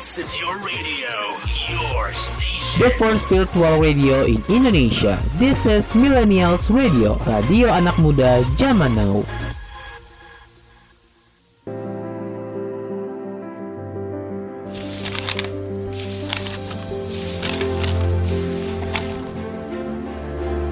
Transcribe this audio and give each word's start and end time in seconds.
This 0.00 0.16
is 0.16 0.32
your 0.40 0.56
radio, 0.64 1.12
your 1.68 2.08
station. 2.16 2.80
The 2.80 2.88
first 2.96 3.28
virtual 3.28 3.76
radio 3.84 4.24
in 4.24 4.40
Indonesia. 4.48 5.20
This 5.36 5.68
is 5.68 5.84
Millennials 5.92 6.72
Radio, 6.72 7.20
radio 7.28 7.68
anak 7.68 8.00
muda 8.00 8.40
zaman 8.56 8.96
now. 8.96 9.20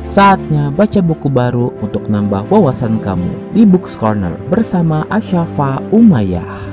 Saatnya 0.09 0.73
baca 0.73 1.05
buku 1.05 1.29
baru 1.29 1.77
untuk 1.85 2.09
nambah 2.09 2.49
wawasan 2.49 2.97
kamu 3.05 3.53
di 3.53 3.69
Books 3.69 3.93
Corner 3.93 4.41
bersama 4.49 5.05
Asyafa 5.13 5.85
Umayyah. 5.93 6.68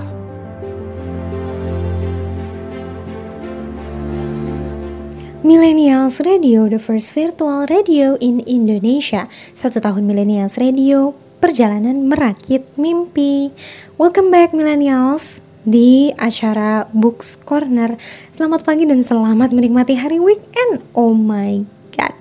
Millennials 5.45 6.26
Radio, 6.26 6.66
the 6.66 6.81
first 6.81 7.13
virtual 7.13 7.70
radio 7.70 8.17
in 8.17 8.41
Indonesia. 8.49 9.30
Satu 9.54 9.77
tahun 9.77 10.02
Millennials 10.02 10.58
Radio, 10.58 11.13
perjalanan 11.38 12.09
merakit 12.09 12.66
mimpi. 12.81 13.54
Welcome 14.02 14.34
back 14.34 14.58
Millennials 14.58 15.45
di 15.62 16.09
acara 16.18 16.90
Books 16.90 17.38
Corner. 17.38 17.94
Selamat 18.34 18.66
pagi 18.66 18.90
dan 18.90 19.05
selamat 19.05 19.54
menikmati 19.54 19.94
hari 19.94 20.18
weekend. 20.18 20.81
Oh 20.98 21.13
my 21.13 21.62
god. 21.93 22.18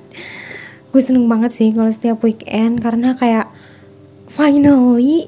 Gue 0.92 1.00
seneng 1.00 1.24
banget 1.24 1.56
sih 1.56 1.72
kalau 1.72 1.88
setiap 1.88 2.20
weekend 2.20 2.84
karena 2.84 3.16
kayak 3.16 3.48
finally 4.28 5.24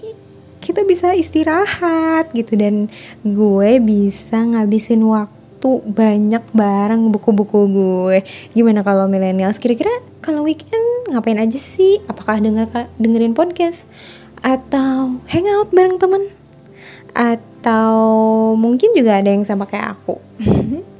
kita 0.61 0.85
bisa 0.85 1.17
istirahat 1.17 2.29
gitu 2.37 2.61
dan 2.61 2.93
gue 3.25 3.71
bisa 3.81 4.37
ngabisin 4.45 5.01
waktu 5.01 5.36
waktu 5.67 5.91
banyak 5.91 6.45
barang 6.55 7.03
buku-buku 7.11 7.61
gue. 7.75 8.19
Gimana 8.55 8.87
kalau 8.87 9.11
millennials? 9.11 9.59
Kira-kira 9.59 9.91
kalau 10.23 10.47
weekend 10.47 11.11
ngapain 11.11 11.43
aja 11.43 11.59
sih? 11.59 11.99
Apakah 12.07 12.39
denger 12.39 12.71
dengerin 13.03 13.35
podcast? 13.35 13.91
Atau 14.47 15.19
hangout 15.27 15.75
bareng 15.75 15.99
temen? 15.99 16.23
Atau 17.19 17.99
mungkin 18.55 18.95
juga 18.95 19.19
ada 19.19 19.27
yang 19.27 19.43
sama 19.43 19.67
kayak 19.67 19.99
aku? 19.99 20.23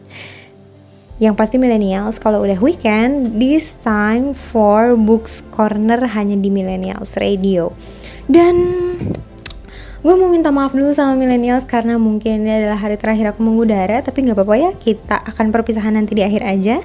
Yang 1.17 1.33
pasti 1.33 1.57
millennials 1.57 2.21
kalau 2.21 2.45
udah 2.45 2.61
weekend 2.61 3.41
this 3.41 3.73
time 3.73 4.37
for 4.37 4.93
books 5.01 5.41
corner 5.49 6.05
hanya 6.13 6.37
di 6.37 6.53
millennials 6.53 7.17
radio. 7.17 7.73
Dan 8.29 8.53
Gue 10.07 10.15
mau 10.15 10.31
minta 10.31 10.55
maaf 10.55 10.71
dulu 10.71 10.95
sama 10.95 11.19
millennials 11.19 11.67
karena 11.67 11.99
mungkin 11.99 12.47
ini 12.47 12.63
adalah 12.63 12.79
hari 12.79 12.95
terakhir 12.95 13.35
aku 13.35 13.43
mengudara, 13.43 13.99
tapi 14.07 14.23
nggak 14.23 14.39
apa-apa 14.39 14.55
ya, 14.55 14.71
kita 14.71 15.19
akan 15.19 15.51
perpisahan 15.51 15.99
nanti 15.99 16.15
di 16.15 16.23
akhir 16.23 16.47
aja. 16.47 16.79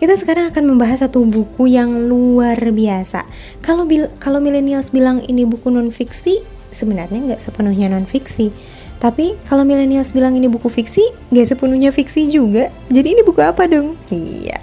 Kita 0.00 0.16
sekarang 0.16 0.48
akan 0.48 0.72
membahas 0.72 1.04
satu 1.04 1.20
buku 1.28 1.68
yang 1.68 2.08
luar 2.08 2.56
biasa. 2.56 3.28
Kalau 3.60 3.84
kalau 4.16 4.40
millennials 4.40 4.88
bilang 4.88 5.20
ini 5.28 5.44
buku 5.44 5.68
non 5.68 5.92
fiksi, 5.92 6.40
sebenarnya 6.72 7.36
nggak 7.36 7.44
sepenuhnya 7.44 7.92
non 7.92 8.08
fiksi. 8.08 8.56
Tapi 9.04 9.36
kalau 9.44 9.68
millennials 9.68 10.16
bilang 10.16 10.32
ini 10.32 10.48
buku 10.48 10.72
fiksi, 10.72 11.28
nggak 11.28 11.52
sepenuhnya 11.52 11.92
fiksi 11.92 12.32
juga. 12.32 12.72
Jadi 12.88 13.20
ini 13.20 13.20
buku 13.20 13.44
apa 13.44 13.68
dong? 13.68 14.00
Iya. 14.08 14.56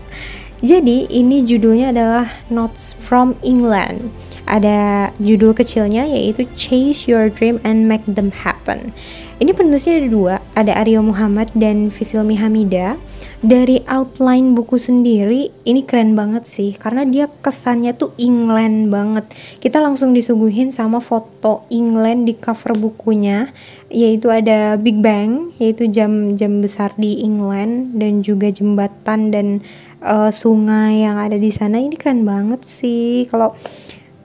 Jadi 0.66 1.14
ini 1.14 1.46
judulnya 1.46 1.94
adalah 1.94 2.26
Notes 2.50 2.98
from 2.98 3.38
England 3.46 4.10
ada 4.50 5.14
judul 5.22 5.54
kecilnya 5.54 6.10
yaitu 6.10 6.50
Chase 6.58 7.06
Your 7.06 7.30
Dream 7.30 7.62
and 7.62 7.86
Make 7.86 8.10
Them 8.10 8.34
Happen. 8.34 8.92
Ini 9.40 9.56
penulisnya 9.56 10.04
ada 10.04 10.10
dua, 10.12 10.36
ada 10.52 10.76
Aryo 10.84 11.00
Muhammad 11.00 11.48
dan 11.56 11.88
Fisilmi 11.88 12.36
Hamida. 12.36 13.00
Dari 13.40 13.80
outline 13.88 14.52
buku 14.52 14.76
sendiri, 14.76 15.48
ini 15.64 15.88
keren 15.88 16.12
banget 16.12 16.44
sih, 16.44 16.76
karena 16.76 17.08
dia 17.08 17.32
kesannya 17.40 17.96
tuh 17.96 18.12
England 18.20 18.92
banget. 18.92 19.32
Kita 19.64 19.80
langsung 19.80 20.12
disuguhin 20.12 20.76
sama 20.76 21.00
foto 21.00 21.64
England 21.72 22.28
di 22.28 22.36
cover 22.36 22.76
bukunya, 22.76 23.48
yaitu 23.88 24.28
ada 24.28 24.76
Big 24.76 25.00
Bang, 25.00 25.56
yaitu 25.56 25.88
jam-jam 25.88 26.60
besar 26.60 26.92
di 27.00 27.24
England, 27.24 27.96
dan 27.96 28.20
juga 28.20 28.52
jembatan 28.52 29.32
dan 29.32 29.64
uh, 30.04 30.36
sungai 30.36 31.08
yang 31.08 31.16
ada 31.16 31.40
di 31.40 31.56
sana. 31.56 31.80
Ini 31.80 31.96
keren 31.96 32.28
banget 32.28 32.68
sih, 32.68 33.24
kalau 33.32 33.56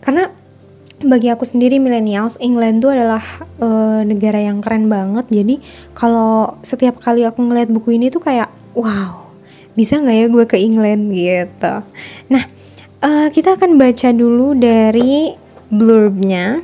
karena 0.05 0.29
bagi 1.05 1.29
aku 1.29 1.43
sendiri 1.43 1.83
millennials 1.83 2.39
England 2.39 2.81
tuh 2.81 2.95
adalah 2.95 3.25
uh, 3.59 4.01
negara 4.07 4.39
yang 4.39 4.63
keren 4.65 4.87
banget. 4.87 5.27
Jadi 5.29 5.59
kalau 5.93 6.61
setiap 6.63 7.01
kali 7.03 7.27
aku 7.27 7.43
ngeliat 7.43 7.69
buku 7.73 7.99
ini 7.99 8.09
tuh 8.09 8.23
kayak 8.23 8.49
wow 8.77 9.33
bisa 9.75 9.99
nggak 9.99 10.17
ya 10.17 10.27
gue 10.31 10.45
ke 10.47 10.57
England? 10.61 11.11
Gitu. 11.11 11.75
Nah 12.31 12.45
uh, 13.03 13.29
kita 13.33 13.59
akan 13.59 13.81
baca 13.81 14.09
dulu 14.15 14.55
dari 14.55 15.35
blurbnya. 15.69 16.63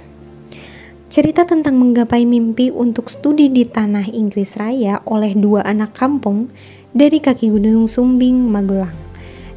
Cerita 1.10 1.42
tentang 1.42 1.74
menggapai 1.74 2.22
mimpi 2.22 2.70
untuk 2.70 3.10
studi 3.10 3.50
di 3.50 3.66
tanah 3.66 4.14
Inggris 4.14 4.54
Raya 4.54 5.02
oleh 5.10 5.34
dua 5.34 5.66
anak 5.66 5.90
kampung 5.98 6.46
dari 6.94 7.18
kaki 7.18 7.50
gunung 7.50 7.90
Sumbing 7.90 8.46
Magelang 8.46 9.09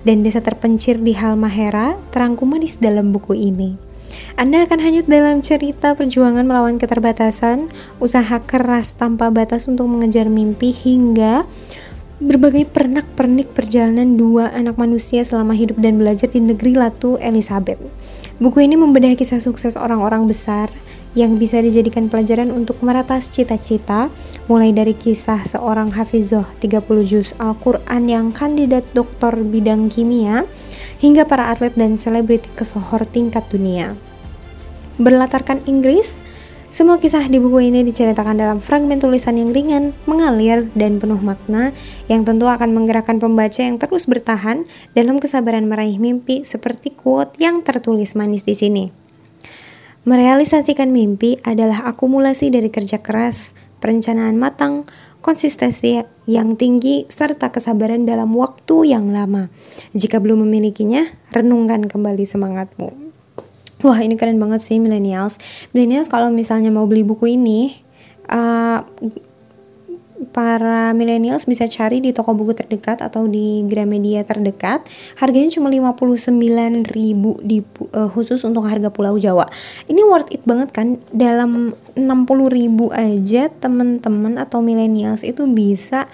dan 0.03 0.23
desa 0.23 0.39
terpencil 0.39 0.99
di 0.99 1.15
Halmahera 1.15 1.99
terangkum 2.11 2.51
manis 2.55 2.79
dalam 2.79 3.11
buku 3.11 3.35
ini. 3.35 3.75
Anda 4.37 4.65
akan 4.65 4.79
hanyut 4.79 5.09
dalam 5.09 5.41
cerita 5.41 5.97
perjuangan 5.97 6.45
melawan 6.45 6.77
keterbatasan, 6.77 7.71
usaha 7.97 8.37
keras 8.45 8.93
tanpa 8.93 9.33
batas 9.33 9.65
untuk 9.65 9.89
mengejar 9.89 10.29
mimpi 10.29 10.69
hingga 10.69 11.49
berbagai 12.23 12.69
pernak-pernik 12.69 13.51
perjalanan 13.51 14.15
dua 14.15 14.53
anak 14.53 14.79
manusia 14.79 15.25
selama 15.25 15.57
hidup 15.57 15.75
dan 15.81 15.99
belajar 15.99 16.29
di 16.29 16.39
negeri 16.39 16.77
Latu 16.77 17.19
Elizabeth. 17.19 17.81
Buku 18.39 18.63
ini 18.63 18.79
membedah 18.79 19.17
kisah 19.17 19.43
sukses 19.43 19.75
orang-orang 19.75 20.29
besar 20.29 20.69
yang 21.13 21.37
bisa 21.37 21.61
dijadikan 21.61 22.09
pelajaran 22.09 22.49
untuk 22.49 22.81
meratas 22.81 23.29
cita-cita, 23.29 24.09
mulai 24.49 24.73
dari 24.73 24.97
kisah 24.97 25.45
seorang 25.45 25.93
hafizoh 25.93 26.45
30 26.59 26.83
juz 27.05 27.37
Al-Quran 27.37 28.09
yang 28.09 28.25
kandidat 28.33 28.85
doktor 28.97 29.37
bidang 29.37 29.89
kimia, 29.93 30.45
hingga 31.01 31.25
para 31.25 31.53
atlet 31.53 31.73
dan 31.77 31.97
selebriti 31.97 32.49
kesohor 32.57 33.05
tingkat 33.05 33.45
dunia. 33.51 33.93
Berlatarkan 34.97 35.65
Inggris, 35.65 36.21
semua 36.73 36.97
kisah 36.97 37.29
di 37.29 37.37
buku 37.37 37.69
ini 37.69 37.85
diceritakan 37.85 38.33
dalam 38.33 38.57
fragmen 38.57 38.97
tulisan 38.97 39.37
yang 39.37 39.53
ringan, 39.53 39.93
mengalir, 40.09 40.73
dan 40.73 40.97
penuh 40.97 41.21
makna 41.21 41.69
yang 42.09 42.25
tentu 42.25 42.49
akan 42.49 42.73
menggerakkan 42.73 43.21
pembaca 43.21 43.61
yang 43.61 43.77
terus 43.77 44.09
bertahan 44.09 44.65
dalam 44.97 45.21
kesabaran 45.21 45.69
meraih 45.69 46.01
mimpi 46.01 46.41
seperti 46.41 46.89
quote 46.89 47.37
yang 47.37 47.61
tertulis 47.61 48.17
manis 48.17 48.41
di 48.41 48.57
sini. 48.57 49.02
Merealisasikan 50.03 50.91
mimpi 50.91 51.39
adalah 51.47 51.87
akumulasi 51.87 52.51
dari 52.51 52.67
kerja 52.67 52.99
keras, 52.99 53.55
perencanaan 53.79 54.35
matang, 54.35 54.83
konsistensi 55.23 56.03
yang 56.27 56.59
tinggi, 56.59 57.07
serta 57.07 57.55
kesabaran 57.55 58.03
dalam 58.03 58.35
waktu 58.35 58.91
yang 58.91 59.07
lama. 59.07 59.47
Jika 59.95 60.19
belum 60.19 60.43
memilikinya, 60.43 61.07
renungkan 61.31 61.87
kembali 61.87 62.27
semangatmu. 62.27 62.91
Wah 63.87 63.99
ini 64.03 64.19
keren 64.19 64.43
banget 64.43 64.59
sih 64.63 64.79
millennials. 64.79 65.39
Millennials 65.71 66.11
kalau 66.11 66.27
misalnya 66.31 66.67
mau 66.67 66.83
beli 66.83 67.07
buku 67.07 67.39
ini, 67.39 67.79
uh, 68.27 68.83
para 70.27 70.91
millennials 70.91 71.47
bisa 71.47 71.67
cari 71.67 71.99
di 71.99 72.15
toko 72.15 72.35
buku 72.35 72.55
terdekat 72.55 73.03
atau 73.03 73.27
di 73.27 73.63
Gramedia 73.67 74.23
terdekat. 74.23 74.87
Harganya 75.19 75.51
cuma 75.51 75.67
59.000 75.71 76.83
di 77.43 77.59
uh, 77.63 78.09
khusus 78.11 78.41
untuk 78.47 78.65
harga 78.67 78.89
Pulau 78.89 79.19
Jawa. 79.19 79.47
Ini 79.87 80.01
worth 80.07 80.31
it 80.31 80.43
banget 80.43 80.71
kan? 80.71 80.99
Dalam 81.11 81.75
60.000 81.95 82.03
aja 82.91 83.43
teman-teman 83.51 84.39
atau 84.39 84.63
millennials 84.63 85.21
itu 85.21 85.45
bisa 85.45 86.07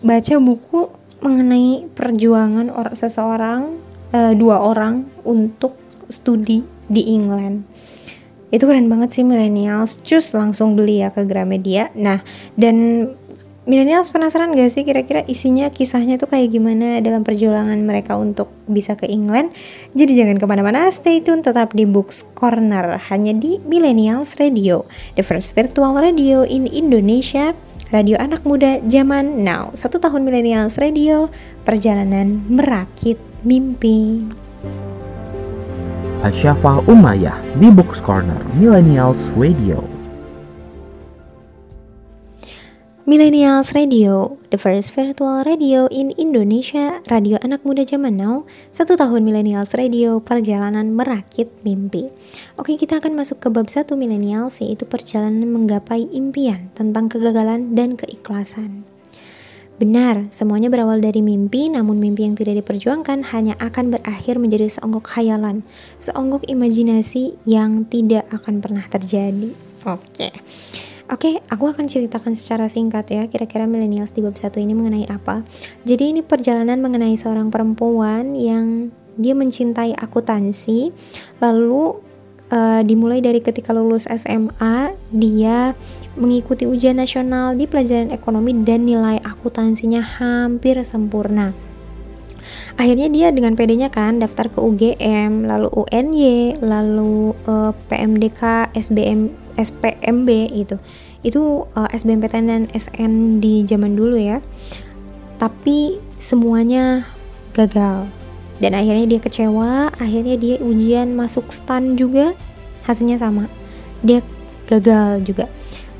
baca 0.00 0.34
buku 0.40 0.88
mengenai 1.20 1.84
perjuangan 1.92 2.72
or 2.72 2.96
seseorang 2.96 3.76
uh, 4.16 4.32
dua 4.32 4.64
orang 4.64 5.04
untuk 5.26 5.76
studi 6.08 6.64
di 6.90 7.12
England 7.14 7.62
itu 8.50 8.66
keren 8.66 8.90
banget 8.90 9.14
sih 9.14 9.22
millennials. 9.22 10.02
Cus 10.02 10.34
langsung 10.34 10.74
beli 10.74 11.02
ya 11.02 11.14
ke 11.14 11.22
Gramedia. 11.26 11.90
Nah 11.94 12.22
dan 12.58 13.06
millennials 13.70 14.10
penasaran 14.10 14.50
gak 14.56 14.74
sih 14.74 14.82
kira-kira 14.82 15.22
isinya 15.30 15.70
kisahnya 15.70 16.18
tuh 16.18 16.26
kayak 16.26 16.50
gimana 16.50 16.98
dalam 16.98 17.22
perjuangan 17.22 17.78
mereka 17.86 18.18
untuk 18.18 18.50
bisa 18.66 18.98
ke 18.98 19.06
England? 19.06 19.54
Jadi 19.94 20.18
jangan 20.18 20.36
ke 20.42 20.46
mana-mana 20.50 20.90
stay 20.90 21.22
tune 21.22 21.46
tetap 21.46 21.70
di 21.78 21.86
Books 21.86 22.26
Corner. 22.34 22.98
Hanya 23.08 23.30
di 23.36 23.62
Millennials 23.62 24.34
Radio 24.42 24.84
the 25.14 25.22
first 25.22 25.54
virtual 25.54 25.94
radio 25.94 26.42
in 26.42 26.66
Indonesia. 26.66 27.54
Radio 27.90 28.14
anak 28.22 28.46
muda 28.46 28.78
zaman 28.86 29.42
now. 29.42 29.74
Satu 29.74 29.98
tahun 29.98 30.22
Millennials 30.22 30.78
Radio 30.78 31.26
perjalanan 31.66 32.38
merakit 32.46 33.18
mimpi 33.42 34.30
Asyafa 36.20 36.84
Umayyah 36.84 37.32
di 37.56 37.72
Books 37.72 38.04
Corner 38.04 38.36
Millennials 38.52 39.32
Radio. 39.40 39.80
Millennials 43.08 43.72
Radio, 43.72 44.36
the 44.52 44.60
first 44.60 44.92
virtual 44.92 45.40
radio 45.48 45.88
in 45.88 46.12
Indonesia, 46.20 47.00
radio 47.08 47.40
anak 47.40 47.64
muda 47.64 47.88
zaman 47.88 48.20
now, 48.20 48.44
satu 48.68 49.00
tahun 49.00 49.24
Millennials 49.24 49.72
Radio, 49.72 50.20
perjalanan 50.20 50.92
merakit 50.92 51.48
mimpi. 51.64 52.12
Oke, 52.60 52.76
kita 52.76 53.00
akan 53.00 53.16
masuk 53.16 53.40
ke 53.40 53.48
bab 53.48 53.72
satu 53.72 53.96
Millennials, 53.96 54.60
yaitu 54.60 54.84
perjalanan 54.84 55.48
menggapai 55.48 56.04
impian 56.12 56.68
tentang 56.76 57.08
kegagalan 57.08 57.72
dan 57.72 57.96
keikhlasan. 57.96 58.89
Benar, 59.80 60.28
semuanya 60.28 60.68
berawal 60.68 61.00
dari 61.00 61.24
mimpi, 61.24 61.72
namun 61.72 61.96
mimpi 61.96 62.28
yang 62.28 62.36
tidak 62.36 62.60
diperjuangkan 62.60 63.32
hanya 63.32 63.56
akan 63.56 63.96
berakhir 63.96 64.36
menjadi 64.36 64.68
seonggok 64.68 65.16
khayalan, 65.16 65.64
seonggok 66.04 66.44
imajinasi 66.52 67.40
yang 67.48 67.88
tidak 67.88 68.28
akan 68.28 68.60
pernah 68.60 68.84
terjadi. 68.84 69.56
Oke. 69.88 70.28
Oke, 71.08 71.40
aku 71.48 71.64
akan 71.64 71.88
ceritakan 71.88 72.36
secara 72.36 72.68
singkat 72.68 73.08
ya, 73.08 73.24
kira-kira 73.32 73.64
millennials 73.64 74.12
di 74.12 74.20
bab 74.20 74.36
satu 74.36 74.60
ini 74.60 74.76
mengenai 74.76 75.08
apa. 75.08 75.48
Jadi 75.88 76.12
ini 76.12 76.20
perjalanan 76.20 76.76
mengenai 76.84 77.16
seorang 77.16 77.48
perempuan 77.48 78.36
yang 78.36 78.92
dia 79.16 79.32
mencintai 79.32 79.96
akuntansi, 79.96 80.92
lalu 81.40 82.09
uh, 82.50 82.82
dimulai 82.84 83.22
dari 83.22 83.40
ketika 83.40 83.72
lulus 83.72 84.10
SMA, 84.10 84.94
dia 85.14 85.72
mengikuti 86.18 86.66
ujian 86.66 86.98
nasional 86.98 87.54
di 87.56 87.64
pelajaran 87.64 88.12
ekonomi 88.12 88.52
dan 88.66 88.84
nilai 88.84 89.22
akuntansinya 89.22 90.02
hampir 90.02 90.76
sempurna. 90.82 91.54
Akhirnya 92.78 93.10
dia 93.10 93.28
dengan 93.30 93.54
pedenya 93.54 93.90
kan 93.90 94.18
daftar 94.18 94.50
ke 94.50 94.58
UGM, 94.58 95.46
lalu 95.46 95.68
UNY, 95.70 96.58
lalu 96.62 97.36
uh, 97.46 97.72
PMDK, 97.90 98.72
SBM 98.74 99.30
SPMB 99.58 100.28
gitu. 100.54 100.76
Itu 101.20 101.68
uh, 101.76 101.88
SBMPTN 101.92 102.46
dan 102.48 102.62
SN 102.72 103.42
di 103.42 103.66
zaman 103.68 103.94
dulu 103.94 104.16
ya. 104.16 104.40
Tapi 105.36 106.00
semuanya 106.16 107.04
gagal 107.52 108.19
dan 108.60 108.76
akhirnya 108.76 109.16
dia 109.16 109.20
kecewa 109.20 109.90
akhirnya 109.96 110.36
dia 110.36 110.56
ujian 110.60 111.16
masuk 111.16 111.48
stan 111.48 111.96
juga 111.96 112.36
hasilnya 112.84 113.16
sama. 113.16 113.48
Dia 114.04 114.20
gagal 114.68 115.24
juga. 115.26 115.48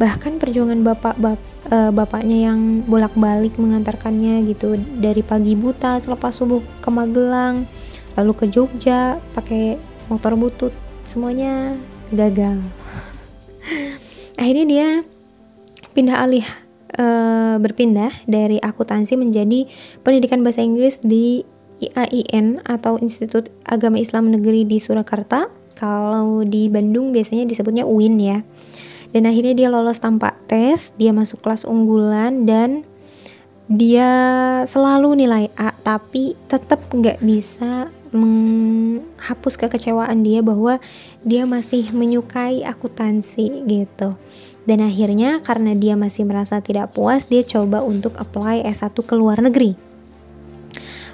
Bahkan 0.01 0.41
perjuangan 0.41 0.81
bapak 0.81 1.17
bap, 1.21 1.41
uh, 1.69 1.93
bapaknya 1.93 2.53
yang 2.53 2.85
bolak-balik 2.85 3.57
mengantarkannya 3.61 4.49
gitu 4.49 4.81
dari 4.97 5.21
pagi 5.21 5.53
buta 5.57 6.01
selepas 6.01 6.33
subuh 6.33 6.65
ke 6.81 6.89
Magelang 6.89 7.69
lalu 8.19 8.33
ke 8.37 8.45
Jogja 8.49 9.21
pakai 9.33 9.81
motor 10.11 10.35
butut 10.37 10.75
semuanya 11.07 11.77
gagal. 12.11 12.59
Akhirnya 14.41 14.67
dia 14.67 14.89
pindah 15.95 16.17
alih 16.23 16.47
e, 16.95 17.07
berpindah 17.59 18.11
dari 18.27 18.59
akuntansi 18.59 19.15
menjadi 19.15 19.67
pendidikan 20.03 20.43
bahasa 20.43 20.62
Inggris 20.65 21.03
di 21.03 21.47
IAIN 21.81 22.61
atau 22.69 23.00
Institut 23.00 23.49
Agama 23.65 23.97
Islam 23.97 24.29
Negeri 24.29 24.69
di 24.69 24.77
Surakarta. 24.77 25.49
Kalau 25.75 26.44
di 26.44 26.69
Bandung 26.69 27.11
biasanya 27.11 27.49
disebutnya 27.49 27.88
UIN 27.88 28.21
ya. 28.21 28.38
Dan 29.11 29.27
akhirnya 29.27 29.56
dia 29.56 29.69
lolos 29.73 29.99
tanpa 29.99 30.38
tes, 30.47 30.94
dia 30.94 31.11
masuk 31.11 31.43
kelas 31.43 31.67
unggulan 31.67 32.47
dan 32.47 32.87
dia 33.71 34.11
selalu 34.67 35.25
nilai 35.25 35.47
A 35.55 35.71
tapi 35.71 36.35
tetap 36.50 36.82
nggak 36.91 37.23
bisa 37.23 37.87
menghapus 38.11 39.55
kekecewaan 39.55 40.26
dia 40.26 40.43
bahwa 40.43 40.83
dia 41.23 41.47
masih 41.47 41.94
menyukai 41.94 42.67
akuntansi 42.67 43.62
gitu. 43.67 44.19
Dan 44.67 44.83
akhirnya 44.83 45.38
karena 45.43 45.73
dia 45.79 45.94
masih 45.94 46.26
merasa 46.26 46.59
tidak 46.61 46.93
puas, 46.93 47.31
dia 47.31 47.47
coba 47.47 47.81
untuk 47.81 48.19
apply 48.19 48.67
S1 48.67 48.93
ke 48.94 49.15
luar 49.15 49.41
negeri. 49.41 49.89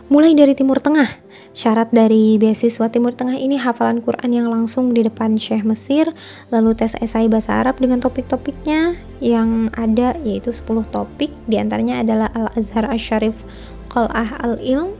Mulai 0.07 0.39
dari 0.39 0.55
Timur 0.55 0.79
Tengah, 0.79 1.19
syarat 1.51 1.91
dari 1.91 2.39
beasiswa 2.39 2.87
Timur 2.95 3.11
Tengah 3.11 3.43
ini 3.43 3.59
hafalan 3.59 3.99
Quran 3.99 4.31
yang 4.31 4.47
langsung 4.47 4.95
di 4.95 5.03
depan 5.03 5.35
Syekh 5.35 5.67
Mesir, 5.67 6.07
lalu 6.55 6.79
tes 6.79 6.95
esai 7.03 7.27
bahasa 7.27 7.59
Arab 7.59 7.83
dengan 7.83 7.99
topik-topiknya 7.99 8.95
yang 9.19 9.67
ada 9.75 10.15
yaitu 10.23 10.55
10 10.55 10.87
topik, 10.95 11.35
di 11.51 11.59
antaranya 11.59 12.07
adalah 12.07 12.31
Al-Azhar 12.39 12.87
Asy-Syarif 12.87 13.43
Qal'ah 13.91 14.47
Al-Ilm, 14.47 14.95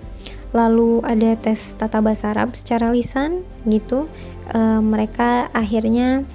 lalu 0.51 0.99
ada 1.07 1.39
tes 1.39 1.79
tata 1.79 2.03
bahasa 2.03 2.35
Arab 2.35 2.59
secara 2.59 2.91
lisan 2.91 3.47
gitu. 3.63 4.11
E, 4.51 4.59
mereka 4.83 5.55
akhirnya 5.55 6.27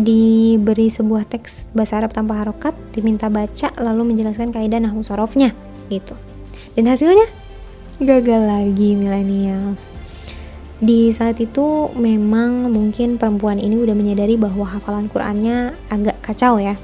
diberi 0.00 0.88
sebuah 0.88 1.28
teks 1.28 1.76
bahasa 1.76 2.00
Arab 2.00 2.16
tanpa 2.16 2.40
harokat 2.40 2.72
diminta 2.96 3.28
baca 3.28 3.68
lalu 3.76 4.16
menjelaskan 4.16 4.48
kaidah 4.48 4.80
nahwu 4.80 5.04
gitu. 5.92 6.16
Dan 6.72 6.88
hasilnya 6.88 7.43
gagal 8.02 8.42
lagi 8.42 8.98
millennials. 8.98 9.94
Di 10.82 11.14
saat 11.14 11.38
itu 11.38 11.94
memang 11.94 12.68
mungkin 12.74 13.16
perempuan 13.16 13.62
ini 13.62 13.78
udah 13.78 13.94
menyadari 13.94 14.34
bahwa 14.34 14.66
hafalan 14.66 15.06
Qurannya 15.06 15.72
agak 15.88 16.18
kacau 16.20 16.58
ya. 16.58 16.74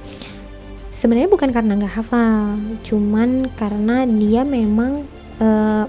Sebenarnya 0.91 1.31
bukan 1.31 1.51
karena 1.55 1.79
nggak 1.79 1.95
hafal 2.03 2.59
cuman 2.83 3.47
karena 3.55 4.07
dia 4.07 4.43
memang 4.43 5.07
uh, 5.39 5.87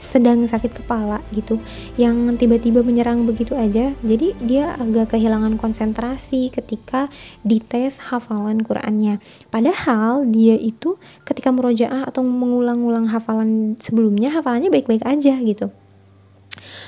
sedang 0.00 0.48
sakit 0.48 0.80
kepala 0.80 1.20
gitu 1.36 1.60
yang 2.00 2.16
tiba-tiba 2.40 2.80
menyerang 2.80 3.28
begitu 3.28 3.52
aja 3.52 3.92
jadi 4.00 4.32
dia 4.40 4.72
agak 4.80 5.12
kehilangan 5.12 5.60
konsentrasi 5.60 6.48
ketika 6.48 7.12
dites 7.44 8.00
hafalan 8.08 8.64
Qurannya. 8.64 9.20
Padahal 9.52 10.24
dia 10.24 10.56
itu 10.56 10.96
ketika 11.28 11.52
merojaah 11.52 12.08
atau 12.08 12.24
mengulang-ulang 12.24 13.12
hafalan 13.12 13.76
sebelumnya 13.76 14.32
hafalannya 14.32 14.72
baik-baik 14.72 15.04
aja 15.04 15.36
gitu. 15.44 15.68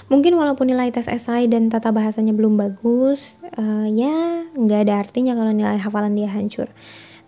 Mungkin 0.08 0.34
walaupun 0.34 0.72
nilai 0.72 0.88
tes 0.90 1.06
esai 1.06 1.46
dan 1.46 1.68
tata 1.68 1.92
bahasanya 1.92 2.32
belum 2.34 2.58
bagus 2.58 3.38
uh, 3.54 3.86
ya 3.88 4.48
nggak 4.56 4.88
ada 4.88 4.94
artinya 4.98 5.36
kalau 5.36 5.52
nilai 5.52 5.76
hafalan 5.76 6.16
dia 6.16 6.32
hancur. 6.32 6.72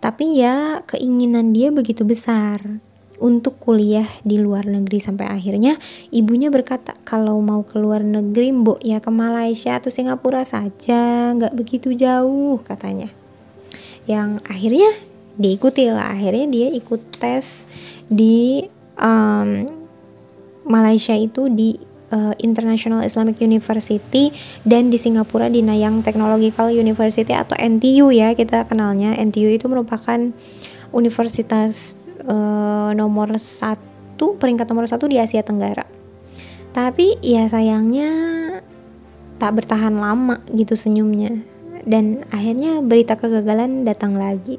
Tapi 0.01 0.41
ya 0.41 0.81
keinginan 0.85 1.53
dia 1.53 1.69
begitu 1.69 2.05
besar 2.05 2.81
untuk 3.19 3.55
kuliah 3.59 4.07
di 4.27 4.35
luar 4.35 4.67
negeri 4.67 4.99
sampai 4.99 5.27
akhirnya 5.31 5.79
ibunya 6.11 6.51
berkata 6.51 6.95
kalau 7.07 7.39
mau 7.39 7.63
ke 7.63 7.79
luar 7.79 8.03
negeri 8.03 8.51
mbok 8.51 8.83
ya 8.83 8.99
ke 8.99 9.11
Malaysia 9.11 9.79
atau 9.79 9.87
Singapura 9.87 10.43
saja 10.43 11.31
nggak 11.35 11.55
begitu 11.55 11.95
jauh 11.95 12.59
katanya. 12.63 13.07
Yang 14.05 14.43
akhirnya 14.45 14.89
diikuti 15.35 15.91
lah 15.91 16.11
akhirnya 16.11 16.47
dia 16.47 16.67
ikut 16.71 17.01
tes 17.19 17.67
di 18.07 18.63
um, 18.99 19.67
Malaysia 20.65 21.13
itu 21.13 21.47
di 21.51 21.77
uh, 22.11 22.33
International 22.41 23.05
Islamic 23.05 23.37
University 23.41 24.33
dan 24.65 24.89
di 24.89 24.97
Singapura 24.97 25.51
di 25.51 25.61
Nanyang 25.61 26.01
Technological 26.01 26.73
University 26.73 27.31
atau 27.31 27.53
NTU 27.57 28.09
ya 28.11 28.33
kita 28.33 28.65
kenalnya. 28.65 29.13
NTU 29.15 29.51
itu 29.51 29.65
merupakan 29.69 30.33
universitas 30.95 31.99
uh, 32.27 32.91
nomor 32.93 33.37
satu 33.37 34.35
peringkat 34.37 34.67
nomor 34.69 34.85
satu 34.89 35.09
di 35.09 35.17
Asia 35.21 35.41
Tenggara. 35.41 35.85
Tapi 36.75 37.23
ya 37.23 37.47
sayangnya 37.47 38.11
tak 39.39 39.63
bertahan 39.63 39.95
lama 39.95 40.43
gitu 40.51 40.75
senyumnya. 40.75 41.31
Dan 41.85 42.25
akhirnya 42.33 42.81
berita 42.81 43.15
kegagalan 43.15 43.85
datang 43.85 44.17
lagi. 44.17 44.57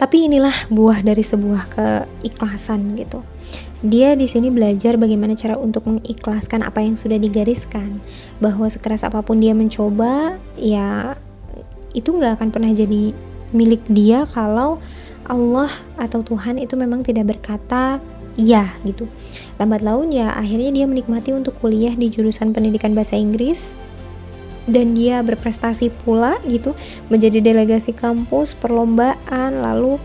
Tapi 0.00 0.32
inilah 0.32 0.72
buah 0.72 1.04
dari 1.04 1.20
sebuah 1.20 1.62
keikhlasan 1.76 2.96
gitu. 2.96 3.20
Dia 3.80 4.16
di 4.16 4.24
sini 4.28 4.48
belajar 4.48 4.96
bagaimana 4.96 5.36
cara 5.36 5.60
untuk 5.60 5.84
mengikhlaskan 5.88 6.64
apa 6.64 6.80
yang 6.80 6.96
sudah 6.96 7.20
digariskan. 7.20 8.00
Bahwa 8.40 8.68
sekeras 8.68 9.04
apa 9.04 9.20
pun 9.20 9.40
dia 9.44 9.52
mencoba 9.52 10.40
ya 10.56 11.16
itu 11.92 12.14
nggak 12.14 12.38
akan 12.38 12.48
pernah 12.54 12.70
jadi 12.70 13.12
milik 13.50 13.82
dia 13.90 14.24
kalau 14.30 14.78
Allah 15.30 15.70
atau 15.94 16.26
Tuhan 16.26 16.58
itu 16.58 16.74
memang 16.74 17.06
tidak 17.06 17.38
berkata 17.38 18.02
iya 18.34 18.74
gitu. 18.82 19.06
Lambat 19.62 19.86
laun 19.86 20.10
ya 20.10 20.34
akhirnya 20.34 20.74
dia 20.74 20.86
menikmati 20.90 21.30
untuk 21.30 21.54
kuliah 21.62 21.94
di 21.94 22.10
jurusan 22.10 22.50
pendidikan 22.50 22.92
bahasa 22.92 23.14
Inggris 23.14 23.78
dan 24.68 24.92
dia 24.92 25.22
berprestasi 25.24 25.88
pula 26.04 26.36
gitu 26.46 26.76
menjadi 27.08 27.40
delegasi 27.40 27.96
kampus 27.96 28.52
perlombaan 28.54 29.62
lalu 29.62 29.96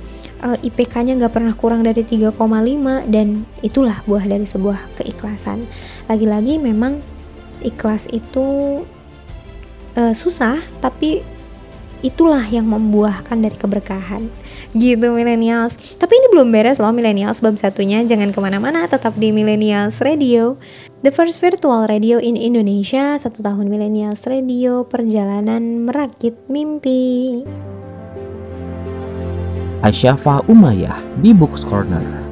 uh, 0.42 0.56
eh, 0.58 0.68
IPK-nya 0.68 1.20
nggak 1.20 1.34
pernah 1.34 1.54
kurang 1.54 1.86
dari 1.86 2.02
3,5 2.02 2.34
dan 3.12 3.44
itulah 3.62 4.00
buah 4.10 4.26
dari 4.26 4.48
sebuah 4.48 4.80
keikhlasan 5.02 5.68
lagi-lagi 6.08 6.58
memang 6.58 7.04
ikhlas 7.62 8.10
itu 8.10 8.82
uh, 9.96 10.14
susah 10.16 10.58
tapi 10.80 11.22
itulah 12.06 12.46
yang 12.46 12.70
membuahkan 12.70 13.42
dari 13.42 13.58
keberkahan. 13.58 14.30
Gitu 14.78 15.10
millennials. 15.10 15.98
Tapi 15.98 16.14
ini 16.14 16.28
belum 16.30 16.54
beres 16.54 16.78
loh 16.78 16.94
millennials. 16.94 17.42
Bab 17.42 17.58
satunya 17.58 18.06
jangan 18.06 18.30
ke 18.30 18.38
mana-mana 18.38 18.86
tetap 18.86 19.18
di 19.18 19.34
millennials 19.34 19.98
radio. 20.06 20.62
The 21.02 21.10
first 21.10 21.42
virtual 21.42 21.90
radio 21.90 22.22
in 22.22 22.38
Indonesia 22.38 23.18
satu 23.18 23.42
tahun 23.42 23.70
millennials 23.74 24.26
radio 24.30 24.86
perjalanan 24.86 25.90
merakit 25.90 26.38
mimpi. 26.46 27.42
Asyafa 29.86 30.42
Umayyah 30.50 30.98
di 31.22 31.30
Books 31.30 31.62
Corner. 31.62 32.25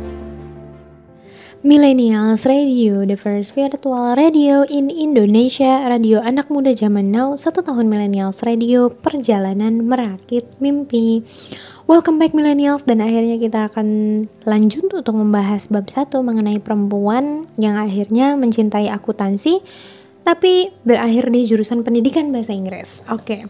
Millennials 1.63 2.43
Radio, 2.43 3.07
the 3.07 3.15
first 3.15 3.55
virtual 3.55 4.19
radio 4.19 4.67
in 4.67 4.91
Indonesia, 4.91 5.87
radio 5.87 6.19
anak 6.19 6.51
muda 6.51 6.75
zaman 6.75 7.07
now, 7.07 7.39
satu 7.39 7.63
tahun 7.63 7.87
Millennials 7.87 8.43
Radio, 8.43 8.91
perjalanan 8.91 9.79
merakit 9.79 10.43
mimpi. 10.59 11.23
Welcome 11.87 12.19
back 12.19 12.35
Millennials 12.35 12.83
dan 12.83 12.99
akhirnya 12.99 13.39
kita 13.39 13.71
akan 13.71 13.87
lanjut 14.43 14.91
untuk 14.91 15.15
membahas 15.15 15.71
bab 15.71 15.87
satu 15.87 16.19
mengenai 16.19 16.59
perempuan 16.59 17.47
yang 17.55 17.79
akhirnya 17.79 18.35
mencintai 18.35 18.91
akuntansi 18.91 19.63
tapi 20.27 20.67
berakhir 20.83 21.31
di 21.31 21.47
jurusan 21.47 21.87
pendidikan 21.87 22.27
bahasa 22.35 22.51
Inggris. 22.51 23.07
Oke. 23.07 23.23
Okay. 23.23 23.41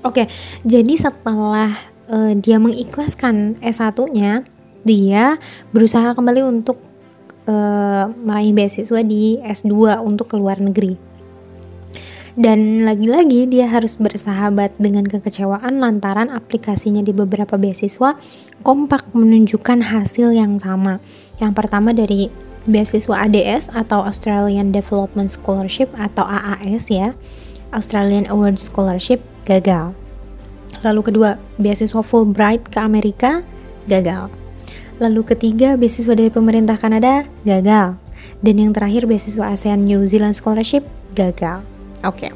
Oke, 0.00 0.24
okay, 0.24 0.26
jadi 0.64 0.96
setelah 0.96 1.76
uh, 2.08 2.32
dia 2.40 2.56
mengikhlaskan 2.56 3.60
S1-nya, 3.60 4.48
dia 4.82 5.36
berusaha 5.76 6.16
kembali 6.16 6.40
untuk 6.42 6.91
uh, 7.46 8.10
meraih 8.12 8.54
beasiswa 8.54 9.00
di 9.02 9.38
S2 9.42 10.02
untuk 10.02 10.32
ke 10.32 10.36
luar 10.38 10.58
negeri. 10.58 11.12
Dan 12.32 12.88
lagi-lagi 12.88 13.44
dia 13.44 13.68
harus 13.68 14.00
bersahabat 14.00 14.72
dengan 14.80 15.04
kekecewaan 15.04 15.84
lantaran 15.84 16.32
aplikasinya 16.32 17.04
di 17.04 17.12
beberapa 17.12 17.60
beasiswa 17.60 18.16
kompak 18.64 19.04
menunjukkan 19.12 19.84
hasil 19.84 20.32
yang 20.32 20.56
sama. 20.56 20.96
Yang 21.36 21.52
pertama 21.52 21.92
dari 21.92 22.32
beasiswa 22.64 23.28
ADS 23.28 23.76
atau 23.76 24.00
Australian 24.08 24.72
Development 24.72 25.28
Scholarship 25.28 25.92
atau 25.92 26.24
AAS 26.24 26.88
ya. 26.88 27.12
Australian 27.76 28.24
Award 28.32 28.56
Scholarship 28.56 29.20
gagal. 29.44 29.92
Lalu 30.80 31.00
kedua, 31.12 31.36
beasiswa 31.60 32.00
Fulbright 32.00 32.64
ke 32.72 32.80
Amerika 32.80 33.44
gagal. 33.84 34.41
Lalu 35.02 35.34
ketiga, 35.34 35.74
beasiswa 35.74 36.14
dari 36.14 36.30
pemerintah 36.30 36.78
Kanada 36.78 37.26
gagal. 37.42 37.98
Dan 38.38 38.54
yang 38.62 38.70
terakhir, 38.70 39.10
beasiswa 39.10 39.50
ASEAN 39.50 39.82
New 39.82 40.06
Zealand 40.06 40.38
Scholarship 40.38 40.86
gagal. 41.18 41.66
Oke. 42.06 42.30
Okay. 42.30 42.32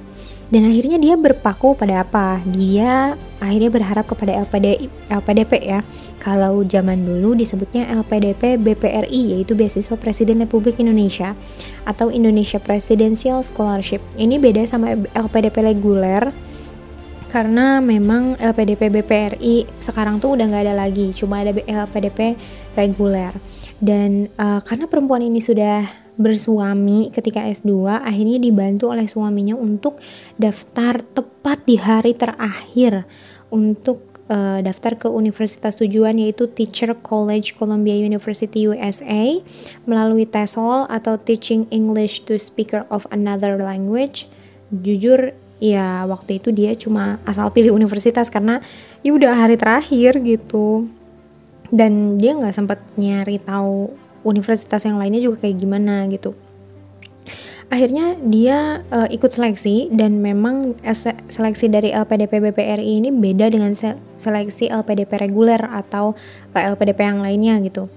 Dan 0.46 0.66
akhirnya 0.66 0.98
dia 0.98 1.14
berpaku 1.18 1.74
pada 1.74 2.06
apa? 2.06 2.38
Dia 2.46 3.18
akhirnya 3.42 3.70
berharap 3.70 4.06
kepada 4.06 4.30
LPD, 4.46 4.86
LPDP 5.10 5.52
ya. 5.62 5.80
Kalau 6.22 6.62
zaman 6.62 7.02
dulu 7.02 7.34
disebutnya 7.34 7.86
LPDP 8.02 8.54
BPRI 8.54 9.34
yaitu 9.34 9.58
beasiswa 9.58 9.98
Presiden 9.98 10.42
Republik 10.42 10.78
Indonesia 10.78 11.34
atau 11.82 12.14
Indonesia 12.14 12.62
Presidential 12.62 13.42
Scholarship. 13.42 13.98
Ini 14.14 14.38
beda 14.38 14.62
sama 14.70 14.94
LPDP 15.14 15.66
reguler 15.66 16.30
karena 17.28 17.82
memang 17.82 18.38
LPDP 18.38 18.88
BPRI 18.88 19.66
sekarang 19.82 20.22
tuh 20.22 20.38
udah 20.38 20.46
nggak 20.46 20.64
ada 20.70 20.74
lagi, 20.76 21.10
cuma 21.12 21.42
ada 21.42 21.52
LPDP 21.52 22.38
reguler. 22.78 23.34
Dan 23.76 24.30
uh, 24.40 24.64
karena 24.64 24.88
perempuan 24.88 25.20
ini 25.20 25.42
sudah 25.42 26.06
bersuami 26.16 27.12
ketika 27.12 27.44
S2 27.44 28.00
akhirnya 28.00 28.40
dibantu 28.40 28.88
oleh 28.88 29.04
suaminya 29.04 29.52
untuk 29.52 30.00
daftar 30.40 30.96
tepat 31.04 31.68
di 31.68 31.76
hari 31.76 32.16
terakhir 32.16 33.04
untuk 33.52 34.16
uh, 34.32 34.64
daftar 34.64 34.96
ke 34.96 35.08
universitas 35.12 35.76
tujuan 35.76 36.16
yaitu 36.16 36.48
Teacher 36.48 36.96
College 36.96 37.54
Columbia 37.60 37.94
University 37.94 38.64
USA 38.64 39.38
melalui 39.84 40.24
TESOL 40.24 40.88
atau 40.88 41.20
Teaching 41.20 41.68
English 41.68 42.24
to 42.26 42.40
Speaker 42.40 42.88
of 42.88 43.04
Another 43.12 43.60
Language. 43.60 44.26
Jujur 44.72 45.36
ya 45.62 46.04
waktu 46.04 46.38
itu 46.42 46.52
dia 46.52 46.76
cuma 46.76 47.16
asal 47.24 47.48
pilih 47.52 47.72
universitas 47.72 48.28
karena 48.28 48.60
ya 49.00 49.10
udah 49.16 49.32
hari 49.32 49.56
terakhir 49.56 50.20
gitu. 50.20 50.88
Dan 51.66 52.14
dia 52.20 52.38
nggak 52.38 52.54
sempat 52.54 52.78
nyari 52.94 53.42
tahu 53.42 53.90
universitas 54.22 54.86
yang 54.86 54.98
lainnya 54.98 55.18
juga 55.18 55.46
kayak 55.46 55.56
gimana 55.58 56.06
gitu. 56.06 56.34
Akhirnya 57.66 58.14
dia 58.22 58.86
uh, 58.94 59.10
ikut 59.10 59.26
seleksi 59.26 59.90
dan 59.90 60.22
memang 60.22 60.78
seleksi 61.26 61.66
dari 61.66 61.90
LPDP 61.90 62.38
BPRI 62.38 63.02
ini 63.02 63.10
beda 63.10 63.50
dengan 63.50 63.74
seleksi 64.22 64.70
LPDP 64.70 65.18
reguler 65.18 65.58
atau 65.58 66.14
eh, 66.54 66.62
LPDP 66.62 67.02
yang 67.02 67.26
lainnya 67.26 67.58
gitu. 67.66 67.90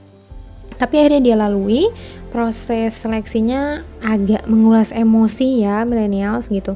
Tapi 0.74 1.06
akhirnya 1.06 1.22
dia 1.22 1.36
lalui 1.38 1.86
proses 2.34 2.98
seleksinya 2.98 3.86
agak 4.01 4.50
mengulas 4.50 4.89
emosi 4.89 5.62
ya 5.62 5.86
millennials 5.86 6.50
gitu 6.50 6.74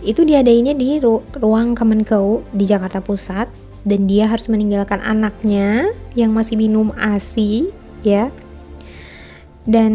itu 0.00 0.24
diadainnya 0.24 0.72
di 0.72 1.00
ru 1.00 1.20
ruang 1.36 1.76
Kemenkeu 1.76 2.44
di 2.52 2.64
Jakarta 2.64 3.00
Pusat. 3.04 3.52
Dan 3.80 4.04
dia 4.04 4.28
harus 4.28 4.52
meninggalkan 4.52 5.00
anaknya 5.00 5.88
yang 6.12 6.36
masih 6.36 6.60
minum 6.60 6.92
ASI 7.00 7.72
ya. 8.04 8.28
Dan 9.64 9.92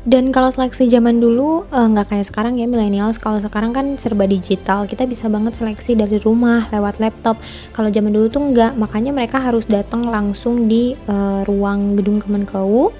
dan 0.00 0.32
kalau 0.32 0.48
seleksi 0.48 0.88
zaman 0.88 1.20
dulu 1.20 1.68
eh, 1.68 1.86
nggak 1.86 2.06
uh, 2.08 2.10
kayak 2.16 2.26
sekarang 2.26 2.56
ya 2.56 2.64
millennials. 2.64 3.20
Kalau 3.20 3.38
sekarang 3.38 3.76
kan 3.76 4.00
serba 4.00 4.24
digital. 4.24 4.88
Kita 4.88 5.04
bisa 5.04 5.28
banget 5.28 5.54
seleksi 5.54 5.92
dari 5.92 6.16
rumah 6.18 6.66
lewat 6.72 6.98
laptop. 6.98 7.36
Kalau 7.76 7.92
zaman 7.92 8.10
dulu 8.10 8.26
tuh 8.32 8.42
nggak. 8.50 8.80
Makanya 8.80 9.12
mereka 9.12 9.38
harus 9.38 9.68
datang 9.68 10.02
langsung 10.08 10.66
di 10.66 10.96
uh, 11.06 11.44
ruang 11.44 12.00
gedung 12.00 12.18
Kemenkeu. 12.18 12.90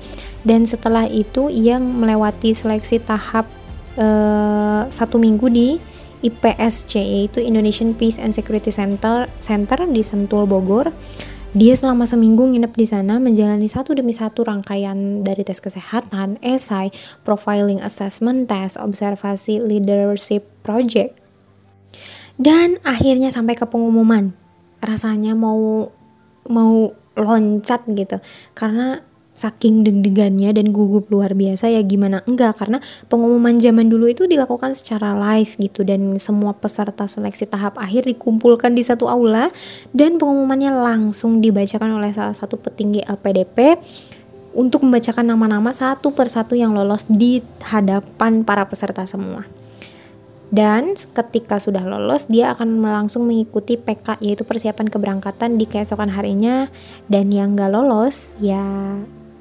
Dan 0.44 0.68
setelah 0.68 1.08
itu 1.08 1.48
ia 1.48 1.80
melewati 1.80 2.52
seleksi 2.52 3.00
tahap 3.00 3.48
uh, 4.00 4.88
satu 4.88 5.20
minggu 5.20 5.46
di 5.52 5.76
IPSC 6.20 7.00
yaitu 7.00 7.40
Indonesian 7.40 7.92
Peace 7.96 8.20
and 8.20 8.32
Security 8.32 8.72
Center 8.72 9.28
Center 9.40 9.84
di 9.88 10.00
Sentul 10.04 10.44
Bogor 10.48 10.92
dia 11.50 11.74
selama 11.74 12.06
seminggu 12.06 12.46
nginep 12.46 12.78
di 12.78 12.86
sana 12.86 13.18
menjalani 13.18 13.66
satu 13.66 13.90
demi 13.98 14.14
satu 14.14 14.46
rangkaian 14.46 15.26
dari 15.26 15.42
tes 15.42 15.58
kesehatan, 15.58 16.38
esai, 16.46 16.94
profiling 17.26 17.82
assessment 17.82 18.46
test, 18.46 18.78
observasi 18.78 19.58
leadership 19.58 20.46
project. 20.62 21.18
Dan 22.38 22.78
akhirnya 22.86 23.34
sampai 23.34 23.58
ke 23.58 23.66
pengumuman. 23.66 24.30
Rasanya 24.78 25.34
mau 25.34 25.90
mau 26.46 26.94
loncat 27.18 27.82
gitu. 27.98 28.22
Karena 28.54 29.02
saking 29.40 29.80
deg-degannya 29.88 30.52
dan 30.52 30.68
gugup 30.68 31.08
luar 31.08 31.32
biasa 31.32 31.72
ya 31.72 31.80
gimana 31.80 32.20
enggak 32.28 32.60
karena 32.60 32.84
pengumuman 33.08 33.56
zaman 33.56 33.88
dulu 33.88 34.12
itu 34.12 34.28
dilakukan 34.28 34.76
secara 34.76 35.16
live 35.16 35.56
gitu 35.56 35.80
dan 35.80 36.20
semua 36.20 36.52
peserta 36.52 37.08
seleksi 37.08 37.48
tahap 37.48 37.80
akhir 37.80 38.04
dikumpulkan 38.04 38.76
di 38.76 38.84
satu 38.84 39.08
aula 39.08 39.48
dan 39.96 40.20
pengumumannya 40.20 40.76
langsung 40.76 41.40
dibacakan 41.40 41.96
oleh 41.96 42.12
salah 42.12 42.36
satu 42.36 42.60
petinggi 42.60 43.00
LPDP 43.08 43.80
untuk 44.52 44.84
membacakan 44.84 45.24
nama-nama 45.24 45.72
satu 45.72 46.12
persatu 46.12 46.58
yang 46.58 46.76
lolos 46.76 47.06
di 47.08 47.40
hadapan 47.64 48.42
para 48.42 48.66
peserta 48.66 49.06
semua. 49.06 49.46
Dan 50.50 50.98
ketika 50.98 51.62
sudah 51.62 51.86
lolos, 51.86 52.26
dia 52.26 52.50
akan 52.50 52.82
langsung 52.82 53.30
mengikuti 53.30 53.78
PK 53.78 54.18
yaitu 54.18 54.42
persiapan 54.42 54.90
keberangkatan 54.90 55.54
di 55.54 55.70
keesokan 55.70 56.10
harinya. 56.10 56.66
Dan 57.06 57.30
yang 57.30 57.54
gak 57.54 57.70
lolos, 57.70 58.34
ya 58.42 58.58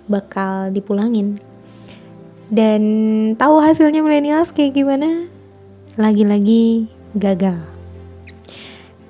bakal 0.09 0.73
dipulangin. 0.73 1.37
Dan 2.49 2.81
tahu 3.37 3.61
hasilnya 3.61 4.01
millennials 4.01 4.49
kayak 4.49 4.73
gimana? 4.73 5.29
Lagi-lagi 5.95 6.89
gagal. 7.13 7.61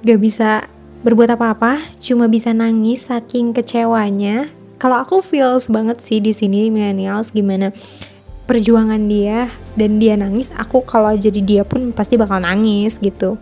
Gak 0.03 0.19
bisa 0.19 0.67
berbuat 0.99 1.39
apa-apa 1.39 1.79
cuma 2.03 2.27
bisa 2.27 2.51
nangis 2.51 3.07
saking 3.07 3.55
kecewanya. 3.55 4.51
Kalau 4.79 4.99
aku 4.99 5.23
feels 5.23 5.71
banget 5.71 6.03
sih 6.03 6.19
di 6.19 6.35
sini 6.35 6.67
millennials 6.67 7.31
gimana 7.31 7.71
perjuangan 8.47 8.99
dia 9.07 9.47
dan 9.77 10.01
dia 10.01 10.17
nangis 10.17 10.49
aku 10.55 10.81
kalau 10.81 11.13
jadi 11.15 11.39
dia 11.43 11.63
pun 11.63 11.95
pasti 11.95 12.19
bakal 12.19 12.43
nangis 12.43 12.99
gitu. 12.99 13.39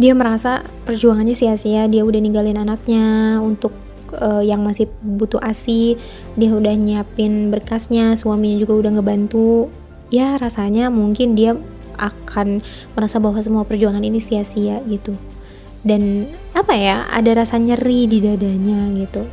Dia 0.00 0.16
merasa 0.16 0.64
perjuangannya 0.88 1.36
sia-sia 1.36 1.84
dia 1.90 2.06
udah 2.06 2.20
ninggalin 2.20 2.56
anaknya 2.56 3.36
untuk 3.44 3.76
uh, 4.18 4.42
yang 4.42 4.64
masih 4.66 4.90
butuh 5.02 5.38
asi 5.42 6.00
dia 6.34 6.50
udah 6.50 6.74
nyiapin 6.74 7.54
berkasnya 7.54 8.18
suaminya 8.18 8.58
juga 8.58 8.74
udah 8.86 8.90
ngebantu 8.98 9.70
ya 10.10 10.38
rasanya 10.40 10.90
mungkin 10.90 11.38
dia 11.38 11.54
akan 12.00 12.64
merasa 12.96 13.20
bahwa 13.20 13.38
semua 13.44 13.62
perjuangan 13.62 14.02
ini 14.02 14.18
sia-sia 14.18 14.80
gitu 14.88 15.14
dan 15.86 16.26
apa 16.52 16.74
ya 16.76 17.06
ada 17.12 17.30
rasa 17.38 17.56
nyeri 17.56 18.08
di 18.10 18.18
dadanya 18.24 18.90
gitu 18.96 19.24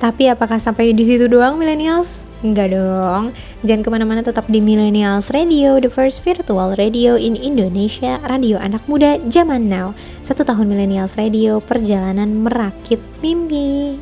tapi 0.00 0.32
apakah 0.32 0.56
sampai 0.56 0.96
di 0.96 1.04
situ 1.04 1.28
doang 1.28 1.60
millennials? 1.60 2.24
Enggak 2.40 2.72
dong. 2.72 3.36
Jangan 3.68 3.84
ke 3.84 3.90
mana-mana 3.92 4.24
tetap 4.24 4.48
di 4.48 4.64
Millennials 4.64 5.28
Radio, 5.28 5.76
the 5.76 5.92
first 5.92 6.24
virtual 6.24 6.72
radio 6.72 7.12
in 7.12 7.36
Indonesia, 7.36 8.16
radio 8.24 8.56
anak 8.56 8.80
muda 8.88 9.20
zaman 9.28 9.68
now. 9.68 9.92
Satu 10.24 10.40
tahun 10.48 10.72
Millennials 10.72 11.20
Radio, 11.20 11.60
perjalanan 11.60 12.40
merakit 12.40 12.96
mimpi. 13.20 14.00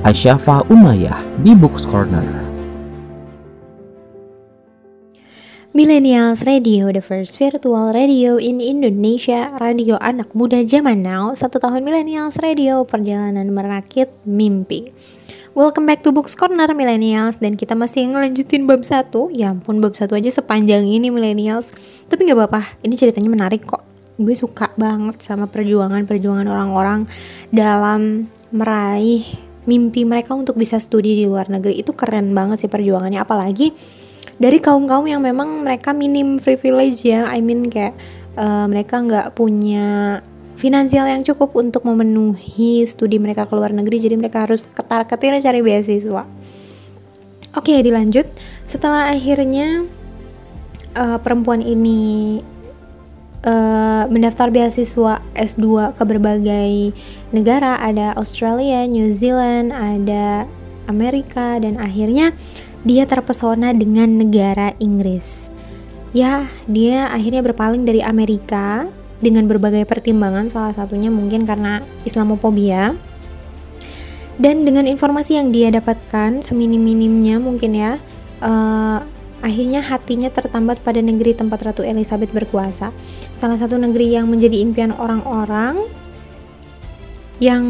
Asyafa 0.00 0.64
Umayyah 0.72 1.20
di 1.44 1.52
Books 1.52 1.84
Corner. 1.84 2.24
Millennials 5.72 6.44
Radio, 6.48 6.92
the 6.92 7.00
first 7.00 7.36
virtual 7.36 7.92
radio 7.92 8.40
in 8.40 8.60
Indonesia, 8.60 9.48
radio 9.56 9.96
anak 10.00 10.32
muda 10.36 10.60
zaman 10.68 11.00
now, 11.00 11.32
satu 11.32 11.56
tahun 11.60 11.84
Millennials 11.84 12.36
Radio, 12.40 12.84
perjalanan 12.84 13.52
merakit 13.52 14.12
mimpi. 14.28 14.92
Welcome 15.52 15.84
back 15.84 16.00
to 16.08 16.16
Books 16.16 16.32
Corner 16.32 16.72
Millennials 16.72 17.36
dan 17.36 17.60
kita 17.60 17.76
masih 17.76 18.08
ngelanjutin 18.08 18.64
bab 18.64 18.80
satu. 18.88 19.28
Ya 19.28 19.52
ampun 19.52 19.84
bab 19.84 19.92
satu 19.92 20.16
aja 20.16 20.32
sepanjang 20.32 20.88
ini 20.88 21.12
Millennials. 21.12 21.76
Tapi 22.08 22.24
nggak 22.24 22.40
apa-apa, 22.40 22.80
ini 22.80 22.96
ceritanya 22.96 23.28
menarik 23.28 23.68
kok. 23.68 23.84
Gue 24.16 24.32
suka 24.32 24.72
banget 24.80 25.20
sama 25.20 25.44
perjuangan-perjuangan 25.52 26.48
orang-orang 26.48 27.04
dalam 27.52 28.32
meraih 28.48 29.28
mimpi 29.68 30.08
mereka 30.08 30.32
untuk 30.32 30.56
bisa 30.56 30.80
studi 30.80 31.20
di 31.20 31.28
luar 31.28 31.52
negeri. 31.52 31.84
Itu 31.84 31.92
keren 31.92 32.32
banget 32.32 32.64
sih 32.64 32.72
perjuangannya 32.72 33.20
apalagi 33.20 33.76
dari 34.40 34.56
kaum 34.56 34.88
kaum 34.88 35.04
yang 35.04 35.20
memang 35.20 35.68
mereka 35.68 35.92
minim 35.92 36.40
privilege 36.40 37.04
ya 37.04 37.28
I 37.28 37.44
mean 37.44 37.68
kayak 37.68 37.92
uh, 38.40 38.64
mereka 38.72 39.04
nggak 39.04 39.36
punya 39.36 40.24
finansial 40.56 41.08
yang 41.08 41.22
cukup 41.24 41.56
untuk 41.56 41.84
memenuhi 41.88 42.84
studi 42.84 43.18
mereka 43.18 43.48
ke 43.48 43.54
luar 43.56 43.72
negeri. 43.72 43.98
Jadi 44.02 44.14
mereka 44.18 44.44
harus 44.44 44.68
ketar 44.68 45.08
ketir 45.08 45.36
cari 45.40 45.60
beasiswa. 45.60 46.24
Oke 47.52 47.74
dilanjut. 47.84 48.24
Setelah 48.64 49.12
akhirnya 49.12 49.84
uh, 50.96 51.18
perempuan 51.20 51.60
ini 51.60 52.40
uh, 53.44 54.04
mendaftar 54.08 54.48
beasiswa 54.48 55.20
S2 55.36 55.96
ke 55.96 56.02
berbagai 56.06 56.96
negara. 57.34 57.76
Ada 57.82 58.16
Australia, 58.16 58.88
New 58.88 59.12
Zealand, 59.12 59.74
ada 59.74 60.48
Amerika 60.88 61.60
dan 61.60 61.78
akhirnya 61.78 62.34
dia 62.82 63.06
terpesona 63.06 63.70
dengan 63.76 64.18
negara 64.18 64.74
Inggris. 64.82 65.52
Ya, 66.12 66.50
dia 66.68 67.08
akhirnya 67.08 67.40
berpaling 67.40 67.88
dari 67.88 68.04
Amerika 68.04 68.84
dengan 69.22 69.46
berbagai 69.46 69.86
pertimbangan, 69.86 70.50
salah 70.50 70.74
satunya 70.74 71.08
mungkin 71.08 71.46
karena 71.46 71.80
Islamophobia. 72.02 72.98
Dan 74.36 74.66
dengan 74.66 74.90
informasi 74.90 75.38
yang 75.38 75.54
dia 75.54 75.70
dapatkan 75.70 76.42
seminim-minimnya 76.42 77.38
mungkin 77.38 77.78
ya, 77.78 78.02
uh, 78.42 78.98
akhirnya 79.38 79.86
hatinya 79.86 80.26
tertambat 80.34 80.82
pada 80.82 80.98
negeri 80.98 81.38
tempat 81.38 81.62
Ratu 81.62 81.86
Elizabeth 81.86 82.34
berkuasa. 82.34 82.90
Salah 83.38 83.54
satu 83.54 83.78
negeri 83.78 84.18
yang 84.18 84.26
menjadi 84.26 84.58
impian 84.58 84.90
orang-orang 84.90 85.78
yang 87.42 87.64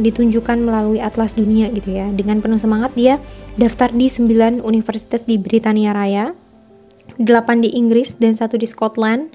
ditunjukkan 0.00 0.56
melalui 0.64 1.04
atlas 1.04 1.36
dunia 1.36 1.68
gitu 1.72 1.92
ya. 1.92 2.08
Dengan 2.12 2.40
penuh 2.40 2.56
semangat 2.56 2.96
dia 2.96 3.20
daftar 3.60 3.92
di 3.92 4.08
9 4.08 4.64
universitas 4.64 5.28
di 5.28 5.36
Britania 5.36 5.92
Raya, 5.92 6.32
8 7.20 7.64
di 7.64 7.76
Inggris 7.76 8.16
dan 8.16 8.32
satu 8.32 8.56
di 8.56 8.64
Scotland. 8.64 9.28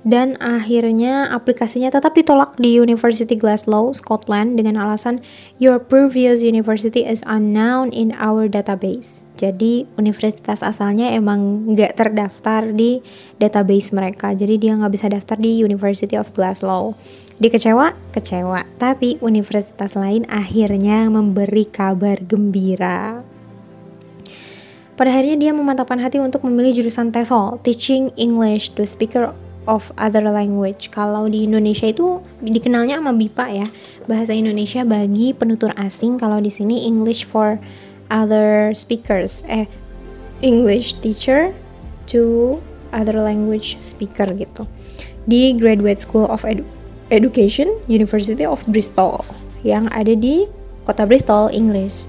Dan 0.00 0.40
akhirnya 0.40 1.28
aplikasinya 1.28 1.92
tetap 1.92 2.16
ditolak 2.16 2.56
di 2.56 2.80
University 2.80 3.36
Glasgow, 3.36 3.92
Scotland 3.92 4.56
dengan 4.56 4.80
alasan 4.80 5.20
your 5.60 5.76
previous 5.76 6.40
university 6.40 7.04
is 7.04 7.20
unknown 7.28 7.92
in 7.92 8.16
our 8.16 8.48
database. 8.48 9.28
Jadi 9.36 9.84
universitas 10.00 10.64
asalnya 10.64 11.12
emang 11.12 11.68
nggak 11.76 12.00
terdaftar 12.00 12.72
di 12.72 13.04
database 13.36 13.92
mereka. 13.92 14.32
Jadi 14.32 14.56
dia 14.56 14.72
nggak 14.72 14.92
bisa 14.92 15.12
daftar 15.12 15.36
di 15.36 15.60
University 15.60 16.16
of 16.16 16.32
Glasgow. 16.32 16.96
Dikecewa, 17.36 17.92
kecewa. 18.16 18.64
Tapi 18.80 19.20
universitas 19.20 19.92
lain 20.00 20.24
akhirnya 20.32 21.12
memberi 21.12 21.68
kabar 21.68 22.24
gembira. 22.24 23.20
Pada 24.96 25.12
akhirnya 25.12 25.36
dia 25.40 25.52
memantapkan 25.52 25.96
hati 26.00 26.20
untuk 26.20 26.44
memilih 26.44 26.84
jurusan 26.84 27.08
TESOL, 27.12 27.60
Teaching 27.64 28.12
English 28.20 28.76
to 28.76 28.84
Speaker 28.84 29.32
of 29.68 29.92
Other 30.00 30.24
Language. 30.28 30.92
Kalau 30.92 31.28
di 31.28 31.44
Indonesia 31.44 31.88
itu 31.88 32.20
dikenalnya 32.40 33.00
sama 33.00 33.12
BIPA 33.16 33.46
ya, 33.52 33.66
bahasa 34.06 34.32
Indonesia 34.32 34.84
bagi 34.84 35.32
penutur 35.32 35.74
asing. 35.76 36.20
Kalau 36.20 36.40
di 36.40 36.52
sini 36.52 36.84
English 36.84 37.28
for 37.28 37.60
Other 38.08 38.72
Speakers, 38.72 39.44
eh 39.48 39.68
English 40.40 41.00
Teacher 41.04 41.52
to 42.08 42.56
Other 42.94 43.20
Language 43.20 43.76
Speaker 43.82 44.32
gitu. 44.36 44.64
Di 45.28 45.52
Graduate 45.56 46.00
School 46.00 46.26
of 46.30 46.46
Education 46.48 46.78
Education 47.10 47.66
University 47.90 48.46
of 48.46 48.62
Bristol 48.70 49.26
yang 49.66 49.90
ada 49.90 50.14
di 50.14 50.46
kota 50.86 51.04
Bristol, 51.04 51.50
Inggris. 51.50 52.06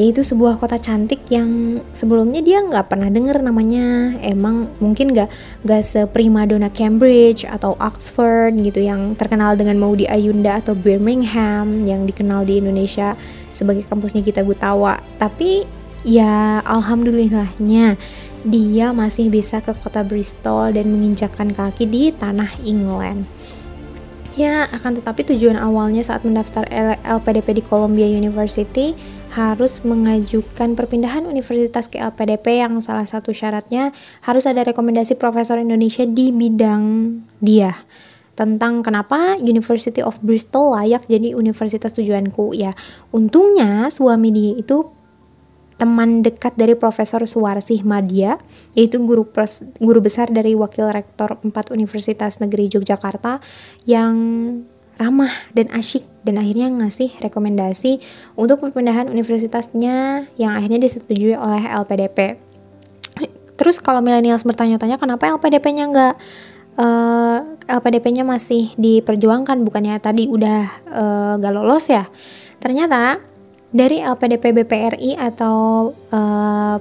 Yaitu 0.00 0.24
sebuah 0.24 0.56
kota 0.56 0.80
cantik 0.80 1.20
yang 1.28 1.80
sebelumnya 1.92 2.40
dia 2.40 2.64
nggak 2.64 2.88
pernah 2.88 3.12
denger 3.12 3.44
namanya. 3.44 4.16
Emang 4.24 4.72
mungkin 4.80 5.12
nggak 5.12 5.28
nggak 5.68 5.82
seprima 5.84 6.48
dona 6.48 6.72
Cambridge 6.72 7.44
atau 7.44 7.76
Oxford 7.76 8.56
gitu 8.56 8.80
yang 8.80 9.12
terkenal 9.20 9.52
dengan 9.52 9.76
Maudi 9.76 10.08
Ayunda 10.08 10.64
atau 10.64 10.72
Birmingham 10.72 11.84
yang 11.84 12.08
dikenal 12.08 12.48
di 12.48 12.64
Indonesia 12.64 13.12
sebagai 13.52 13.84
kampusnya 13.84 14.24
kita 14.24 14.40
Gutawa. 14.40 14.96
Tapi 15.20 15.68
ya 16.02 16.64
alhamdulillahnya 16.64 18.00
dia 18.42 18.90
masih 18.90 19.30
bisa 19.30 19.62
ke 19.62 19.70
kota 19.76 20.02
Bristol 20.02 20.74
dan 20.74 20.90
menginjakkan 20.90 21.54
kaki 21.54 21.86
di 21.86 22.10
tanah 22.10 22.50
England. 22.66 23.28
Ya, 24.32 24.64
akan 24.64 24.96
tetapi 24.96 25.28
tujuan 25.28 25.60
awalnya 25.60 26.00
saat 26.00 26.24
mendaftar 26.24 26.64
LPDP 27.04 27.60
di 27.60 27.62
Columbia 27.68 28.08
University 28.08 28.96
harus 29.32 29.80
mengajukan 29.80 30.76
perpindahan 30.76 31.24
universitas 31.24 31.88
ke 31.88 31.96
LPDP 31.96 32.60
yang 32.60 32.76
salah 32.84 33.08
satu 33.08 33.32
syaratnya 33.32 33.96
harus 34.20 34.44
ada 34.44 34.60
rekomendasi 34.60 35.16
profesor 35.16 35.56
Indonesia 35.56 36.04
di 36.04 36.28
bidang 36.28 37.16
dia 37.40 37.80
tentang 38.32 38.80
kenapa 38.84 39.36
University 39.40 40.00
of 40.00 40.20
Bristol 40.20 40.76
layak 40.76 41.04
jadi 41.08 41.36
universitas 41.36 41.92
tujuanku. 41.96 42.56
Ya 42.56 42.72
untungnya 43.12 43.88
suami 43.92 44.32
dia 44.32 44.52
itu 44.56 44.88
teman 45.80 46.22
dekat 46.22 46.54
dari 46.54 46.78
Profesor 46.78 47.26
Suwarsih 47.26 47.82
Madia, 47.82 48.38
yaitu 48.78 49.02
guru 49.02 49.26
pres, 49.26 49.66
guru 49.82 49.98
besar 49.98 50.30
dari 50.30 50.54
Wakil 50.54 50.86
Rektor 50.86 51.42
4 51.42 51.50
Universitas 51.74 52.38
Negeri 52.38 52.70
Yogyakarta 52.70 53.42
yang 53.82 54.14
ramah 55.02 55.34
dan 55.50 55.66
asyik 55.74 56.06
dan 56.22 56.38
akhirnya 56.38 56.70
ngasih 56.70 57.10
rekomendasi 57.18 57.98
untuk 58.38 58.62
perpindahan 58.62 59.10
universitasnya 59.10 60.30
yang 60.38 60.54
akhirnya 60.54 60.78
disetujui 60.78 61.34
oleh 61.34 61.66
LPDP. 61.66 62.38
Terus 63.58 63.82
kalau 63.82 63.98
millennials 63.98 64.46
bertanya-tanya 64.46 64.96
kenapa 64.96 65.28
LPDP-nya 65.34 65.84
nggak 65.90 66.14
uh, 66.78 66.82
eh, 66.82 67.38
LPDP-nya 67.78 68.22
masih 68.22 68.70
diperjuangkan 68.78 69.66
bukannya 69.66 69.98
tadi 69.98 70.30
udah 70.30 70.60
uh, 70.88 71.32
gak 71.42 71.54
lolos 71.54 71.90
ya? 71.90 72.06
Ternyata 72.62 73.18
dari 73.74 73.98
LPDP 74.04 74.54
BPRI 74.62 75.18
atau 75.18 75.90
uh, 76.12 76.76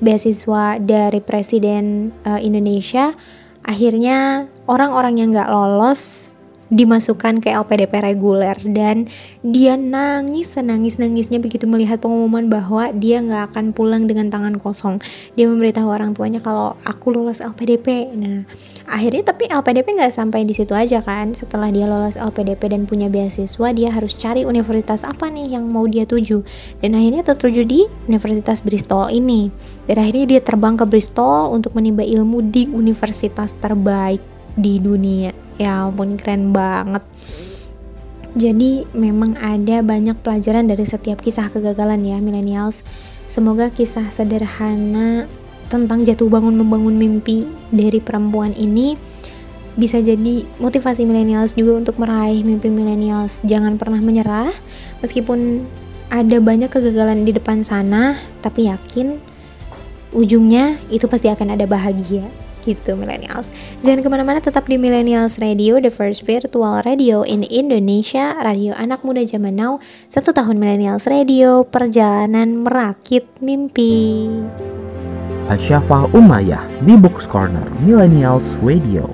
beasiswa 0.00 0.80
dari 0.80 1.20
Presiden 1.20 2.14
uh, 2.24 2.40
Indonesia 2.40 3.12
akhirnya 3.60 4.48
orang-orang 4.64 5.20
yang 5.20 5.28
nggak 5.28 5.52
lolos 5.52 6.32
dimasukkan 6.70 7.42
ke 7.42 7.50
LPDP 7.50 8.00
reguler. 8.00 8.56
Dan 8.62 9.10
dia 9.42 9.74
nangis 9.74 10.56
senangis 10.56 10.96
nangisnya 10.96 11.42
begitu 11.42 11.66
melihat 11.66 12.00
pengumuman 12.00 12.46
bahwa 12.46 12.94
dia 12.94 13.20
nggak 13.20 13.52
akan 13.52 13.74
pulang 13.74 14.06
dengan 14.06 14.30
tangan 14.30 14.56
kosong. 14.56 15.02
Dia 15.34 15.50
memberitahu 15.50 15.90
orang 15.90 16.14
tuanya 16.14 16.38
kalau 16.40 16.78
aku 16.86 17.12
lolos 17.12 17.42
LPDP 17.42 18.14
nah 18.14 18.46
akhirnya 18.86 19.34
tapi 19.34 19.50
LPDP 19.50 19.98
nggak 19.98 20.14
sampai 20.14 20.46
di 20.46 20.54
situ 20.54 20.72
aja 20.72 21.02
kan. 21.02 21.34
Setelah 21.34 21.68
dia 21.74 21.90
lolos 21.90 22.14
LPDP 22.14 22.70
dan 22.70 22.86
punya 22.86 23.10
beasiswa 23.10 23.68
dia 23.74 23.90
harus 23.90 24.14
cari 24.14 24.46
universitas 24.46 25.02
apa 25.02 25.28
nih 25.28 25.58
yang 25.58 25.66
mau 25.68 25.84
dia 25.84 26.06
tuju. 26.06 26.46
Dan 26.80 26.94
akhirnya 26.94 27.26
tertuju 27.26 27.66
di 27.66 27.84
Universitas 28.06 28.62
Bristol 28.62 29.10
ini. 29.10 29.50
Dan 29.84 29.98
akhirnya 30.00 30.38
dia 30.38 30.40
terbang 30.40 30.78
ke 30.78 30.86
Bristol 30.86 31.50
untuk 31.50 31.74
menimba 31.74 32.06
ilmu 32.06 32.46
di 32.48 32.70
universitas 32.70 33.52
terbaik 33.58 34.22
di 34.54 34.78
dunia 34.82 35.49
ya 35.60 35.84
ampun 35.84 36.16
keren 36.16 36.56
banget. 36.56 37.04
Jadi 38.32 38.88
memang 38.96 39.36
ada 39.36 39.84
banyak 39.84 40.16
pelajaran 40.24 40.64
dari 40.70 40.86
setiap 40.88 41.20
kisah 41.20 41.52
kegagalan 41.52 42.00
ya 42.00 42.16
millennials. 42.22 42.86
Semoga 43.28 43.68
kisah 43.68 44.08
sederhana 44.08 45.28
tentang 45.68 46.02
jatuh 46.02 46.26
bangun 46.32 46.56
membangun 46.56 46.96
mimpi 46.96 47.46
dari 47.70 48.00
perempuan 48.00 48.56
ini 48.56 48.96
bisa 49.78 50.02
jadi 50.02 50.42
motivasi 50.58 51.06
millennials 51.06 51.54
juga 51.54 51.78
untuk 51.78 52.00
meraih 52.00 52.42
mimpi 52.42 52.72
millennials. 52.72 53.42
Jangan 53.44 53.76
pernah 53.76 54.00
menyerah 54.02 54.50
meskipun 55.04 55.66
ada 56.10 56.42
banyak 56.42 56.70
kegagalan 56.70 57.22
di 57.22 57.30
depan 57.30 57.62
sana 57.62 58.18
tapi 58.42 58.66
yakin 58.66 59.22
ujungnya 60.10 60.74
itu 60.90 61.06
pasti 61.06 61.30
akan 61.30 61.54
ada 61.54 61.70
bahagia 61.70 62.26
gitu 62.64 62.96
millennials. 62.96 63.48
Jangan 63.80 64.00
ke 64.04 64.08
mana-mana 64.08 64.38
tetap 64.38 64.68
di 64.68 64.76
Millennials 64.76 65.40
Radio, 65.40 65.80
the 65.80 65.92
first 65.92 66.24
virtual 66.28 66.84
radio 66.84 67.24
in 67.24 67.44
Indonesia, 67.48 68.36
radio 68.40 68.76
anak 68.76 69.02
muda 69.02 69.24
zaman 69.24 69.56
now. 69.56 69.80
Satu 70.06 70.30
tahun 70.36 70.60
Millennials 70.60 71.08
Radio, 71.08 71.64
perjalanan 71.64 72.62
merakit 72.62 73.24
mimpi. 73.40 74.28
Asyafa 75.50 76.06
Umayyah 76.14 76.62
di 76.86 76.94
Books 76.94 77.26
Corner 77.26 77.66
Millennials 77.82 78.46
Radio. 78.62 79.10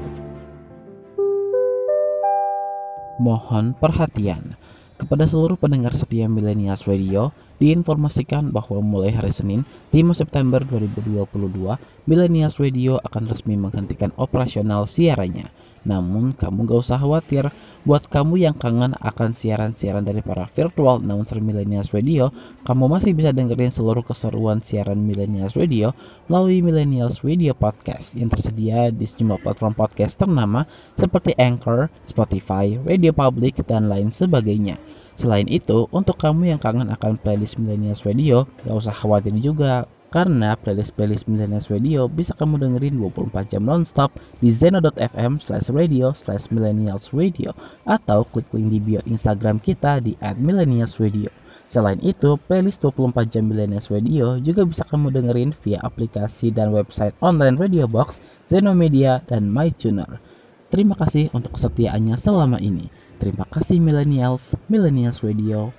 Mohon 3.16 3.72
perhatian 3.80 4.60
kepada 5.00 5.24
seluruh 5.24 5.56
pendengar 5.56 5.96
setia 5.96 6.28
Millennials 6.28 6.84
Radio, 6.84 7.32
diinformasikan 7.56 8.52
bahwa 8.52 8.84
mulai 8.84 9.12
hari 9.12 9.32
Senin 9.32 9.64
5 9.92 10.12
September 10.12 10.60
2022, 10.64 11.76
Millennials 12.04 12.60
Radio 12.60 13.00
akan 13.02 13.32
resmi 13.32 13.56
menghentikan 13.56 14.12
operasional 14.20 14.84
siarannya. 14.84 15.48
Namun 15.86 16.34
kamu 16.34 16.66
gak 16.66 16.82
usah 16.82 16.98
khawatir, 16.98 17.46
buat 17.86 18.10
kamu 18.10 18.42
yang 18.42 18.58
kangen 18.58 18.98
akan 18.98 19.30
siaran-siaran 19.30 20.02
dari 20.02 20.18
para 20.18 20.50
virtual 20.50 20.98
announcer 20.98 21.38
Millennials 21.38 21.94
Radio, 21.94 22.34
kamu 22.66 22.90
masih 22.90 23.14
bisa 23.14 23.30
dengerin 23.30 23.70
seluruh 23.70 24.02
keseruan 24.02 24.58
siaran 24.58 24.98
Millennials 24.98 25.54
Radio 25.54 25.94
melalui 26.26 26.58
Millennials 26.58 27.22
Radio 27.22 27.54
Podcast 27.54 28.18
yang 28.18 28.26
tersedia 28.26 28.90
di 28.90 29.06
sejumlah 29.06 29.38
platform 29.46 29.78
podcast 29.78 30.18
ternama 30.18 30.66
seperti 30.98 31.38
Anchor, 31.38 31.86
Spotify, 32.02 32.74
Radio 32.82 33.14
Public, 33.14 33.62
dan 33.62 33.86
lain 33.86 34.10
sebagainya. 34.10 34.74
Selain 35.16 35.48
itu, 35.48 35.88
untuk 35.90 36.20
kamu 36.20 36.52
yang 36.54 36.60
kangen 36.60 36.92
akan 36.92 37.16
playlist 37.16 37.56
Millennials 37.56 38.04
Radio, 38.04 38.44
gak 38.68 38.76
usah 38.76 38.92
khawatir 38.92 39.32
juga 39.40 39.88
karena 40.06 40.54
playlist-playlist 40.56 41.26
Millennials 41.26 41.68
Radio 41.68 42.06
bisa 42.06 42.32
kamu 42.32 42.62
dengerin 42.62 42.96
24 43.00 43.52
jam 43.52 43.62
nonstop 43.66 44.14
di 44.38 44.48
zeno.fm 44.54 45.42
slash 45.42 45.68
radio 45.68 46.14
slash 46.14 46.48
millennials 46.48 47.10
radio 47.10 47.50
atau 47.84 48.22
klik 48.24 48.48
link 48.54 48.70
di 48.70 48.80
bio 48.80 49.00
Instagram 49.04 49.58
kita 49.58 49.98
di 50.00 50.14
at 50.22 50.38
millennials 50.38 50.96
radio. 51.02 51.28
Selain 51.66 51.98
itu, 51.98 52.38
playlist 52.46 52.78
24 52.78 53.26
jam 53.26 53.44
Millennials 53.50 53.90
Radio 53.90 54.38
juga 54.38 54.62
bisa 54.62 54.86
kamu 54.86 55.10
dengerin 55.10 55.50
via 55.50 55.82
aplikasi 55.82 56.54
dan 56.54 56.70
website 56.70 57.18
online 57.18 57.58
Radio 57.58 57.90
Box, 57.90 58.22
Zeno 58.46 58.70
Media, 58.70 59.18
dan 59.26 59.50
MyTuner. 59.50 60.22
Terima 60.70 60.94
kasih 60.94 61.26
untuk 61.34 61.58
kesetiaannya 61.58 62.14
selama 62.22 62.62
ini. 62.62 62.86
Terima 63.16 63.48
kasih 63.48 63.80
Millennials, 63.80 64.52
Millennials 64.68 65.24
Radio, 65.24 65.72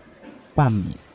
pamit. 0.57 1.07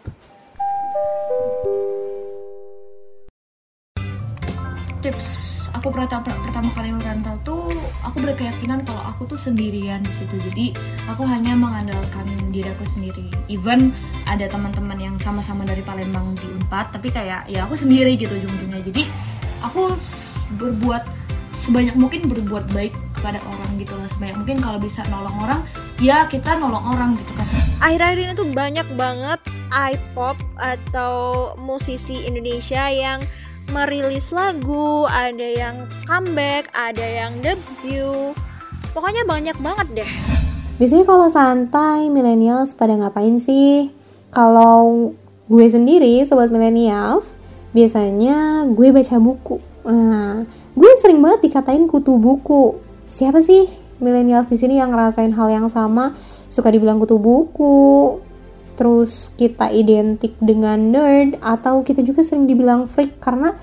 tips 5.02 5.52
aku 5.74 5.90
pertama 5.90 6.22
pertama 6.46 6.70
kali 6.70 6.94
merantau 6.94 7.34
tuh 7.42 7.66
aku 8.06 8.22
berkeyakinan 8.22 8.86
kalau 8.86 9.02
aku 9.02 9.26
tuh 9.26 9.34
sendirian 9.34 9.98
di 10.06 10.14
situ. 10.14 10.38
Jadi 10.38 10.78
aku 11.10 11.26
hanya 11.26 11.58
mengandalkan 11.58 12.30
diri 12.54 12.70
aku 12.70 12.86
sendiri. 12.86 13.26
Even 13.50 13.90
ada 14.30 14.46
teman-teman 14.46 14.94
yang 15.02 15.18
sama-sama 15.18 15.66
dari 15.66 15.82
Palembang 15.82 16.38
di 16.38 16.46
Unpad 16.46 16.94
tapi 16.94 17.10
kayak 17.10 17.50
ya 17.50 17.66
aku 17.66 17.74
sendiri 17.74 18.14
gitu 18.14 18.30
ujung-ujungnya. 18.30 18.78
Jadi 18.86 19.02
aku 19.66 19.90
berbuat 20.54 21.02
sebanyak 21.50 21.98
mungkin 21.98 22.30
berbuat 22.30 22.70
baik 22.70 22.94
kepada 23.18 23.42
orang 23.42 23.70
gitu 23.82 23.98
lah. 23.98 24.06
Sebanyak 24.06 24.38
mungkin 24.38 24.62
kalau 24.62 24.78
bisa 24.78 25.02
nolong 25.10 25.34
orang 25.42 25.60
ya 26.00 26.24
kita 26.30 26.56
nolong 26.56 26.84
orang 26.96 27.10
gitu 27.18 27.32
kan 27.36 27.46
akhir-akhir 27.82 28.18
ini 28.22 28.32
tuh 28.38 28.48
banyak 28.54 28.88
banget 28.94 29.40
iPop 29.72 30.36
atau 30.60 31.52
musisi 31.56 32.28
Indonesia 32.28 32.92
yang 32.92 33.24
merilis 33.72 34.34
lagu, 34.36 35.08
ada 35.08 35.48
yang 35.48 35.88
comeback, 36.04 36.68
ada 36.76 37.02
yang 37.02 37.40
debut. 37.40 38.36
Pokoknya 38.92 39.24
banyak 39.24 39.56
banget 39.64 40.04
deh. 40.04 40.12
Biasanya 40.76 41.08
kalau 41.08 41.28
santai, 41.32 42.12
millennials 42.12 42.76
pada 42.76 42.92
ngapain 42.92 43.40
sih? 43.40 43.88
Kalau 44.28 45.12
gue 45.48 45.66
sendiri, 45.68 46.20
sobat 46.28 46.52
millennials, 46.52 47.32
biasanya 47.72 48.68
gue 48.68 48.88
baca 48.92 49.16
buku. 49.16 49.56
Nah, 49.88 50.44
gue 50.76 50.90
sering 51.00 51.24
banget 51.24 51.48
dikatain 51.48 51.88
kutu 51.88 52.20
buku. 52.20 52.76
Siapa 53.08 53.40
sih 53.40 53.68
millennials 54.02 54.50
di 54.50 54.58
sini 54.58 54.76
yang 54.76 54.92
ngerasain 54.92 55.32
hal 55.32 55.48
yang 55.48 55.70
sama? 55.70 56.12
Suka 56.52 56.68
dibilang 56.68 57.00
kutu 57.00 57.16
buku, 57.16 58.20
terus 58.76 59.30
kita 59.38 59.70
identik 59.72 60.36
dengan 60.42 60.90
nerd 60.90 61.38
atau 61.40 61.80
kita 61.86 62.02
juga 62.04 62.20
sering 62.26 62.50
dibilang 62.50 62.90
freak 62.90 63.22
karena 63.22 63.54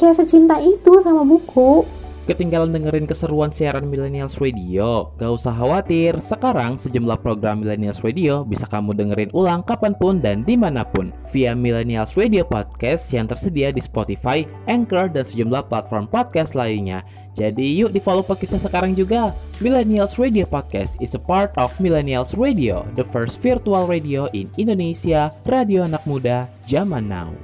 kayak 0.00 0.18
secinta 0.18 0.58
itu 0.58 0.98
sama 0.98 1.22
buku 1.22 1.84
Ketinggalan 2.22 2.70
dengerin 2.70 3.10
keseruan 3.10 3.50
siaran 3.50 3.90
Millennials 3.90 4.38
Radio? 4.38 5.10
Gak 5.18 5.42
usah 5.42 5.50
khawatir, 5.50 6.22
sekarang 6.22 6.78
sejumlah 6.78 7.18
program 7.18 7.66
Millennials 7.66 7.98
Radio 8.06 8.46
bisa 8.46 8.62
kamu 8.70 8.94
dengerin 8.94 9.34
ulang 9.34 9.66
kapan 9.66 9.90
pun 9.98 10.22
dan 10.22 10.46
di 10.46 10.54
mana 10.54 10.86
pun 10.86 11.10
via 11.34 11.50
Millennials 11.50 12.14
Radio 12.14 12.46
Podcast 12.46 13.10
yang 13.10 13.26
tersedia 13.26 13.74
di 13.74 13.82
Spotify, 13.82 14.46
Anchor, 14.70 15.10
dan 15.10 15.26
sejumlah 15.26 15.66
platform 15.66 16.06
podcast 16.06 16.54
lainnya. 16.54 17.02
Jadi 17.34 17.82
yuk 17.82 17.90
di 17.90 17.98
follow 17.98 18.22
podcast 18.22 18.54
sekarang 18.54 18.94
juga. 18.94 19.34
Millennials 19.58 20.14
Radio 20.14 20.46
Podcast 20.46 20.94
is 21.02 21.18
a 21.18 21.22
part 21.22 21.50
of 21.58 21.74
Millennials 21.82 22.38
Radio, 22.38 22.86
the 22.94 23.02
first 23.02 23.42
virtual 23.42 23.90
radio 23.90 24.30
in 24.30 24.46
Indonesia, 24.54 25.26
radio 25.50 25.90
anak 25.90 26.06
muda 26.06 26.46
zaman 26.70 27.10
now. 27.10 27.34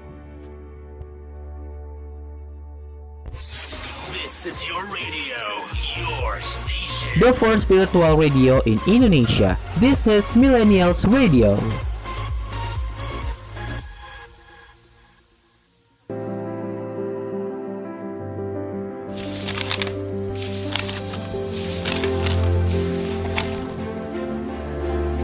Is 4.38 4.62
your 4.70 4.86
radio, 4.86 5.34
your 5.98 6.38
station. 6.38 7.18
The 7.18 7.34
first 7.34 7.66
virtual 7.66 8.14
radio 8.14 8.62
in 8.70 8.78
Indonesia. 8.86 9.58
This 9.82 10.06
is 10.06 10.22
Millennials 10.38 11.02
Radio. 11.10 11.58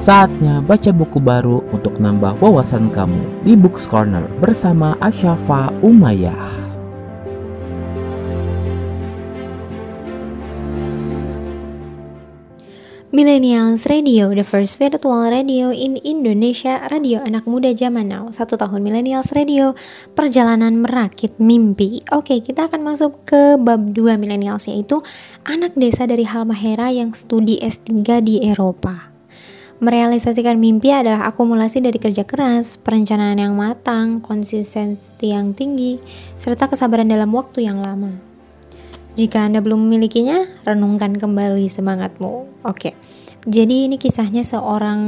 Saatnya 0.03 0.59
baca 0.59 0.91
buku 0.91 1.23
baru 1.23 1.63
untuk 1.71 2.03
nambah 2.03 2.43
wawasan 2.43 2.91
kamu 2.91 3.47
di 3.47 3.55
Books 3.55 3.87
Corner 3.87 4.27
bersama 4.43 4.99
Asyafa 4.99 5.71
Umayyah. 5.87 6.54
Millennials 13.15 13.87
Radio, 13.87 14.35
the 14.35 14.43
first 14.43 14.75
virtual 14.75 15.31
radio 15.31 15.71
in 15.71 16.03
Indonesia, 16.03 16.83
radio 16.91 17.23
anak 17.23 17.47
muda 17.47 17.71
zaman 17.71 18.11
now. 18.11 18.27
Satu 18.35 18.59
tahun 18.59 18.83
Millennials 18.83 19.31
Radio, 19.39 19.79
perjalanan 20.19 20.83
merakit 20.83 21.39
mimpi. 21.39 22.03
Oke, 22.11 22.43
kita 22.43 22.67
akan 22.67 22.83
masuk 22.83 23.23
ke 23.23 23.55
bab 23.55 23.95
2 23.95 24.19
Millennials, 24.19 24.67
yaitu 24.67 24.99
anak 25.47 25.79
desa 25.79 26.11
dari 26.11 26.27
Halmahera 26.27 26.91
yang 26.91 27.15
studi 27.15 27.55
S3 27.63 28.19
di 28.19 28.43
Eropa. 28.43 29.15
Merealisasikan 29.79 30.59
mimpi 30.59 30.91
adalah 30.91 31.31
akumulasi 31.31 31.87
dari 31.87 32.03
kerja 32.03 32.27
keras, 32.27 32.83
perencanaan 32.83 33.39
yang 33.39 33.55
matang, 33.55 34.19
konsistensi 34.19 35.31
yang 35.31 35.55
tinggi, 35.55 36.03
serta 36.35 36.67
kesabaran 36.67 37.07
dalam 37.07 37.31
waktu 37.31 37.63
yang 37.63 37.79
lama. 37.79 38.34
Jika 39.15 39.47
Anda 39.47 39.63
belum 39.63 39.87
memilikinya, 39.87 40.43
renungkan 40.67 41.15
kembali 41.15 41.71
semangatmu. 41.71 42.67
Oke, 42.67 42.99
jadi 43.47 43.87
ini 43.87 43.95
kisahnya 43.95 44.43
seorang 44.43 45.01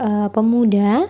uh, 0.00 0.28
pemuda 0.32 1.04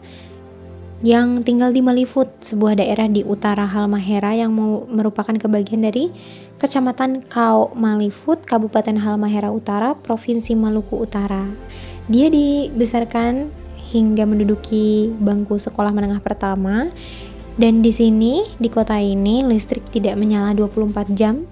yang 1.04 1.44
tinggal 1.44 1.70
di 1.70 1.84
Malifut, 1.84 2.26
sebuah 2.40 2.80
daerah 2.80 3.06
di 3.06 3.20
utara 3.22 3.68
Halmahera 3.68 4.32
yang 4.32 4.50
merupakan 4.88 5.36
kebagian 5.36 5.84
dari 5.84 6.08
Kecamatan 6.56 7.22
Kau 7.28 7.70
Malifut, 7.76 8.40
Kabupaten 8.42 8.96
Halmahera 8.98 9.52
Utara, 9.52 9.92
Provinsi 9.92 10.56
Maluku 10.56 10.96
Utara. 10.96 11.44
Dia 12.08 12.32
dibesarkan 12.32 13.52
hingga 13.92 14.24
menduduki 14.24 15.12
bangku 15.22 15.60
sekolah 15.60 15.92
menengah 15.94 16.18
pertama 16.18 16.90
dan 17.54 17.84
di 17.84 17.94
sini 17.94 18.42
di 18.58 18.66
kota 18.66 18.98
ini 18.98 19.46
listrik 19.46 19.86
tidak 19.92 20.18
menyala 20.18 20.56
24 20.56 21.14
jam 21.14 21.46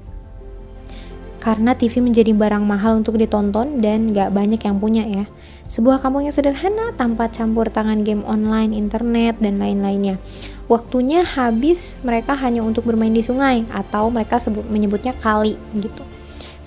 karena 1.43 1.75
TV 1.75 1.99
menjadi 1.99 2.31
barang 2.31 2.63
mahal 2.63 3.03
untuk 3.03 3.19
ditonton 3.19 3.83
dan 3.83 4.15
gak 4.15 4.31
banyak 4.31 4.63
yang 4.63 4.79
punya 4.79 5.03
ya. 5.03 5.25
Sebuah 5.67 5.99
kampung 5.99 6.23
yang 6.23 6.31
sederhana 6.31 6.95
tanpa 6.95 7.27
campur 7.27 7.67
tangan 7.67 8.07
game 8.07 8.23
online, 8.23 8.71
internet, 8.71 9.43
dan 9.43 9.59
lain-lainnya. 9.59 10.23
Waktunya 10.71 11.27
habis 11.27 11.99
mereka 12.07 12.39
hanya 12.39 12.63
untuk 12.63 12.87
bermain 12.87 13.11
di 13.11 13.27
sungai 13.27 13.67
atau 13.75 14.07
mereka 14.07 14.39
sebut, 14.39 14.63
menyebutnya 14.71 15.19
kali 15.19 15.59
gitu. 15.75 16.07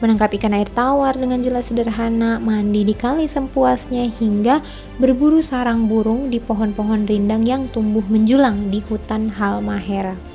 Menangkap 0.04 0.36
ikan 0.36 0.52
air 0.52 0.68
tawar 0.68 1.16
dengan 1.16 1.40
jelas 1.40 1.72
sederhana, 1.72 2.36
mandi 2.44 2.84
di 2.84 2.92
kali 2.92 3.32
sempuasnya 3.32 4.12
hingga 4.12 4.60
berburu 5.00 5.40
sarang 5.40 5.88
burung 5.88 6.28
di 6.28 6.44
pohon-pohon 6.44 7.08
rindang 7.08 7.48
yang 7.48 7.72
tumbuh 7.72 8.04
menjulang 8.12 8.68
di 8.68 8.84
hutan 8.84 9.32
Halmahera. 9.32 10.35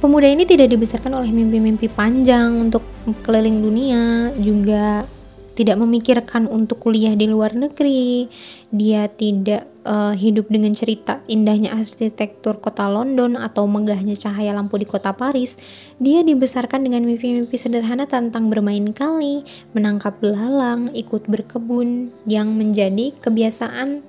Pemuda 0.00 0.32
ini 0.32 0.48
tidak 0.48 0.72
dibesarkan 0.72 1.12
oleh 1.12 1.28
mimpi-mimpi 1.28 1.92
panjang 1.92 2.56
untuk 2.56 2.80
keliling 3.20 3.60
dunia, 3.60 4.32
juga 4.40 5.04
tidak 5.52 5.76
memikirkan 5.76 6.48
untuk 6.48 6.80
kuliah 6.80 7.12
di 7.12 7.28
luar 7.28 7.52
negeri, 7.52 8.24
dia 8.72 9.12
tidak 9.12 9.68
uh, 9.84 10.16
hidup 10.16 10.48
dengan 10.48 10.72
cerita 10.72 11.20
indahnya 11.28 11.76
arsitektur 11.76 12.64
kota 12.64 12.88
London 12.88 13.36
atau 13.36 13.68
megahnya 13.68 14.16
cahaya 14.16 14.56
lampu 14.56 14.80
di 14.80 14.88
kota 14.88 15.12
Paris. 15.12 15.60
Dia 16.00 16.24
dibesarkan 16.24 16.80
dengan 16.80 17.04
mimpi-mimpi 17.04 17.60
sederhana 17.60 18.08
tentang 18.08 18.48
bermain 18.48 18.96
kali, 18.96 19.44
menangkap 19.76 20.16
belalang, 20.16 20.88
ikut 20.96 21.28
berkebun, 21.28 22.08
yang 22.24 22.56
menjadi 22.56 23.12
kebiasaan 23.20 24.00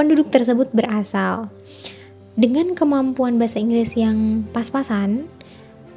penduduk 0.00 0.32
tersebut 0.32 0.72
berasal. 0.72 1.52
Dengan 2.36 2.76
kemampuan 2.76 3.40
bahasa 3.40 3.56
Inggris 3.56 3.96
yang 3.96 4.44
pas-pasan, 4.52 5.24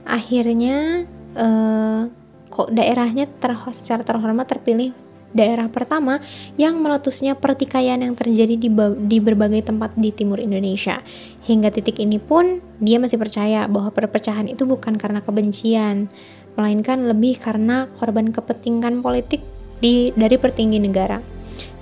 akhirnya 0.08 1.04
uh, 1.36 2.08
kok 2.48 2.72
daerahnya 2.72 3.28
ter 3.28 3.52
secara 3.76 4.08
terhormat 4.08 4.48
terpilih 4.48 4.96
daerah 5.36 5.70
pertama 5.70 6.18
yang 6.58 6.82
meletusnya 6.82 7.38
pertikaian 7.38 8.02
yang 8.02 8.16
terjadi 8.16 8.56
di, 8.56 8.72
di 9.06 9.18
berbagai 9.20 9.68
tempat 9.68 9.94
di 10.00 10.16
timur 10.16 10.40
Indonesia. 10.40 11.04
Hingga 11.44 11.76
titik 11.76 12.00
ini 12.00 12.18
pun 12.24 12.64
dia 12.80 12.98
masih 13.04 13.20
percaya 13.20 13.68
bahwa 13.68 13.92
perpecahan 13.92 14.48
itu 14.48 14.64
bukan 14.64 14.96
karena 14.96 15.20
kebencian, 15.20 16.08
melainkan 16.56 17.04
lebih 17.04 17.36
karena 17.36 17.92
korban 18.00 18.32
kepentingan 18.32 19.04
politik 19.04 19.44
di 19.84 20.16
dari 20.16 20.40
pertinggi 20.40 20.80
negara. 20.80 21.20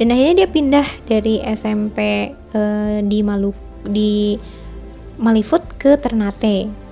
Dan 0.01 0.09
akhirnya 0.09 0.43
dia 0.43 0.49
pindah 0.49 0.87
dari 1.05 1.45
SMP 1.45 2.33
eh, 2.33 2.99
di 3.05 3.21
Maluku 3.21 3.66
di 3.89 4.37
Malifut 5.17 5.65
ke 5.81 5.97
Ternate 5.97 6.87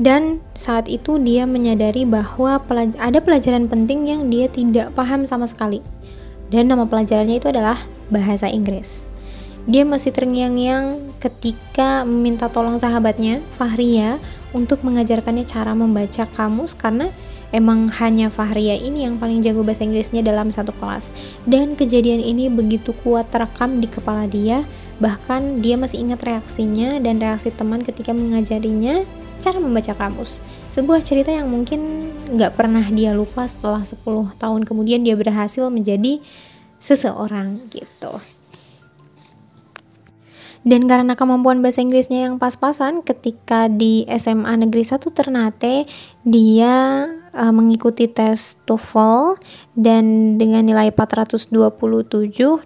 dan 0.00 0.40
saat 0.56 0.88
itu 0.88 1.20
dia 1.20 1.44
menyadari 1.44 2.08
bahwa 2.08 2.56
pelaj 2.64 2.96
ada 2.96 3.20
pelajaran 3.20 3.68
penting 3.68 4.08
yang 4.08 4.32
dia 4.32 4.48
tidak 4.48 4.96
paham 4.96 5.28
sama 5.28 5.44
sekali. 5.44 5.84
Dan 6.48 6.68
nama 6.68 6.88
pelajarannya 6.88 7.40
itu 7.40 7.48
adalah 7.52 7.80
bahasa 8.08 8.48
Inggris. 8.48 9.08
Dia 9.68 9.86
masih 9.86 10.10
terngiang-ngiang 10.10 11.16
ketika 11.22 12.02
meminta 12.02 12.50
tolong 12.50 12.76
sahabatnya, 12.80 13.40
Fahria, 13.54 14.18
untuk 14.50 14.82
mengajarkannya 14.82 15.46
cara 15.46 15.72
membaca 15.72 16.26
kamus 16.28 16.74
karena 16.74 17.08
emang 17.52 17.86
hanya 18.00 18.32
Fahria 18.32 18.74
ini 18.74 19.04
yang 19.06 19.20
paling 19.20 19.44
jago 19.44 19.62
bahasa 19.62 19.84
Inggrisnya 19.84 20.24
dalam 20.24 20.48
satu 20.50 20.72
kelas. 20.76 21.12
Dan 21.44 21.76
kejadian 21.78 22.24
ini 22.24 22.48
begitu 22.48 22.96
kuat 23.04 23.28
terekam 23.30 23.78
di 23.78 23.86
kepala 23.86 24.26
dia, 24.26 24.64
bahkan 24.98 25.60
dia 25.60 25.76
masih 25.76 26.02
ingat 26.02 26.24
reaksinya 26.24 26.98
dan 26.98 27.20
reaksi 27.20 27.52
teman 27.52 27.84
ketika 27.84 28.10
mengajarinya 28.16 29.04
cara 29.38 29.58
membaca 29.60 29.92
kamus. 29.92 30.40
Sebuah 30.66 31.04
cerita 31.04 31.30
yang 31.30 31.52
mungkin 31.52 32.10
nggak 32.32 32.56
pernah 32.56 32.82
dia 32.88 33.12
lupa 33.12 33.44
setelah 33.44 33.84
10 33.84 34.02
tahun 34.40 34.62
kemudian 34.64 35.04
dia 35.04 35.14
berhasil 35.18 35.68
menjadi 35.68 36.22
seseorang 36.82 37.62
gitu. 37.70 38.18
Dan 40.62 40.86
karena 40.86 41.18
kemampuan 41.18 41.58
bahasa 41.58 41.82
Inggrisnya 41.82 42.30
yang 42.30 42.38
pas-pasan 42.38 43.02
ketika 43.02 43.66
di 43.66 44.06
SMA 44.14 44.62
Negeri 44.62 44.86
1 44.86 45.02
Ternate 45.10 45.90
dia 46.22 47.02
uh, 47.32 47.52
mengikuti 47.52 48.08
tes 48.08 48.60
TOEFL 48.68 49.40
dan 49.76 50.36
dengan 50.36 50.64
nilai 50.64 50.92
427 50.92 51.52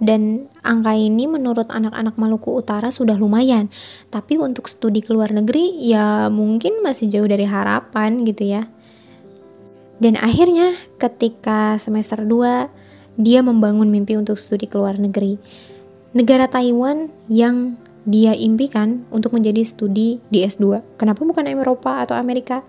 dan 0.03 0.51
angka 0.67 0.93
ini 0.95 1.31
menurut 1.31 1.71
anak-anak 1.71 2.15
Maluku 2.19 2.55
Utara 2.55 2.91
sudah 2.91 3.15
lumayan. 3.15 3.71
Tapi 4.11 4.39
untuk 4.39 4.67
studi 4.67 5.03
ke 5.03 5.15
luar 5.15 5.31
negeri 5.31 5.87
ya 5.87 6.27
mungkin 6.29 6.83
masih 6.83 7.11
jauh 7.11 7.29
dari 7.31 7.47
harapan 7.47 8.27
gitu 8.27 8.47
ya. 8.47 8.67
Dan 9.97 10.21
akhirnya 10.21 10.77
ketika 11.01 11.81
semester 11.81 12.21
2 12.21 12.69
dia 13.17 13.41
membangun 13.41 13.89
mimpi 13.89 14.13
untuk 14.19 14.37
studi 14.37 14.69
ke 14.69 14.77
luar 14.77 15.01
negeri. 15.01 15.41
Negara 16.13 16.49
Taiwan 16.49 17.09
yang 17.33 17.81
dia 18.07 18.33
impikan 18.39 19.03
untuk 19.11 19.35
menjadi 19.35 19.67
studi 19.67 20.23
di 20.31 20.47
S2. 20.47 20.95
Kenapa 20.95 21.27
bukan 21.27 21.51
Eropa 21.51 22.07
atau 22.07 22.15
Amerika? 22.15 22.63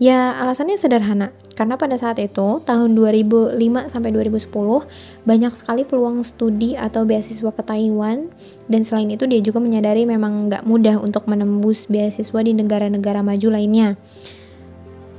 Ya, 0.00 0.32
alasannya 0.32 0.80
sederhana. 0.80 1.28
Karena 1.60 1.76
pada 1.76 1.92
saat 2.00 2.16
itu, 2.16 2.64
tahun 2.64 2.96
2005 2.96 3.60
sampai 3.92 4.16
2010, 4.16 4.88
banyak 5.28 5.52
sekali 5.52 5.84
peluang 5.84 6.24
studi 6.24 6.72
atau 6.72 7.04
beasiswa 7.04 7.52
ke 7.52 7.60
Taiwan. 7.60 8.32
Dan 8.64 8.80
selain 8.80 9.12
itu, 9.12 9.28
dia 9.28 9.44
juga 9.44 9.60
menyadari 9.60 10.08
memang 10.08 10.48
nggak 10.48 10.64
mudah 10.64 10.96
untuk 10.96 11.28
menembus 11.28 11.84
beasiswa 11.92 12.40
di 12.40 12.56
negara-negara 12.56 13.20
maju 13.20 13.52
lainnya. 13.52 14.00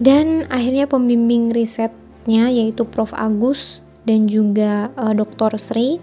Dan 0.01 0.49
akhirnya 0.49 0.89
pembimbing 0.89 1.53
risetnya 1.53 2.49
yaitu 2.49 2.81
Prof. 2.81 3.13
Agus 3.13 3.85
dan 4.09 4.25
juga 4.25 4.89
uh, 4.97 5.13
Dr. 5.13 5.61
Sri 5.61 6.01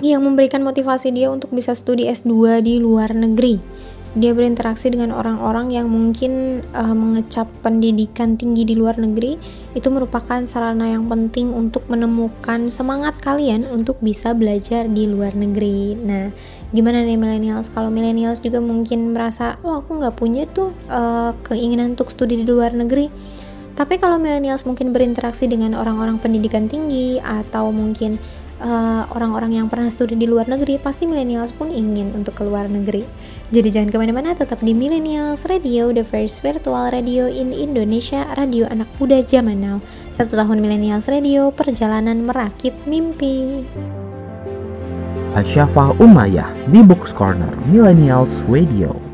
yang 0.00 0.24
memberikan 0.24 0.64
motivasi 0.64 1.12
dia 1.12 1.28
untuk 1.28 1.52
bisa 1.52 1.76
studi 1.76 2.08
S2 2.08 2.64
di 2.64 2.80
luar 2.80 3.12
negeri 3.12 3.60
dia 4.16 4.32
berinteraksi 4.32 4.88
dengan 4.88 5.12
orang-orang 5.12 5.68
yang 5.68 5.92
mungkin 5.92 6.64
uh, 6.72 6.96
mengecap 6.96 7.44
pendidikan 7.60 8.40
tinggi 8.40 8.64
di 8.64 8.72
luar 8.72 8.96
negeri 8.96 9.36
itu 9.76 9.88
merupakan 9.92 10.40
sarana 10.48 10.88
yang 10.88 11.04
penting 11.12 11.52
untuk 11.52 11.84
menemukan 11.92 12.72
semangat 12.72 13.20
kalian 13.20 13.68
untuk 13.68 14.00
bisa 14.00 14.32
belajar 14.32 14.88
di 14.88 15.04
luar 15.04 15.36
negeri. 15.36 15.92
Nah, 15.92 16.32
gimana 16.72 17.04
nih 17.04 17.20
millennials? 17.20 17.68
Kalau 17.68 17.92
millennials 17.92 18.40
juga 18.40 18.64
mungkin 18.64 19.12
merasa, 19.12 19.60
oh 19.60 19.84
aku 19.84 20.00
nggak 20.00 20.16
punya 20.16 20.48
tuh 20.48 20.72
uh, 20.88 21.36
keinginan 21.44 21.92
untuk 21.92 22.08
studi 22.08 22.40
di 22.40 22.48
luar 22.48 22.72
negeri. 22.72 23.12
Tapi 23.76 23.94
kalau 24.00 24.18
millennials 24.18 24.66
mungkin 24.66 24.90
berinteraksi 24.90 25.46
dengan 25.46 25.78
orang-orang 25.78 26.18
pendidikan 26.18 26.66
tinggi 26.66 27.22
atau 27.22 27.70
mungkin 27.70 28.18
orang 28.58 29.06
eh, 29.06 29.14
orang-orang 29.14 29.52
yang 29.54 29.66
pernah 29.70 29.86
studi 29.86 30.18
di 30.18 30.26
luar 30.26 30.50
negeri 30.50 30.82
pasti 30.82 31.06
millennials 31.06 31.54
pun 31.54 31.70
ingin 31.70 32.10
untuk 32.10 32.34
ke 32.34 32.42
luar 32.42 32.66
negeri 32.66 33.06
jadi 33.48 33.68
jangan 33.72 33.88
ke 33.88 33.96
mana-mana 33.96 34.36
tetap 34.36 34.60
di 34.60 34.76
Millennials 34.76 35.48
Radio 35.48 35.88
the 35.88 36.04
first 36.04 36.44
virtual 36.44 36.92
radio 36.92 37.24
in 37.24 37.56
Indonesia 37.56 38.28
radio 38.36 38.68
anak 38.68 38.92
muda 39.00 39.24
zaman 39.24 39.56
now. 39.56 39.80
Satu 40.12 40.36
tahun 40.36 40.60
Millennials 40.60 41.08
Radio 41.08 41.48
perjalanan 41.48 42.28
merakit 42.28 42.76
mimpi. 42.84 43.64
Asyafa 45.32 45.96
Umayyah 45.96 46.52
di 46.68 46.84
Box 46.84 47.16
Corner 47.16 47.56
Millennials 47.72 48.44
Radio 48.52 49.07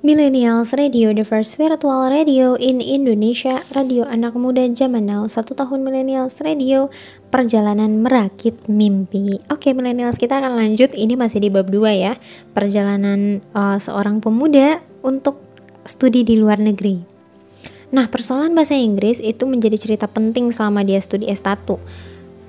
Millennials 0.00 0.72
Radio, 0.72 1.12
the 1.12 1.28
first 1.28 1.60
virtual 1.60 2.08
radio 2.08 2.56
in 2.56 2.80
Indonesia, 2.80 3.60
radio 3.76 4.08
anak 4.08 4.32
muda 4.32 4.64
zaman 4.72 5.04
now, 5.04 5.28
satu 5.28 5.52
tahun 5.52 5.84
Millennials 5.84 6.40
Radio, 6.40 6.88
perjalanan 7.28 8.00
merakit 8.00 8.56
mimpi. 8.64 9.36
Oke, 9.52 9.76
Millennials 9.76 10.16
kita 10.16 10.40
akan 10.40 10.56
lanjut, 10.56 10.96
ini 10.96 11.20
masih 11.20 11.44
di 11.44 11.52
bab 11.52 11.68
2 11.68 12.00
ya, 12.00 12.16
perjalanan 12.56 13.44
uh, 13.52 13.76
seorang 13.76 14.24
pemuda 14.24 14.80
untuk 15.04 15.36
studi 15.84 16.24
di 16.24 16.40
luar 16.40 16.64
negeri. 16.64 17.04
Nah, 17.92 18.08
persoalan 18.08 18.56
bahasa 18.56 18.80
Inggris 18.80 19.20
itu 19.20 19.44
menjadi 19.44 19.76
cerita 19.76 20.08
penting 20.08 20.48
selama 20.48 20.80
dia 20.80 21.04
studi 21.04 21.28
S1. 21.28 21.60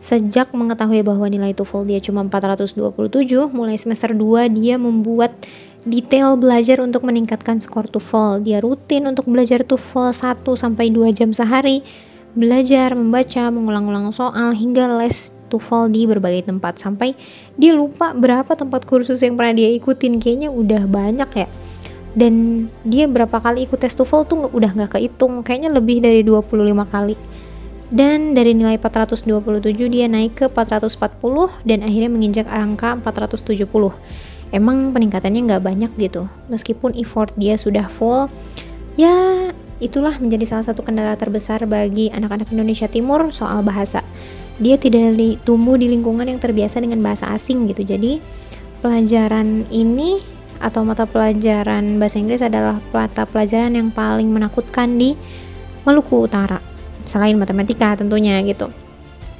Sejak 0.01 0.49
mengetahui 0.57 1.05
bahwa 1.05 1.29
nilai 1.29 1.53
TOEFL 1.53 1.85
dia 1.85 2.01
cuma 2.01 2.25
427, 2.25 2.73
mulai 3.53 3.77
semester 3.77 4.17
2 4.17 4.49
dia 4.49 4.81
membuat 4.81 5.29
detail 5.85 6.41
belajar 6.41 6.81
untuk 6.81 7.05
meningkatkan 7.05 7.61
skor 7.61 7.85
TOEFL. 7.85 8.41
Dia 8.41 8.65
rutin 8.65 9.05
untuk 9.05 9.29
belajar 9.29 9.61
TOEFL 9.61 10.09
1 10.09 10.41
sampai 10.57 10.89
2 10.89 11.13
jam 11.13 11.29
sehari, 11.29 11.85
belajar, 12.33 12.97
membaca, 12.97 13.53
mengulang-ulang 13.53 14.09
soal 14.09 14.57
hingga 14.57 14.89
les 14.97 15.37
TOEFL 15.53 15.93
di 15.93 16.09
berbagai 16.09 16.49
tempat. 16.49 16.81
Sampai 16.81 17.13
dia 17.53 17.77
lupa 17.77 18.17
berapa 18.17 18.57
tempat 18.57 18.89
kursus 18.89 19.21
yang 19.21 19.37
pernah 19.37 19.53
dia 19.53 19.69
ikutin. 19.69 20.17
Kayaknya 20.17 20.49
udah 20.49 20.89
banyak 20.89 21.29
ya. 21.45 21.47
Dan 22.17 22.65
dia 22.81 23.05
berapa 23.05 23.37
kali 23.37 23.69
ikut 23.69 23.77
tes 23.77 23.93
TOEFL 23.93 24.25
tuh 24.25 24.49
udah 24.49 24.73
nggak 24.73 24.97
kehitung. 24.97 25.45
Kayaknya 25.45 25.69
lebih 25.77 26.01
dari 26.01 26.25
25 26.25 26.49
kali 26.89 27.15
dan 27.91 28.31
dari 28.31 28.55
nilai 28.55 28.79
427 28.79 29.27
dia 29.91 30.07
naik 30.07 30.39
ke 30.39 30.45
440 30.47 30.95
dan 31.67 31.83
akhirnya 31.83 32.07
menginjak 32.07 32.47
angka 32.47 32.95
470 33.03 33.67
emang 34.55 34.95
peningkatannya 34.95 35.41
nggak 35.51 35.63
banyak 35.63 35.91
gitu. 35.99 36.31
Meskipun 36.47 36.95
effort 36.95 37.35
dia 37.35 37.59
sudah 37.59 37.91
full 37.91 38.31
ya 38.95 39.51
itulah 39.83 40.15
menjadi 40.23 40.55
salah 40.55 40.71
satu 40.71 40.87
kendala 40.87 41.19
terbesar 41.19 41.67
bagi 41.67 42.07
anak-anak 42.15 42.47
Indonesia 42.55 42.87
Timur 42.87 43.27
soal 43.35 43.59
bahasa. 43.59 43.99
Dia 44.61 44.79
tidak 44.79 45.17
tumbuh 45.43 45.75
di 45.75 45.91
lingkungan 45.91 46.31
yang 46.31 46.39
terbiasa 46.39 46.79
dengan 46.79 47.03
bahasa 47.03 47.27
asing 47.35 47.67
gitu. 47.67 47.83
Jadi 47.83 48.23
pelajaran 48.79 49.67
ini 49.67 50.23
atau 50.61 50.85
mata 50.85 51.09
pelajaran 51.09 51.97
bahasa 51.97 52.21
Inggris 52.21 52.45
adalah 52.45 52.79
mata 52.93 53.27
pelajaran 53.27 53.73
yang 53.75 53.89
paling 53.91 54.31
menakutkan 54.31 54.95
di 54.95 55.17
Maluku 55.81 56.29
Utara 56.29 56.70
selain 57.05 57.37
matematika 57.37 57.97
tentunya 57.97 58.39
gitu 58.45 58.69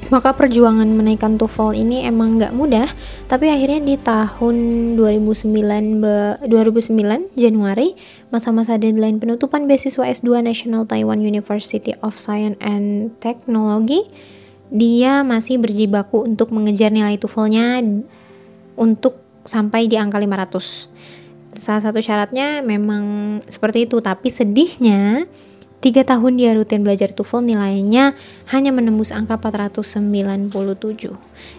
Maka 0.10 0.34
perjuangan 0.34 0.90
menaikkan 0.90 1.38
TOEFL 1.38 1.78
ini 1.78 2.02
emang 2.10 2.42
nggak 2.42 2.58
mudah, 2.58 2.90
tapi 3.30 3.54
akhirnya 3.54 3.86
di 3.86 3.96
tahun 4.02 4.56
2009, 4.98 6.02
be- 6.02 6.42
2009 6.50 7.38
Januari, 7.38 7.94
masa-masa 8.34 8.82
deadline 8.82 9.22
penutupan 9.22 9.70
beasiswa 9.70 10.02
S2 10.02 10.42
National 10.42 10.90
Taiwan 10.90 11.22
University 11.22 11.94
of 12.02 12.18
Science 12.18 12.58
and 12.66 13.14
Technology, 13.22 14.10
dia 14.74 15.22
masih 15.22 15.62
berjibaku 15.62 16.26
untuk 16.26 16.50
mengejar 16.50 16.90
nilai 16.90 17.22
TOEFL-nya 17.22 17.86
untuk 18.74 19.22
sampai 19.46 19.86
di 19.86 20.02
angka 20.02 20.18
500. 20.18 21.62
Salah 21.62 21.84
satu 21.84 22.02
syaratnya 22.02 22.66
memang 22.66 23.38
seperti 23.46 23.86
itu, 23.86 24.02
tapi 24.02 24.34
sedihnya 24.34 25.30
Tiga 25.82 26.06
tahun 26.06 26.38
dia 26.38 26.54
rutin 26.54 26.86
belajar 26.86 27.10
TOEFL 27.10 27.42
nilainya 27.42 28.14
hanya 28.54 28.70
menembus 28.70 29.10
angka 29.10 29.42
497 29.42 30.54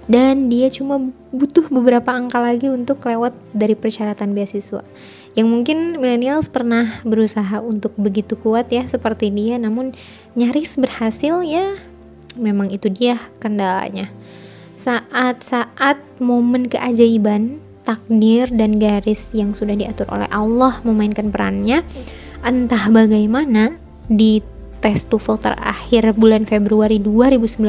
dan 0.07 0.47
dia 0.47 0.71
cuma 0.71 1.11
butuh 1.35 1.67
beberapa 1.67 2.15
angka 2.15 2.39
lagi 2.39 2.71
untuk 2.71 3.03
lewat 3.03 3.35
dari 3.51 3.75
persyaratan 3.75 4.31
beasiswa. 4.31 4.87
Yang 5.35 5.49
mungkin 5.51 5.99
millennials 5.99 6.47
pernah 6.47 7.03
berusaha 7.03 7.59
untuk 7.67 7.99
begitu 7.99 8.39
kuat 8.39 8.71
ya 8.71 8.87
seperti 8.87 9.35
dia 9.35 9.59
namun 9.59 9.91
nyaris 10.39 10.79
berhasil 10.79 11.43
ya 11.43 11.75
memang 12.39 12.71
itu 12.71 12.87
dia 12.95 13.19
kendalanya. 13.43 14.07
Saat-saat 14.79 15.99
momen 16.23 16.71
keajaiban 16.71 17.59
takdir 17.83 18.47
dan 18.55 18.79
garis 18.79 19.35
yang 19.35 19.51
sudah 19.51 19.75
diatur 19.75 20.07
oleh 20.15 20.31
Allah 20.31 20.79
memainkan 20.87 21.35
perannya 21.35 21.83
entah 22.47 22.87
bagaimana 22.87 23.82
di 24.12 24.44
tes 24.83 25.07
TOEFL 25.07 25.38
terakhir 25.38 26.11
bulan 26.18 26.42
Februari 26.42 26.98
2019 26.98 27.62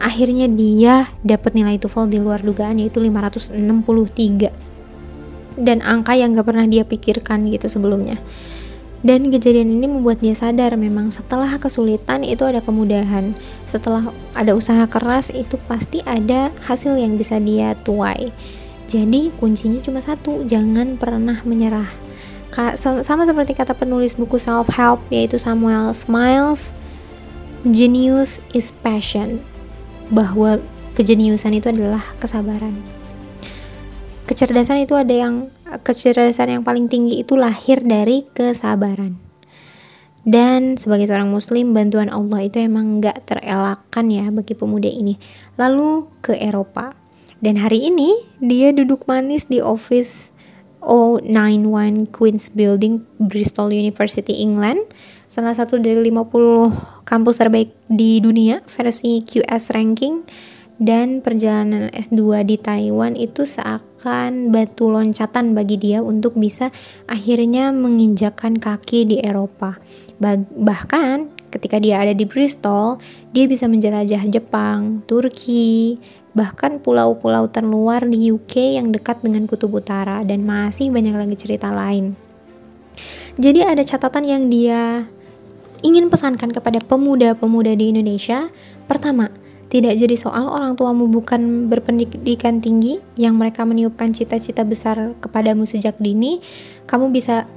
akhirnya 0.00 0.48
dia 0.48 1.12
dapat 1.20 1.52
nilai 1.52 1.76
TOEFL 1.76 2.08
di 2.08 2.18
luar 2.18 2.40
dugaan 2.40 2.80
yaitu 2.80 3.04
563 3.04 4.72
dan 5.60 5.84
angka 5.84 6.16
yang 6.16 6.32
gak 6.32 6.48
pernah 6.48 6.64
dia 6.64 6.88
pikirkan 6.88 7.44
gitu 7.52 7.68
sebelumnya. 7.68 8.16
Dan 9.02 9.34
kejadian 9.34 9.82
ini 9.82 9.90
membuat 9.90 10.22
dia 10.22 10.32
sadar 10.32 10.78
memang 10.78 11.10
setelah 11.10 11.58
kesulitan 11.58 12.22
itu 12.22 12.46
ada 12.46 12.62
kemudahan. 12.62 13.34
Setelah 13.66 14.14
ada 14.30 14.54
usaha 14.54 14.86
keras 14.86 15.34
itu 15.34 15.58
pasti 15.66 16.06
ada 16.06 16.54
hasil 16.62 16.94
yang 16.94 17.18
bisa 17.18 17.42
dia 17.42 17.74
tuai. 17.82 18.30
Jadi 18.86 19.34
kuncinya 19.42 19.82
cuma 19.82 19.98
satu 19.98 20.46
jangan 20.46 20.94
pernah 21.02 21.42
menyerah 21.42 21.90
sama 22.52 23.24
seperti 23.24 23.56
kata 23.56 23.72
penulis 23.72 24.14
buku 24.14 24.36
self 24.36 24.68
help 24.76 25.00
yaitu 25.08 25.40
Samuel 25.40 25.96
Smiles 25.96 26.76
genius 27.64 28.42
is 28.52 28.74
passion. 28.74 29.40
Bahwa 30.12 30.60
kejeniusan 30.92 31.56
itu 31.56 31.72
adalah 31.72 32.04
kesabaran. 32.20 32.76
Kecerdasan 34.28 34.84
itu 34.84 34.92
ada 34.94 35.12
yang 35.12 35.48
kecerdasan 35.80 36.60
yang 36.60 36.62
paling 36.62 36.86
tinggi 36.86 37.24
itu 37.24 37.38
lahir 37.38 37.80
dari 37.80 38.28
kesabaran. 38.28 39.16
Dan 40.22 40.78
sebagai 40.78 41.10
seorang 41.10 41.32
muslim 41.32 41.74
bantuan 41.74 42.06
Allah 42.06 42.46
itu 42.46 42.62
emang 42.62 43.02
nggak 43.02 43.26
terelakkan 43.26 44.06
ya 44.06 44.30
bagi 44.30 44.54
pemuda 44.54 44.86
ini. 44.86 45.18
Lalu 45.58 46.06
ke 46.22 46.38
Eropa. 46.38 46.94
Dan 47.42 47.58
hari 47.58 47.90
ini 47.90 48.14
dia 48.38 48.70
duduk 48.70 49.10
manis 49.10 49.50
di 49.50 49.58
office 49.58 50.30
091 50.82 52.10
Queen's 52.10 52.50
Building, 52.50 53.06
Bristol 53.22 53.70
University, 53.70 54.42
England. 54.42 54.82
Salah 55.30 55.54
satu 55.56 55.80
dari 55.80 56.10
50 56.12 57.06
kampus 57.08 57.40
terbaik 57.40 57.72
di 57.88 58.20
dunia 58.20 58.60
versi 58.68 59.24
QS 59.24 59.72
ranking 59.72 60.26
dan 60.82 61.22
perjalanan 61.22 61.94
S2 61.94 62.42
di 62.42 62.58
Taiwan 62.58 63.14
itu 63.14 63.46
seakan 63.46 64.50
batu 64.50 64.90
loncatan 64.90 65.54
bagi 65.54 65.78
dia 65.78 66.02
untuk 66.02 66.34
bisa 66.34 66.74
akhirnya 67.06 67.70
menginjakkan 67.70 68.58
kaki 68.58 69.06
di 69.06 69.16
Eropa. 69.22 69.78
Bahkan 70.18 71.48
ketika 71.54 71.78
dia 71.78 72.02
ada 72.02 72.16
di 72.16 72.26
Bristol, 72.26 72.98
dia 73.30 73.46
bisa 73.46 73.70
menjelajah 73.70 74.26
Jepang, 74.26 75.06
Turki, 75.06 76.00
bahkan 76.32 76.80
pulau-pulau 76.80 77.48
terluar 77.52 78.04
di 78.08 78.32
UK 78.32 78.80
yang 78.80 78.88
dekat 78.92 79.20
dengan 79.20 79.44
kutub 79.44 79.72
utara 79.72 80.24
dan 80.24 80.44
masih 80.44 80.88
banyak 80.88 81.12
lagi 81.12 81.36
cerita 81.36 81.68
lain. 81.68 82.16
Jadi 83.36 83.64
ada 83.64 83.80
catatan 83.80 84.24
yang 84.28 84.42
dia 84.52 85.08
ingin 85.82 86.08
pesankan 86.08 86.52
kepada 86.52 86.80
pemuda-pemuda 86.84 87.72
di 87.76 87.92
Indonesia. 87.92 88.48
Pertama, 88.86 89.32
tidak 89.72 89.96
jadi 89.96 90.16
soal 90.20 90.52
orang 90.52 90.76
tuamu 90.76 91.08
bukan 91.08 91.72
berpendidikan 91.72 92.60
tinggi 92.60 93.00
yang 93.16 93.40
mereka 93.40 93.64
meniupkan 93.64 94.12
cita-cita 94.12 94.68
besar 94.68 95.16
kepadamu 95.24 95.64
sejak 95.64 95.96
dini, 95.96 96.44
kamu 96.84 97.08
bisa 97.08 97.48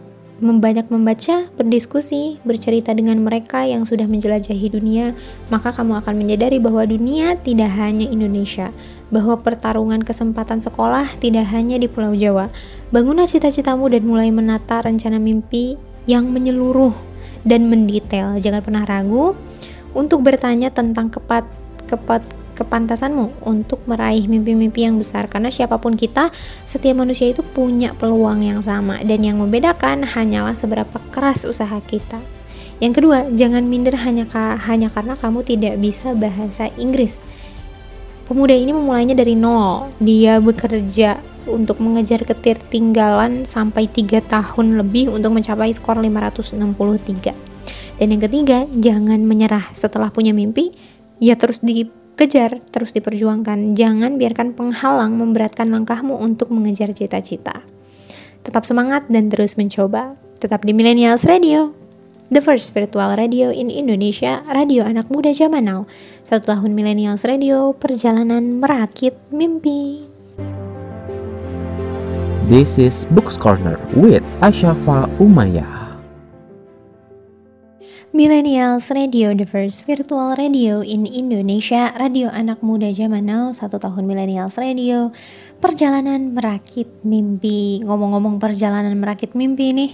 membanyak 0.43 0.91
membaca, 0.91 1.47
berdiskusi, 1.55 2.43
bercerita 2.43 2.91
dengan 2.91 3.23
mereka 3.23 3.63
yang 3.63 3.87
sudah 3.87 4.03
menjelajahi 4.03 4.67
dunia, 4.67 5.15
maka 5.47 5.71
kamu 5.71 6.03
akan 6.03 6.15
menyadari 6.19 6.59
bahwa 6.59 6.83
dunia 6.83 7.39
tidak 7.39 7.71
hanya 7.79 8.03
Indonesia, 8.03 8.75
bahwa 9.11 9.39
pertarungan 9.39 10.03
kesempatan 10.03 10.59
sekolah 10.59 11.07
tidak 11.23 11.47
hanya 11.55 11.79
di 11.79 11.87
Pulau 11.87 12.11
Jawa. 12.11 12.51
Bangunlah 12.91 13.31
cita-citamu 13.31 13.87
dan 13.87 14.03
mulai 14.03 14.27
menata 14.31 14.83
rencana 14.83 15.23
mimpi 15.23 15.79
yang 16.03 16.27
menyeluruh 16.27 16.91
dan 17.47 17.71
mendetail. 17.71 18.35
Jangan 18.35 18.59
pernah 18.59 18.83
ragu 18.83 19.37
untuk 19.95 20.19
bertanya 20.19 20.67
tentang 20.67 21.07
kepat 21.07 21.47
kepat 21.85 22.44
kepantasanmu 22.55 23.43
untuk 23.43 23.83
meraih 23.85 24.25
mimpi-mimpi 24.31 24.87
yang 24.87 24.95
besar. 24.95 25.27
Karena 25.27 25.51
siapa 25.51 25.75
pun 25.75 25.99
kita 25.99 26.31
setiap 26.63 27.03
manusia 27.03 27.27
itu 27.27 27.43
punya 27.43 27.91
peluang 27.93 28.41
yang 28.41 28.63
sama. 28.63 29.03
Dan 29.03 29.27
yang 29.27 29.43
membedakan 29.43 30.07
hanyalah 30.07 30.55
seberapa 30.55 30.97
keras 31.11 31.43
usaha 31.43 31.75
kita. 31.83 32.23
Yang 32.79 33.03
kedua 33.03 33.27
jangan 33.31 33.67
minder 33.67 33.95
hanya 33.99 34.27
ka 34.27 34.55
hanya 34.67 34.87
karena 34.91 35.19
kamu 35.19 35.43
tidak 35.43 35.75
bisa 35.79 36.15
bahasa 36.15 36.71
Inggris. 36.79 37.27
Pemuda 38.25 38.55
ini 38.55 38.71
memulainya 38.71 39.15
dari 39.15 39.35
nol. 39.35 39.91
Dia 39.99 40.39
bekerja 40.39 41.19
untuk 41.45 41.77
mengejar 41.77 42.25
ketertinggalan 42.25 43.45
sampai 43.45 43.85
3 43.85 44.17
tahun 44.25 44.81
lebih 44.81 45.13
untuk 45.13 45.37
mencapai 45.37 45.69
skor 45.69 46.01
563 46.01 47.55
dan 47.95 48.11
yang 48.11 48.23
ketiga 48.27 48.67
jangan 48.75 49.23
menyerah 49.23 49.71
setelah 49.71 50.11
punya 50.11 50.35
mimpi. 50.35 50.75
Ya 51.23 51.39
terus 51.39 51.63
di 51.63 51.87
Kejar, 52.15 52.63
terus 52.71 52.95
diperjuangkan. 52.95 53.75
Jangan 53.75 54.15
biarkan 54.15 54.55
penghalang 54.55 55.19
memberatkan 55.19 55.67
langkahmu 55.67 56.15
untuk 56.15 56.47
mengejar 56.47 56.95
cita-cita. 56.95 57.59
Tetap 58.39 58.63
semangat 58.63 59.11
dan 59.11 59.27
terus 59.27 59.59
mencoba. 59.59 60.15
Tetap 60.39 60.63
di 60.63 60.71
Millennials 60.71 61.27
Radio. 61.27 61.75
The 62.31 62.39
first 62.39 62.71
virtual 62.71 63.19
radio 63.19 63.51
in 63.51 63.67
Indonesia, 63.67 64.41
radio 64.47 64.87
anak 64.87 65.11
muda 65.11 65.35
zaman 65.35 65.67
now. 65.67 65.91
Satu 66.23 66.55
tahun 66.55 66.71
Millennials 66.71 67.27
Radio, 67.27 67.75
perjalanan 67.75 68.63
merakit 68.63 69.19
mimpi. 69.29 70.07
This 72.47 72.79
is 72.79 73.03
Books 73.11 73.35
Corner 73.35 73.75
with 73.91 74.23
Ashafa 74.39 75.11
Umayyah. 75.19 75.74
Millennials 78.15 78.95
Radio, 78.95 79.35
the 79.35 79.43
first 79.43 79.83
virtual 79.83 80.39
radio 80.39 80.79
in 80.79 81.03
Indonesia, 81.03 81.91
radio 81.99 82.31
anak 82.31 82.63
muda 82.63 82.87
zaman 82.95 83.27
now, 83.27 83.51
satu 83.51 83.75
tahun 83.75 84.07
Millennials 84.07 84.55
Radio, 84.55 85.11
perjalanan 85.59 86.31
merakit 86.31 86.87
mimpi. 87.03 87.83
Ngomong-ngomong 87.83 88.39
perjalanan 88.39 88.95
merakit 88.95 89.35
mimpi 89.35 89.75
nih, 89.75 89.91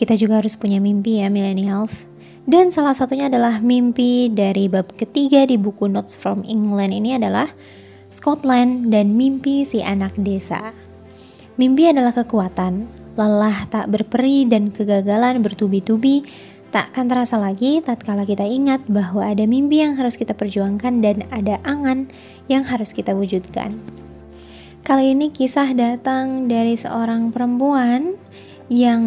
kita 0.00 0.16
juga 0.16 0.40
harus 0.40 0.56
punya 0.56 0.80
mimpi 0.80 1.20
ya 1.20 1.28
Millennials. 1.28 2.08
Dan 2.48 2.72
salah 2.72 2.96
satunya 2.96 3.28
adalah 3.28 3.60
mimpi 3.60 4.32
dari 4.32 4.72
bab 4.72 4.88
ketiga 4.96 5.44
di 5.44 5.60
buku 5.60 5.92
Notes 5.92 6.16
from 6.16 6.48
England 6.48 6.96
ini 6.96 7.20
adalah 7.20 7.52
Scotland 8.08 8.88
dan 8.88 9.12
mimpi 9.12 9.68
si 9.68 9.84
anak 9.84 10.16
desa. 10.16 10.72
Mimpi 11.60 11.92
adalah 11.92 12.16
kekuatan, 12.16 12.88
lelah 13.12 13.68
tak 13.68 13.92
berperi 13.92 14.48
dan 14.48 14.72
kegagalan 14.72 15.44
bertubi-tubi 15.44 16.48
takkan 16.68 17.08
terasa 17.08 17.40
lagi 17.40 17.80
tatkala 17.80 18.28
kita 18.28 18.44
ingat 18.44 18.84
bahwa 18.88 19.24
ada 19.24 19.48
mimpi 19.48 19.80
yang 19.80 19.96
harus 19.96 20.20
kita 20.20 20.36
perjuangkan 20.36 21.00
dan 21.00 21.24
ada 21.32 21.56
angan 21.64 22.12
yang 22.46 22.64
harus 22.64 22.92
kita 22.92 23.16
wujudkan. 23.16 23.80
Kali 24.84 25.12
ini 25.12 25.28
kisah 25.32 25.72
datang 25.76 26.48
dari 26.48 26.76
seorang 26.76 27.28
perempuan 27.28 28.16
yang 28.68 29.02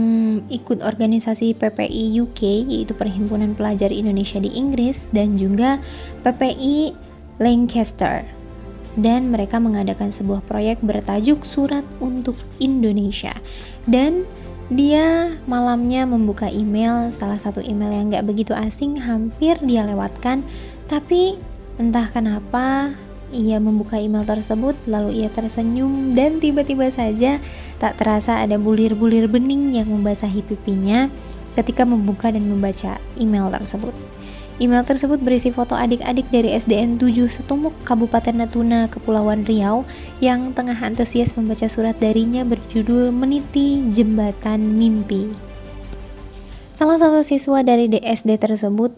ikut 0.50 0.82
organisasi 0.82 1.54
PPI 1.54 2.18
UK 2.18 2.42
yaitu 2.66 2.98
Perhimpunan 2.98 3.54
Pelajar 3.54 3.94
Indonesia 3.94 4.42
di 4.42 4.50
Inggris 4.58 5.06
dan 5.14 5.38
juga 5.38 5.78
PPI 6.26 6.98
Lancaster 7.38 8.26
dan 8.98 9.32
mereka 9.32 9.62
mengadakan 9.62 10.12
sebuah 10.12 10.44
proyek 10.44 10.84
bertajuk 10.84 11.46
Surat 11.48 11.86
untuk 12.04 12.36
Indonesia 12.60 13.32
dan 13.88 14.28
dia 14.72 15.36
malamnya 15.46 16.08
membuka 16.08 16.48
email, 16.48 17.12
salah 17.12 17.38
satu 17.38 17.60
email 17.60 17.92
yang 17.92 18.08
gak 18.16 18.24
begitu 18.26 18.56
asing 18.56 19.04
hampir 19.04 19.60
dia 19.60 19.84
lewatkan, 19.84 20.48
tapi 20.88 21.36
Entah 21.82 22.06
kenapa, 22.14 22.94
ia 23.34 23.58
membuka 23.58 23.98
email 23.98 24.22
tersebut, 24.22 24.78
lalu 24.86 25.26
ia 25.26 25.34
tersenyum 25.34 26.14
dan 26.14 26.38
tiba-tiba 26.38 26.86
saja 26.94 27.42
tak 27.82 27.98
terasa 27.98 28.38
ada 28.38 28.62
bulir-bulir 28.62 29.26
bening 29.26 29.74
yang 29.74 29.90
membasahi 29.90 30.46
pipinya 30.46 31.10
ketika 31.58 31.88
membuka 31.88 32.30
dan 32.30 32.46
membaca 32.46 33.02
email 33.18 33.50
tersebut. 33.50 33.96
Email 34.62 34.86
tersebut 34.86 35.18
berisi 35.18 35.50
foto 35.50 35.74
adik-adik 35.74 36.30
dari 36.30 36.54
SDN 36.54 37.02
7 37.02 37.34
Setumuk, 37.34 37.74
Kabupaten 37.82 38.46
Natuna, 38.46 38.86
Kepulauan 38.94 39.42
Riau 39.42 39.90
yang 40.22 40.54
tengah 40.54 40.78
antusias 40.78 41.34
membaca 41.34 41.66
surat 41.66 41.98
darinya 41.98 42.46
berjudul 42.46 43.10
Meniti 43.10 43.82
Jembatan 43.90 44.78
Mimpi. 44.78 45.34
Salah 46.70 47.02
satu 47.02 47.26
siswa 47.26 47.66
dari 47.66 47.90
DSD 47.90 48.38
tersebut 48.38 48.94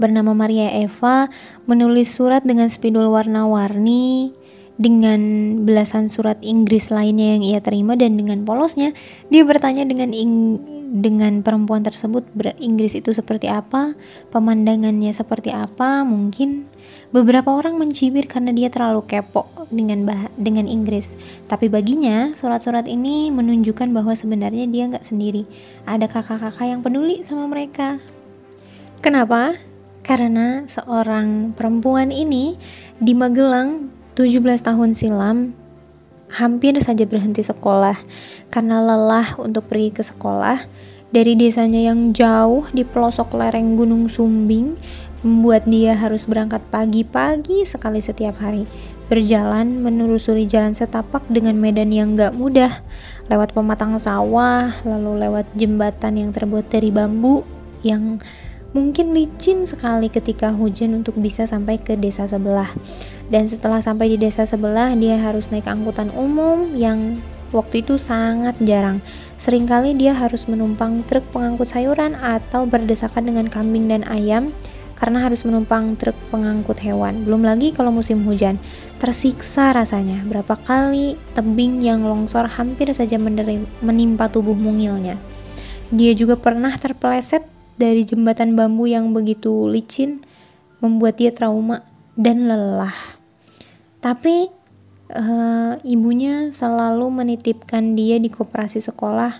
bernama 0.00 0.32
Maria 0.32 0.72
Eva 0.80 1.28
menulis 1.68 2.08
surat 2.08 2.40
dengan 2.40 2.72
spidol 2.72 3.12
warna-warni 3.12 4.32
dengan 4.80 5.20
belasan 5.68 6.08
surat 6.08 6.40
Inggris 6.40 6.88
lainnya 6.88 7.36
yang 7.36 7.44
ia 7.44 7.60
terima 7.60 8.00
dan 8.00 8.16
dengan 8.16 8.48
polosnya 8.48 8.96
dia 9.28 9.44
bertanya 9.44 9.84
dengan 9.84 10.16
ing 10.16 10.56
dengan 10.92 11.40
perempuan 11.40 11.80
tersebut 11.80 12.28
beringgris 12.36 12.92
itu 12.92 13.16
seperti 13.16 13.48
apa, 13.48 13.96
pemandangannya 14.28 15.08
seperti 15.16 15.48
apa, 15.48 16.04
mungkin 16.04 16.68
beberapa 17.16 17.48
orang 17.48 17.80
mencibir 17.80 18.28
karena 18.28 18.52
dia 18.52 18.68
terlalu 18.68 19.00
kepo 19.08 19.48
dengan 19.72 20.04
bah 20.04 20.28
dengan 20.36 20.68
Inggris. 20.68 21.16
Tapi 21.48 21.72
baginya 21.72 22.36
surat-surat 22.36 22.84
ini 22.92 23.32
menunjukkan 23.32 23.88
bahwa 23.88 24.12
sebenarnya 24.12 24.68
dia 24.68 24.84
nggak 24.92 25.08
sendiri. 25.08 25.48
Ada 25.88 26.12
kakak-kakak 26.12 26.68
yang 26.68 26.84
peduli 26.84 27.24
sama 27.24 27.48
mereka. 27.48 27.96
Kenapa? 29.00 29.56
Karena 30.04 30.68
seorang 30.68 31.56
perempuan 31.56 32.12
ini 32.12 32.60
di 33.00 33.16
Magelang 33.16 33.88
17 34.12 34.44
tahun 34.60 34.92
silam 34.92 35.61
hampir 36.32 36.74
saja 36.80 37.04
berhenti 37.04 37.44
sekolah. 37.44 37.96
Karena 38.48 38.80
lelah 38.80 39.36
untuk 39.36 39.68
pergi 39.68 39.92
ke 39.92 40.02
sekolah 40.04 40.64
dari 41.12 41.36
desanya 41.36 41.92
yang 41.92 42.16
jauh 42.16 42.64
di 42.72 42.82
pelosok 42.88 43.36
lereng 43.36 43.76
Gunung 43.76 44.08
Sumbing 44.08 44.80
membuat 45.22 45.70
dia 45.70 45.94
harus 45.94 46.26
berangkat 46.26 46.64
pagi-pagi 46.72 47.62
sekali 47.62 48.02
setiap 48.02 48.42
hari. 48.42 48.66
Berjalan 49.06 49.84
menelusuri 49.84 50.48
jalan 50.48 50.74
setapak 50.74 51.22
dengan 51.30 51.54
medan 51.60 51.94
yang 51.94 52.18
gak 52.18 52.34
mudah 52.34 52.82
lewat 53.30 53.54
pematang 53.54 53.94
sawah 54.00 54.72
lalu 54.82 55.22
lewat 55.22 55.46
jembatan 55.54 56.18
yang 56.18 56.30
terbuat 56.34 56.66
dari 56.72 56.90
bambu 56.90 57.46
yang 57.86 58.18
mungkin 58.72 59.12
licin 59.12 59.68
sekali 59.68 60.08
ketika 60.08 60.52
hujan 60.52 60.96
untuk 60.96 61.16
bisa 61.20 61.44
sampai 61.44 61.80
ke 61.80 61.96
desa 61.96 62.24
sebelah. 62.24 62.68
Dan 63.28 63.48
setelah 63.48 63.80
sampai 63.80 64.12
di 64.12 64.18
desa 64.20 64.44
sebelah, 64.44 64.92
dia 64.96 65.16
harus 65.20 65.52
naik 65.52 65.68
angkutan 65.68 66.12
umum 66.12 66.72
yang 66.76 67.20
waktu 67.52 67.84
itu 67.84 68.00
sangat 68.00 68.56
jarang. 68.64 69.04
Seringkali 69.36 69.96
dia 69.96 70.16
harus 70.16 70.48
menumpang 70.48 71.04
truk 71.04 71.24
pengangkut 71.30 71.68
sayuran 71.68 72.16
atau 72.16 72.64
berdesakan 72.64 73.28
dengan 73.28 73.46
kambing 73.52 73.88
dan 73.92 74.02
ayam 74.08 74.50
karena 74.96 75.18
harus 75.26 75.42
menumpang 75.42 75.98
truk 75.98 76.14
pengangkut 76.30 76.78
hewan. 76.78 77.26
Belum 77.26 77.42
lagi 77.42 77.74
kalau 77.74 77.90
musim 77.90 78.22
hujan, 78.22 78.62
tersiksa 79.02 79.74
rasanya. 79.74 80.22
Berapa 80.24 80.54
kali 80.62 81.18
tebing 81.34 81.82
yang 81.82 82.06
longsor 82.06 82.46
hampir 82.46 82.88
saja 82.94 83.18
menimpa 83.82 84.30
tubuh 84.30 84.54
mungilnya. 84.54 85.18
Dia 85.92 86.14
juga 86.14 86.38
pernah 86.38 86.72
terpeleset 86.78 87.44
dari 87.76 88.04
jembatan 88.04 88.54
bambu 88.54 88.88
yang 88.88 89.12
begitu 89.16 89.68
licin 89.68 90.24
membuat 90.82 91.18
dia 91.18 91.30
trauma 91.30 91.86
dan 92.18 92.50
lelah. 92.50 92.94
Tapi 94.02 94.50
uh, 95.14 95.78
ibunya 95.86 96.50
selalu 96.50 97.22
menitipkan 97.22 97.94
dia 97.94 98.18
di 98.18 98.28
koperasi 98.28 98.82
sekolah 98.82 99.32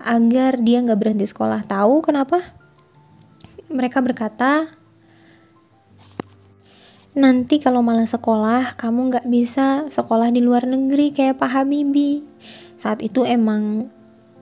agar 0.00 0.60
dia 0.60 0.78
nggak 0.84 1.00
berhenti 1.00 1.26
sekolah. 1.26 1.64
Tahu 1.66 2.04
kenapa? 2.04 2.38
Mereka 3.66 3.98
berkata, 3.98 4.70
nanti 7.16 7.58
kalau 7.58 7.82
malah 7.82 8.06
sekolah, 8.06 8.78
kamu 8.78 9.00
nggak 9.10 9.26
bisa 9.26 9.88
sekolah 9.90 10.30
di 10.30 10.44
luar 10.44 10.68
negeri 10.68 11.10
kayak 11.10 11.40
Pak 11.40 11.50
Habibie. 11.50 12.22
Saat 12.76 13.02
itu 13.02 13.24
emang 13.26 13.90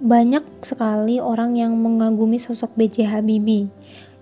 banyak 0.02 0.42
sekali 0.66 1.22
orang 1.22 1.54
yang 1.54 1.74
mengagumi 1.78 2.38
sosok 2.40 2.74
B.J. 2.74 3.06
Habibie 3.10 3.70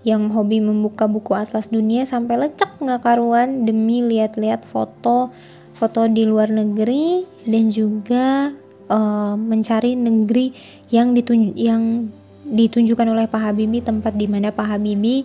yang 0.03 0.27
hobi 0.35 0.59
membuka 0.59 1.07
buku 1.07 1.31
atlas 1.31 1.71
dunia 1.71 2.03
sampai 2.03 2.35
lecek 2.35 2.75
nggak 2.83 3.01
karuan 3.07 3.63
demi 3.63 4.03
lihat-lihat 4.03 4.67
foto 4.67 5.31
foto 5.73 6.01
di 6.11 6.27
luar 6.27 6.51
negeri 6.51 7.23
dan 7.47 7.71
juga 7.71 8.51
uh, 8.91 9.35
mencari 9.39 9.95
negeri 9.95 10.51
yang 10.91 11.15
ditunjuk 11.15 11.55
yang 11.55 12.11
ditunjukkan 12.43 13.07
oleh 13.07 13.25
Pak 13.31 13.41
Habibie 13.51 13.79
tempat 13.79 14.13
di 14.19 14.27
mana 14.27 14.51
Pak 14.51 14.75
Habibie 14.75 15.23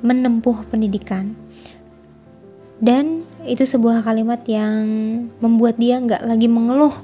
menempuh 0.00 0.72
pendidikan 0.72 1.36
dan 2.80 3.28
itu 3.44 3.68
sebuah 3.68 4.00
kalimat 4.04 4.40
yang 4.48 4.84
membuat 5.38 5.76
dia 5.76 6.00
nggak 6.00 6.24
lagi 6.24 6.48
mengeluh 6.48 6.96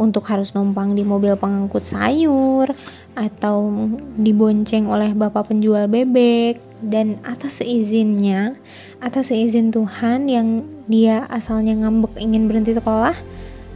untuk 0.00 0.24
harus 0.32 0.56
numpang 0.56 0.96
di 0.96 1.04
mobil 1.04 1.36
pengangkut 1.36 1.84
sayur 1.84 2.72
atau 3.12 3.68
dibonceng 4.16 4.88
oleh 4.88 5.12
bapak 5.12 5.52
penjual 5.52 5.84
bebek 5.84 6.56
dan 6.80 7.20
atas 7.28 7.60
seizinnya 7.60 8.56
atas 9.04 9.28
seizin 9.28 9.68
Tuhan 9.68 10.32
yang 10.32 10.64
dia 10.88 11.28
asalnya 11.28 11.76
ngambek 11.84 12.16
ingin 12.16 12.48
berhenti 12.48 12.72
sekolah 12.72 13.12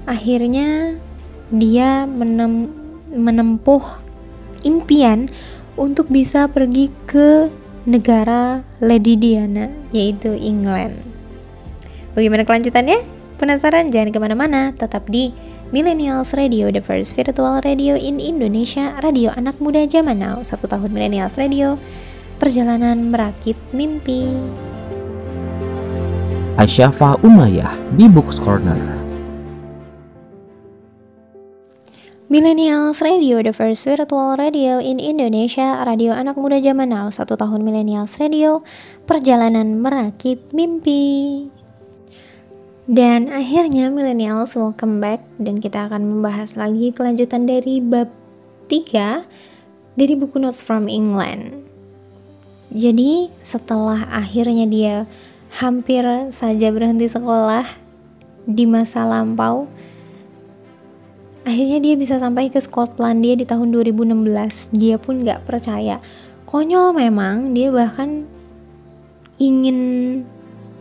akhirnya 0.09 0.97
dia 1.53 2.09
menem 2.09 2.73
menempuh 3.13 3.85
impian 4.65 5.29
untuk 5.77 6.09
bisa 6.09 6.49
pergi 6.49 6.89
ke 7.05 7.53
negara 7.85 8.65
Lady 8.81 9.21
Diana 9.21 9.69
yaitu 9.93 10.33
England 10.33 11.05
bagaimana 12.17 12.49
kelanjutannya? 12.49 13.13
penasaran? 13.37 13.93
jangan 13.93 14.09
ke 14.09 14.19
mana-mana 14.23 14.73
tetap 14.73 15.05
di 15.13 15.37
Millennials 15.75 16.31
Radio, 16.39 16.71
the 16.71 16.79
first 16.79 17.19
virtual 17.19 17.59
radio 17.59 17.99
in 17.99 18.23
Indonesia, 18.23 18.95
radio 19.03 19.35
anak 19.35 19.59
muda 19.59 19.83
zaman 19.91 20.23
now, 20.23 20.39
satu 20.39 20.71
tahun 20.71 20.95
Millennials 20.95 21.35
Radio, 21.35 21.83
perjalanan 22.39 23.11
merakit 23.11 23.59
mimpi. 23.75 24.31
Asyafa 26.55 27.19
Umayyah 27.27 27.75
di 27.99 28.07
Books 28.07 28.39
Corner. 28.39 28.79
Millennials 32.31 33.03
Radio, 33.03 33.43
the 33.43 33.51
first 33.51 33.83
virtual 33.83 34.39
radio 34.39 34.79
in 34.79 35.03
Indonesia, 35.03 35.83
radio 35.83 36.15
anak 36.15 36.39
muda 36.39 36.63
zaman 36.63 36.95
now, 36.95 37.11
satu 37.11 37.35
tahun 37.35 37.67
Millennials 37.67 38.15
Radio, 38.23 38.63
perjalanan 39.11 39.83
merakit 39.83 40.39
mimpi. 40.55 41.51
Dan 42.85 43.33
akhirnya 43.33 43.89
millennials 43.89 44.53
welcome 44.61 45.01
back 45.01 45.25
dan 45.41 45.57
kita 45.57 45.89
akan 45.89 46.05
membahas 46.05 46.53
lagi 46.53 46.93
kelanjutan 46.93 47.49
dari 47.49 47.81
bab 47.81 48.13
3 48.69 49.25
dari 49.97 50.13
buku 50.13 50.37
Notes 50.37 50.61
from 50.61 50.93
England. 50.93 51.65
Jadi 52.69 53.33
setelah 53.41 54.05
akhirnya 54.13 54.69
dia 54.69 54.95
hampir 55.57 56.05
saja 56.29 56.69
berhenti 56.69 57.09
sekolah 57.09 57.65
di 58.45 58.69
masa 58.69 59.09
lampau, 59.09 59.65
akhirnya 61.49 61.81
dia 61.81 61.97
bisa 61.97 62.21
sampai 62.21 62.53
ke 62.53 62.61
Skotlandia 62.61 63.33
di 63.33 63.49
tahun 63.49 63.73
2016. 63.73 64.77
Dia 64.77 65.01
pun 65.01 65.25
gak 65.25 65.49
percaya. 65.49 66.05
Konyol 66.45 66.93
memang, 66.93 67.57
dia 67.57 67.73
bahkan 67.73 68.29
ingin 69.41 69.81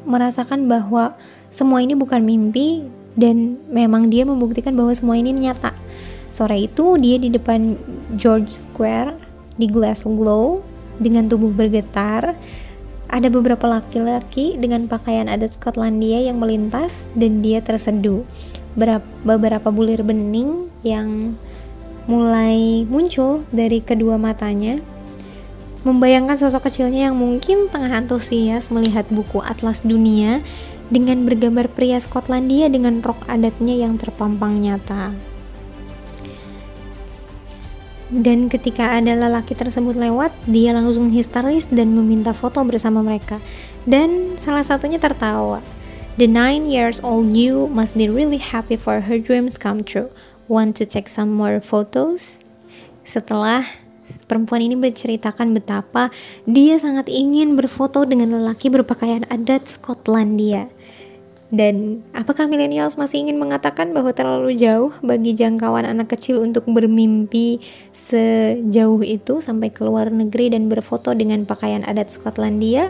merasakan 0.04 0.68
bahwa 0.68 1.16
semua 1.54 1.86
ini 1.86 1.94
bukan 1.94 2.26
mimpi 2.26 2.82
dan 3.14 3.62
memang 3.70 4.10
dia 4.10 4.26
membuktikan 4.26 4.74
bahwa 4.74 4.90
semua 4.98 5.22
ini 5.22 5.30
nyata. 5.30 5.70
Sore 6.34 6.66
itu 6.66 6.98
dia 6.98 7.22
di 7.22 7.30
depan 7.30 7.78
George 8.18 8.50
Square 8.50 9.14
di 9.54 9.70
Glasgow 9.70 10.66
dengan 10.98 11.30
tubuh 11.30 11.54
bergetar. 11.54 12.34
Ada 13.06 13.30
beberapa 13.30 13.70
laki-laki 13.70 14.58
dengan 14.58 14.90
pakaian 14.90 15.30
adat 15.30 15.54
Skotlandia 15.54 16.26
yang 16.26 16.42
melintas 16.42 17.14
dan 17.14 17.46
dia 17.46 17.62
terseduh. 17.62 18.26
Beberapa 19.22 19.70
bulir 19.70 20.02
bening 20.02 20.74
yang 20.82 21.38
mulai 22.10 22.82
muncul 22.90 23.46
dari 23.54 23.78
kedua 23.86 24.18
matanya 24.18 24.82
membayangkan 25.84 26.40
sosok 26.40 26.72
kecilnya 26.72 27.12
yang 27.12 27.16
mungkin 27.20 27.68
tengah 27.68 27.92
antusias 27.92 28.72
melihat 28.72 29.04
buku 29.12 29.44
Atlas 29.44 29.84
Dunia 29.84 30.40
dengan 30.92 31.24
bergambar 31.24 31.72
pria 31.72 32.02
Skotlandia 32.02 32.68
dengan 32.68 33.00
rok 33.00 33.24
adatnya 33.30 33.76
yang 33.88 33.96
terpampang 33.96 34.60
nyata. 34.60 35.14
Dan 38.14 38.46
ketika 38.46 38.94
ada 38.94 39.18
lelaki 39.18 39.58
tersebut 39.58 39.98
lewat, 39.98 40.30
dia 40.46 40.70
langsung 40.70 41.10
histeris 41.10 41.66
dan 41.74 41.98
meminta 41.98 42.30
foto 42.30 42.62
bersama 42.62 43.02
mereka. 43.02 43.42
Dan 43.90 44.38
salah 44.38 44.62
satunya 44.62 45.02
tertawa. 45.02 45.66
The 46.22 46.30
nine 46.30 46.70
years 46.70 47.02
old 47.02 47.34
you 47.34 47.66
must 47.74 47.98
be 47.98 48.06
really 48.06 48.38
happy 48.38 48.78
for 48.78 49.02
her 49.02 49.18
dreams 49.18 49.58
come 49.58 49.82
true. 49.82 50.14
Want 50.46 50.78
to 50.78 50.86
take 50.86 51.10
some 51.10 51.34
more 51.34 51.58
photos? 51.58 52.46
Setelah 53.02 53.66
perempuan 54.28 54.62
ini 54.64 54.76
berceritakan 54.78 55.56
betapa 55.56 56.14
dia 56.48 56.78
sangat 56.80 57.08
ingin 57.08 57.56
berfoto 57.56 58.04
dengan 58.04 58.36
lelaki 58.36 58.70
berpakaian 58.70 59.28
adat 59.32 59.68
Skotlandia. 59.68 60.70
Dan 61.54 62.02
apakah 62.18 62.50
millennials 62.50 62.98
masih 62.98 63.22
ingin 63.22 63.38
mengatakan 63.38 63.94
bahwa 63.94 64.10
terlalu 64.10 64.58
jauh 64.58 64.90
bagi 65.06 65.38
jangkauan 65.38 65.86
anak 65.86 66.10
kecil 66.18 66.42
untuk 66.42 66.66
bermimpi 66.66 67.62
sejauh 67.94 69.06
itu 69.06 69.38
sampai 69.38 69.70
ke 69.70 69.86
luar 69.86 70.10
negeri 70.10 70.50
dan 70.50 70.66
berfoto 70.66 71.14
dengan 71.14 71.46
pakaian 71.46 71.86
adat 71.86 72.10
Skotlandia? 72.10 72.90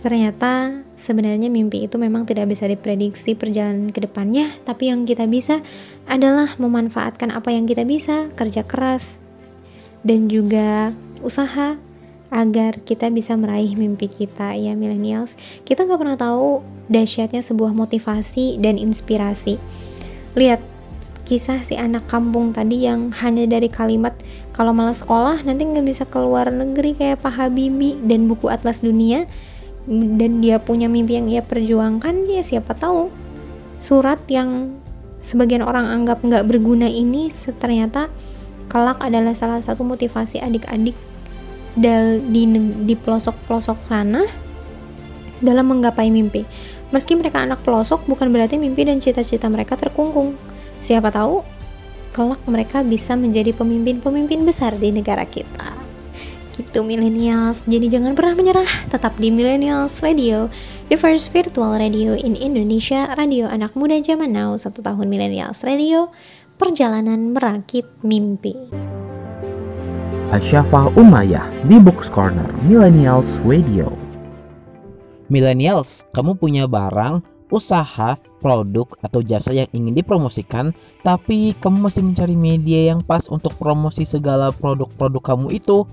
Ternyata 0.00 0.80
sebenarnya 0.96 1.52
mimpi 1.52 1.84
itu 1.84 2.00
memang 2.00 2.24
tidak 2.24 2.48
bisa 2.48 2.64
diprediksi 2.64 3.36
perjalanan 3.36 3.92
ke 3.92 4.00
depannya, 4.00 4.48
tapi 4.64 4.88
yang 4.88 5.04
kita 5.04 5.28
bisa 5.28 5.60
adalah 6.08 6.56
memanfaatkan 6.56 7.28
apa 7.28 7.52
yang 7.52 7.68
kita 7.68 7.84
bisa, 7.84 8.32
kerja 8.32 8.64
keras, 8.64 9.20
dan 10.00 10.32
juga 10.32 10.96
usaha 11.20 11.76
agar 12.32 12.80
kita 12.80 13.12
bisa 13.12 13.36
meraih 13.36 13.76
mimpi 13.76 14.08
kita 14.08 14.56
ya 14.56 14.72
millennials. 14.72 15.36
Kita 15.68 15.84
nggak 15.84 16.00
pernah 16.00 16.16
tahu 16.16 16.64
dahsyatnya 16.88 17.44
sebuah 17.44 17.76
motivasi 17.76 18.56
dan 18.56 18.80
inspirasi. 18.80 19.60
Lihat 20.32 20.64
kisah 21.28 21.60
si 21.60 21.76
anak 21.76 22.08
kampung 22.08 22.56
tadi 22.56 22.88
yang 22.88 23.12
hanya 23.20 23.46
dari 23.46 23.70
kalimat 23.70 24.16
kalau 24.50 24.74
malah 24.74 24.96
sekolah 24.96 25.46
nanti 25.46 25.62
nggak 25.62 25.86
bisa 25.86 26.02
keluar 26.08 26.50
negeri 26.50 26.96
kayak 26.96 27.22
Pak 27.22 27.36
Habibie 27.36 28.00
dan 28.02 28.26
buku 28.26 28.50
Atlas 28.50 28.82
Dunia 28.82 29.30
dan 29.88 30.44
dia 30.44 30.60
punya 30.60 30.90
mimpi 30.90 31.16
yang 31.16 31.28
ia 31.30 31.40
perjuangkan 31.40 32.28
ya 32.28 32.44
siapa 32.44 32.76
tahu 32.76 33.08
surat 33.80 34.20
yang 34.28 34.76
sebagian 35.24 35.64
orang 35.64 35.88
anggap 35.88 36.20
nggak 36.20 36.44
berguna 36.44 36.88
ini 36.88 37.32
ternyata 37.60 38.12
kelak 38.68 39.00
adalah 39.00 39.32
salah 39.32 39.60
satu 39.60 39.82
motivasi 39.82 40.40
adik-adik 40.40 40.94
di 41.74 42.42
di 42.84 42.94
pelosok-pelosok 42.98 43.78
sana 43.82 44.22
dalam 45.40 45.66
menggapai 45.72 46.12
mimpi. 46.12 46.44
Meski 46.92 47.16
mereka 47.16 47.42
anak 47.42 47.64
pelosok, 47.64 48.04
bukan 48.06 48.28
berarti 48.30 48.60
mimpi 48.60 48.84
dan 48.84 49.00
cita-cita 49.00 49.48
mereka 49.48 49.78
terkungkung. 49.78 50.36
Siapa 50.82 51.08
tahu, 51.14 51.40
kelak 52.10 52.42
mereka 52.50 52.82
bisa 52.84 53.16
menjadi 53.16 53.54
pemimpin-pemimpin 53.56 54.42
besar 54.44 54.76
di 54.76 54.90
negara 54.92 55.24
kita. 55.24 55.79
Gitu 56.60 56.84
millennials, 56.84 57.64
jadi 57.64 57.88
jangan 57.88 58.12
pernah 58.12 58.36
menyerah, 58.36 58.68
tetap 58.92 59.16
di 59.16 59.32
Millennials 59.32 60.04
Radio, 60.04 60.52
the 60.92 60.96
first 61.00 61.32
virtual 61.32 61.72
radio 61.72 62.12
in 62.12 62.36
Indonesia, 62.36 63.08
radio 63.16 63.48
anak 63.48 63.72
muda 63.72 63.96
zaman 64.04 64.28
now, 64.28 64.52
satu 64.60 64.84
tahun 64.84 65.08
Millennials 65.08 65.64
Radio, 65.64 66.12
perjalanan 66.60 67.32
merakit 67.32 67.88
mimpi. 68.04 68.52
Asyafa 70.36 70.92
Umayyah 71.00 71.48
di 71.64 71.80
Books 71.80 72.12
Corner 72.12 72.52
Millennials 72.68 73.40
Radio. 73.40 73.96
Millennials, 75.32 76.04
kamu 76.12 76.36
punya 76.36 76.68
barang, 76.68 77.24
usaha, 77.48 78.20
produk, 78.44 79.00
atau 79.00 79.24
jasa 79.24 79.56
yang 79.56 79.68
ingin 79.72 79.96
dipromosikan, 79.96 80.76
tapi 81.00 81.56
kamu 81.56 81.88
masih 81.88 82.04
mencari 82.04 82.36
media 82.36 82.92
yang 82.92 83.00
pas 83.00 83.32
untuk 83.32 83.56
promosi 83.56 84.04
segala 84.04 84.52
produk-produk 84.52 85.24
kamu 85.24 85.56
itu. 85.56 85.88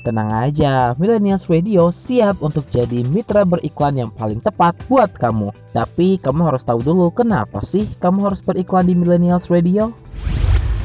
Tenang 0.00 0.32
aja, 0.32 0.96
Millennials 0.96 1.44
Radio 1.52 1.92
siap 1.92 2.40
untuk 2.40 2.64
jadi 2.72 3.04
mitra 3.04 3.44
beriklan 3.44 4.00
yang 4.00 4.08
paling 4.08 4.40
tepat 4.40 4.72
buat 4.88 5.12
kamu. 5.12 5.52
Tapi 5.76 6.16
kamu 6.24 6.40
harus 6.48 6.64
tahu 6.64 6.80
dulu 6.80 7.12
kenapa 7.12 7.60
sih 7.60 7.84
kamu 8.00 8.32
harus 8.32 8.40
beriklan 8.40 8.88
di 8.88 8.96
Millennials 8.96 9.52
Radio? 9.52 9.92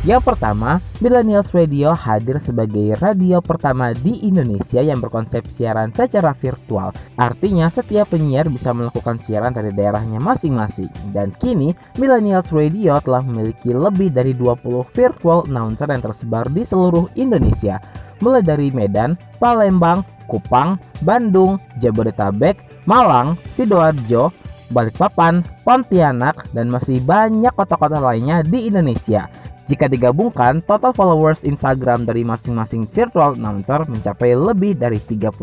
Yang 0.05 0.21
pertama, 0.21 0.83
Millennials 1.01 1.49
Radio 1.55 1.95
hadir 1.95 2.37
sebagai 2.37 2.93
radio 3.01 3.41
pertama 3.41 3.89
di 3.95 4.21
Indonesia 4.27 4.77
yang 4.77 5.01
berkonsep 5.01 5.49
siaran 5.49 5.89
secara 5.95 6.35
virtual. 6.35 6.93
Artinya 7.17 7.71
setiap 7.71 8.13
penyiar 8.13 8.45
bisa 8.51 8.69
melakukan 8.75 9.17
siaran 9.17 9.55
dari 9.55 9.73
daerahnya 9.73 10.21
masing-masing. 10.21 10.91
Dan 11.09 11.33
kini, 11.39 11.73
Millennials 11.97 12.53
Radio 12.53 12.99
telah 13.01 13.23
memiliki 13.25 13.73
lebih 13.73 14.13
dari 14.13 14.37
20 14.37 14.85
virtual 14.93 15.47
announcer 15.49 15.89
yang 15.89 16.03
tersebar 16.03 16.51
di 16.53 16.61
seluruh 16.61 17.09
Indonesia. 17.17 17.81
Mulai 18.23 18.43
dari 18.43 18.67
Medan, 18.71 19.19
Palembang, 19.39 20.05
Kupang, 20.25 20.79
Bandung, 21.05 21.59
Jabodetabek, 21.77 22.85
Malang, 22.89 23.37
Sidoarjo, 23.45 24.33
Balikpapan, 24.73 25.45
Pontianak, 25.61 26.49
dan 26.55 26.73
masih 26.73 27.01
banyak 27.03 27.53
kota-kota 27.53 28.01
lainnya 28.01 28.41
di 28.41 28.65
Indonesia. 28.69 29.29
Jika 29.65 29.89
digabungkan, 29.89 30.61
total 30.61 30.93
followers 30.93 31.41
Instagram 31.41 32.05
dari 32.05 32.21
masing-masing 32.21 32.85
virtual 32.85 33.33
announcer 33.33 33.81
mencapai 33.89 34.37
lebih 34.37 34.77
dari 34.77 35.01
30.000 35.01 35.33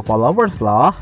followers 0.00 0.64
loh. 0.64 0.96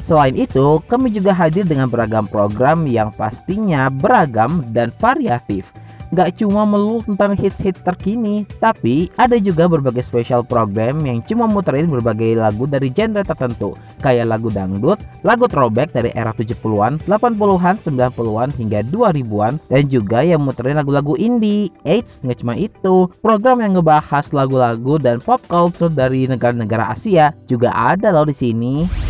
Selain 0.00 0.32
itu, 0.32 0.80
kami 0.88 1.12
juga 1.12 1.36
hadir 1.36 1.68
dengan 1.68 1.92
beragam 1.92 2.24
program 2.24 2.88
yang 2.88 3.12
pastinya 3.12 3.92
beragam 3.92 4.64
dan 4.72 4.88
variatif 4.96 5.68
gak 6.10 6.38
cuma 6.42 6.66
melulu 6.66 7.02
tentang 7.06 7.34
hits-hits 7.38 7.82
terkini, 7.82 8.46
tapi 8.58 9.10
ada 9.14 9.38
juga 9.38 9.70
berbagai 9.70 10.02
special 10.02 10.42
program 10.42 11.02
yang 11.06 11.22
cuma 11.26 11.46
muterin 11.46 11.86
berbagai 11.86 12.38
lagu 12.38 12.66
dari 12.66 12.90
genre 12.90 13.22
tertentu, 13.22 13.74
kayak 14.02 14.30
lagu 14.30 14.50
dangdut, 14.50 14.98
lagu 15.22 15.46
throwback 15.46 15.94
dari 15.94 16.10
era 16.14 16.34
70-an, 16.34 17.02
80-an, 17.06 17.76
90-an 17.82 18.48
hingga 18.58 18.80
2000-an, 18.90 19.54
dan 19.70 19.82
juga 19.86 20.22
yang 20.22 20.42
muterin 20.42 20.78
lagu-lagu 20.78 21.14
indie. 21.18 21.70
Eits, 21.86 22.22
nggak 22.22 22.42
cuma 22.42 22.54
itu, 22.58 23.10
program 23.22 23.62
yang 23.62 23.78
ngebahas 23.78 24.30
lagu-lagu 24.34 24.98
dan 24.98 25.22
pop 25.22 25.40
culture 25.46 25.92
dari 25.92 26.26
negara-negara 26.26 26.92
Asia 26.92 27.32
juga 27.46 27.70
ada 27.74 28.10
loh 28.10 28.26
di 28.26 28.34
sini. 28.36 29.09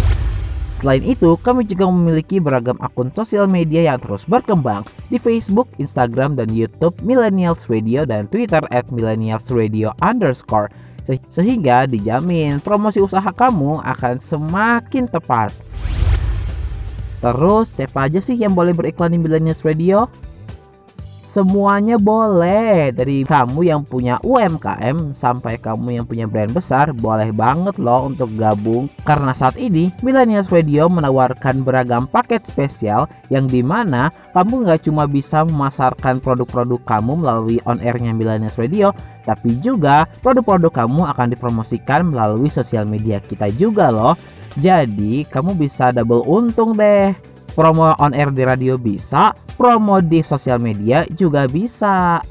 Selain 0.80 1.04
itu, 1.04 1.36
kami 1.44 1.68
juga 1.68 1.84
memiliki 1.92 2.40
beragam 2.40 2.80
akun 2.80 3.12
sosial 3.12 3.44
media 3.44 3.92
yang 3.92 4.00
terus 4.00 4.24
berkembang 4.24 4.80
di 5.12 5.20
Facebook, 5.20 5.68
Instagram, 5.76 6.40
dan 6.40 6.48
YouTube 6.48 6.96
Millennials 7.04 7.68
Radio 7.68 8.08
dan 8.08 8.24
Twitter 8.32 8.64
at 8.72 8.88
Millennials 8.88 9.52
Radio 9.52 9.92
underscore 10.00 10.72
sehingga 11.28 11.84
dijamin 11.84 12.62
promosi 12.64 13.02
usaha 13.02 13.28
kamu 13.28 13.84
akan 13.84 14.16
semakin 14.16 15.04
tepat. 15.04 15.52
Terus, 17.20 17.76
siapa 17.76 18.08
aja 18.08 18.24
sih 18.24 18.40
yang 18.40 18.56
boleh 18.56 18.72
beriklan 18.72 19.12
di 19.12 19.20
Millennials 19.20 19.60
Radio? 19.60 20.08
Semuanya 21.30 21.94
boleh. 21.94 22.90
Dari 22.90 23.22
kamu 23.22 23.62
yang 23.62 23.86
punya 23.86 24.18
UMKM 24.26 25.14
Sampai 25.14 25.62
kamu 25.62 26.02
yang 26.02 26.06
punya 26.10 26.26
brand 26.26 26.50
besar 26.50 26.90
Boleh 26.90 27.30
banget 27.30 27.78
loh 27.78 28.10
untuk 28.10 28.34
gabung. 28.34 28.90
Karena 29.06 29.30
saat 29.30 29.54
ini 29.54 29.94
Millennials 30.02 30.50
Radio 30.50 30.90
menawarkan 30.90 31.62
beragam 31.62 32.10
paket 32.10 32.50
spesial 32.50 33.06
Yang 33.30 33.46
di 33.54 33.62
mana 33.62 34.10
kamu 34.34 34.66
nggak 34.66 34.90
cuma 34.90 35.06
bisa 35.06 35.46
memasarkan 35.46 36.18
produk-produk 36.18 36.82
kamu 36.82 37.22
melalui 37.22 37.62
on 37.62 37.78
airnya 37.78 38.10
Millennials 38.10 38.58
Radio 38.58 38.90
Tapi 39.22 39.54
juga 39.62 40.10
produk-produk 40.26 40.82
kamu 40.82 41.14
akan 41.14 41.30
dipromosikan 41.30 42.10
melalui 42.10 42.50
sosial 42.50 42.82
media 42.82 43.22
kita 43.22 43.46
juga 43.54 43.94
loh. 43.94 44.18
Jadi 44.58 45.22
kamu 45.30 45.54
bisa 45.54 45.94
double 45.94 46.26
untung 46.26 46.74
deh 46.74 47.29
Promo 47.52 47.92
on 47.98 48.14
air 48.14 48.30
di 48.30 48.46
radio 48.46 48.78
bisa, 48.78 49.34
promo 49.58 49.98
di 49.98 50.22
sosial 50.22 50.62
media 50.62 51.02
juga 51.10 51.50
bisa. 51.50 52.22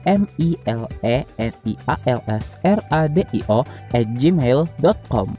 m 0.03 0.27
i 0.43 0.59
l 0.67 0.83
e 1.07 1.23
n 1.39 1.55
i 1.63 1.79
a 1.87 1.95
l 2.19 2.21
s 2.27 2.59
r 2.67 2.83
a 2.91 3.07
d 3.07 3.23
i 3.31 3.47
o 3.47 3.63
at 3.95 4.11
gmail.com 4.19 5.31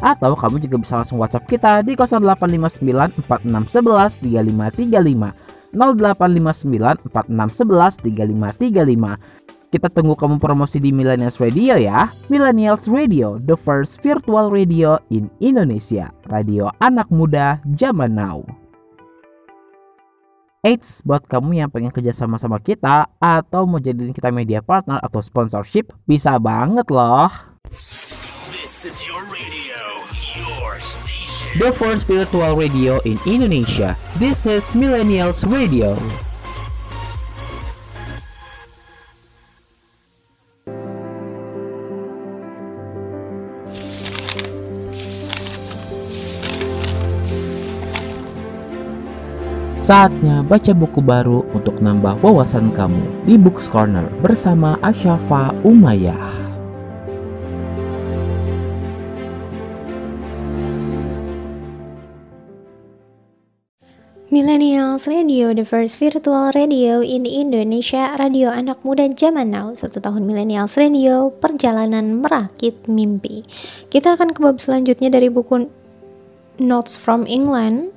atau 0.00 0.32
kamu 0.34 0.58
juga 0.64 0.76
bisa 0.80 0.96
langsung 0.96 1.20
WhatsApp 1.20 1.46
kita 1.46 1.84
di 1.84 1.94
0859 1.94 3.20
4611 3.24 4.20
3535 4.24 5.76
0859 5.76 7.06
4611 7.06 8.02
3535 8.02 9.40
kita 9.70 9.86
tunggu 9.86 10.18
kamu 10.18 10.42
promosi 10.42 10.82
di 10.82 10.90
Millennials 10.90 11.38
Radio 11.38 11.78
ya. 11.78 12.10
Millennials 12.26 12.90
Radio, 12.90 13.38
the 13.38 13.54
first 13.54 14.02
virtual 14.02 14.50
radio 14.50 14.98
in 15.14 15.30
Indonesia. 15.38 16.10
Radio 16.26 16.74
anak 16.82 17.06
muda 17.14 17.62
zaman 17.78 18.18
now. 18.18 18.42
Eits, 20.66 21.00
buat 21.06 21.24
kamu 21.24 21.62
yang 21.62 21.70
pengen 21.70 21.94
kerja 21.94 22.12
sama 22.12 22.36
sama 22.36 22.58
kita 22.60 23.08
atau 23.16 23.64
mau 23.64 23.80
jadiin 23.80 24.12
kita 24.12 24.28
media 24.28 24.60
partner 24.60 25.00
atau 25.00 25.24
sponsorship, 25.24 25.94
bisa 26.04 26.36
banget 26.36 26.90
loh. 26.92 27.30
This 27.70 28.84
is 28.84 29.00
your. 29.06 29.39
The 31.58 31.74
first 31.74 32.06
virtual 32.06 32.54
radio 32.54 33.02
in 33.02 33.18
Indonesia. 33.26 33.98
This 34.22 34.46
is 34.46 34.62
Millennials 34.70 35.42
Radio. 35.42 35.98
Saatnya 49.82 50.46
baca 50.46 50.70
buku 50.70 51.02
baru 51.02 51.42
untuk 51.50 51.82
nambah 51.82 52.22
wawasan 52.22 52.70
kamu 52.70 53.26
di 53.26 53.34
Books 53.34 53.66
Corner 53.66 54.06
bersama 54.22 54.78
Asyafa 54.86 55.50
Umayyah. 55.66 56.39
Millennials 64.30 65.10
Radio, 65.10 65.50
the 65.50 65.66
first 65.66 65.98
virtual 65.98 66.54
radio 66.54 67.02
in 67.02 67.26
Indonesia, 67.26 68.14
radio 68.14 68.54
anak 68.54 68.78
muda 68.86 69.10
zaman 69.10 69.50
now. 69.50 69.74
Satu 69.74 69.98
tahun 69.98 70.22
Millennials 70.22 70.78
Radio, 70.78 71.34
perjalanan 71.34 72.22
merakit 72.22 72.78
mimpi. 72.86 73.42
Kita 73.90 74.14
akan 74.14 74.30
ke 74.30 74.38
bab 74.38 74.62
selanjutnya 74.62 75.10
dari 75.10 75.26
buku 75.26 75.66
Notes 76.62 76.94
from 76.94 77.26
England. 77.26 77.90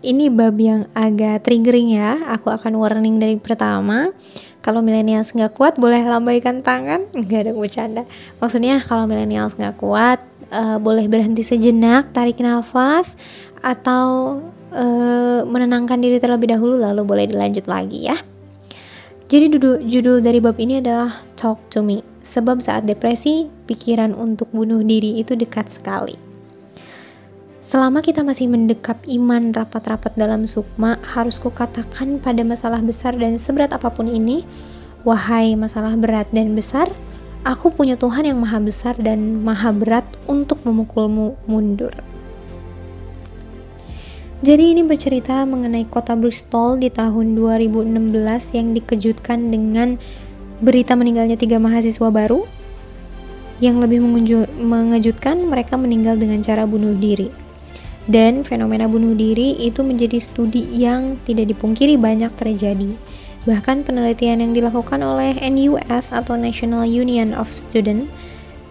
Ini 0.00 0.32
bab 0.32 0.56
yang 0.56 0.88
agak 0.96 1.44
triggering 1.44 1.92
ya. 1.92 2.24
Aku 2.24 2.48
akan 2.48 2.80
warning 2.80 3.20
dari 3.20 3.36
pertama. 3.36 4.16
Kalau 4.64 4.80
millennials 4.80 5.36
nggak 5.36 5.52
kuat, 5.60 5.76
boleh 5.76 6.00
lambaikan 6.08 6.64
tangan. 6.64 7.04
Nggak 7.20 7.40
ada 7.44 7.52
bercanda. 7.52 8.02
Maksudnya 8.40 8.80
kalau 8.80 9.04
millennials 9.04 9.60
nggak 9.60 9.76
kuat, 9.76 10.24
eh, 10.48 10.80
boleh 10.80 11.04
berhenti 11.04 11.44
sejenak, 11.44 12.16
tarik 12.16 12.40
nafas, 12.40 13.20
atau 13.60 14.40
eh, 14.76 15.40
menenangkan 15.48 15.96
diri 15.96 16.20
terlebih 16.20 16.52
dahulu 16.52 16.76
lalu 16.76 17.02
boleh 17.02 17.24
dilanjut 17.24 17.64
lagi 17.64 18.12
ya. 18.12 18.16
Jadi 19.26 19.58
judul, 19.58 19.82
judul 19.90 20.22
dari 20.22 20.38
bab 20.38 20.54
ini 20.60 20.78
adalah 20.78 21.10
Talk 21.34 21.58
to 21.74 21.82
Me. 21.82 22.04
Sebab 22.22 22.62
saat 22.62 22.86
depresi, 22.86 23.50
pikiran 23.66 24.14
untuk 24.14 24.50
bunuh 24.54 24.82
diri 24.86 25.18
itu 25.18 25.34
dekat 25.34 25.66
sekali. 25.66 26.14
Selama 27.58 27.98
kita 27.98 28.22
masih 28.22 28.46
mendekap 28.46 29.02
iman 29.10 29.50
rapat-rapat 29.50 30.14
dalam 30.14 30.46
sukma, 30.46 31.02
harus 31.02 31.42
kukatakan 31.42 32.22
pada 32.22 32.46
masalah 32.46 32.78
besar 32.78 33.18
dan 33.18 33.42
seberat 33.42 33.74
apa 33.74 33.90
pun 33.90 34.06
ini, 34.06 34.46
wahai 35.02 35.58
masalah 35.58 35.98
berat 35.98 36.30
dan 36.30 36.54
besar, 36.54 36.86
aku 37.42 37.74
punya 37.74 37.98
Tuhan 37.98 38.30
yang 38.30 38.38
maha 38.38 38.62
besar 38.62 38.94
dan 38.94 39.42
maha 39.42 39.74
berat 39.74 40.06
untuk 40.30 40.62
memukulmu 40.62 41.34
mundur. 41.50 41.90
Jadi 44.44 44.76
ini 44.76 44.84
bercerita 44.84 45.48
mengenai 45.48 45.88
kota 45.88 46.12
Bristol 46.12 46.76
di 46.76 46.92
tahun 46.92 47.32
2016 47.40 47.88
yang 48.52 48.76
dikejutkan 48.76 49.48
dengan 49.48 49.96
berita 50.60 50.92
meninggalnya 50.92 51.40
tiga 51.40 51.56
mahasiswa 51.56 52.12
baru. 52.12 52.44
Yang 53.64 53.76
lebih 53.88 53.98
mengejutkan 54.60 55.40
mereka 55.40 55.80
meninggal 55.80 56.20
dengan 56.20 56.44
cara 56.44 56.68
bunuh 56.68 56.92
diri. 56.92 57.32
Dan 58.04 58.44
fenomena 58.44 58.84
bunuh 58.84 59.16
diri 59.16 59.56
itu 59.56 59.80
menjadi 59.80 60.20
studi 60.20 60.68
yang 60.68 61.16
tidak 61.24 61.56
dipungkiri 61.56 61.96
banyak 61.96 62.28
terjadi. 62.36 62.92
Bahkan 63.48 63.88
penelitian 63.88 64.44
yang 64.44 64.52
dilakukan 64.52 65.00
oleh 65.00 65.32
NUS 65.48 66.12
atau 66.12 66.36
National 66.36 66.84
Union 66.84 67.32
of 67.32 67.48
Students 67.48 68.12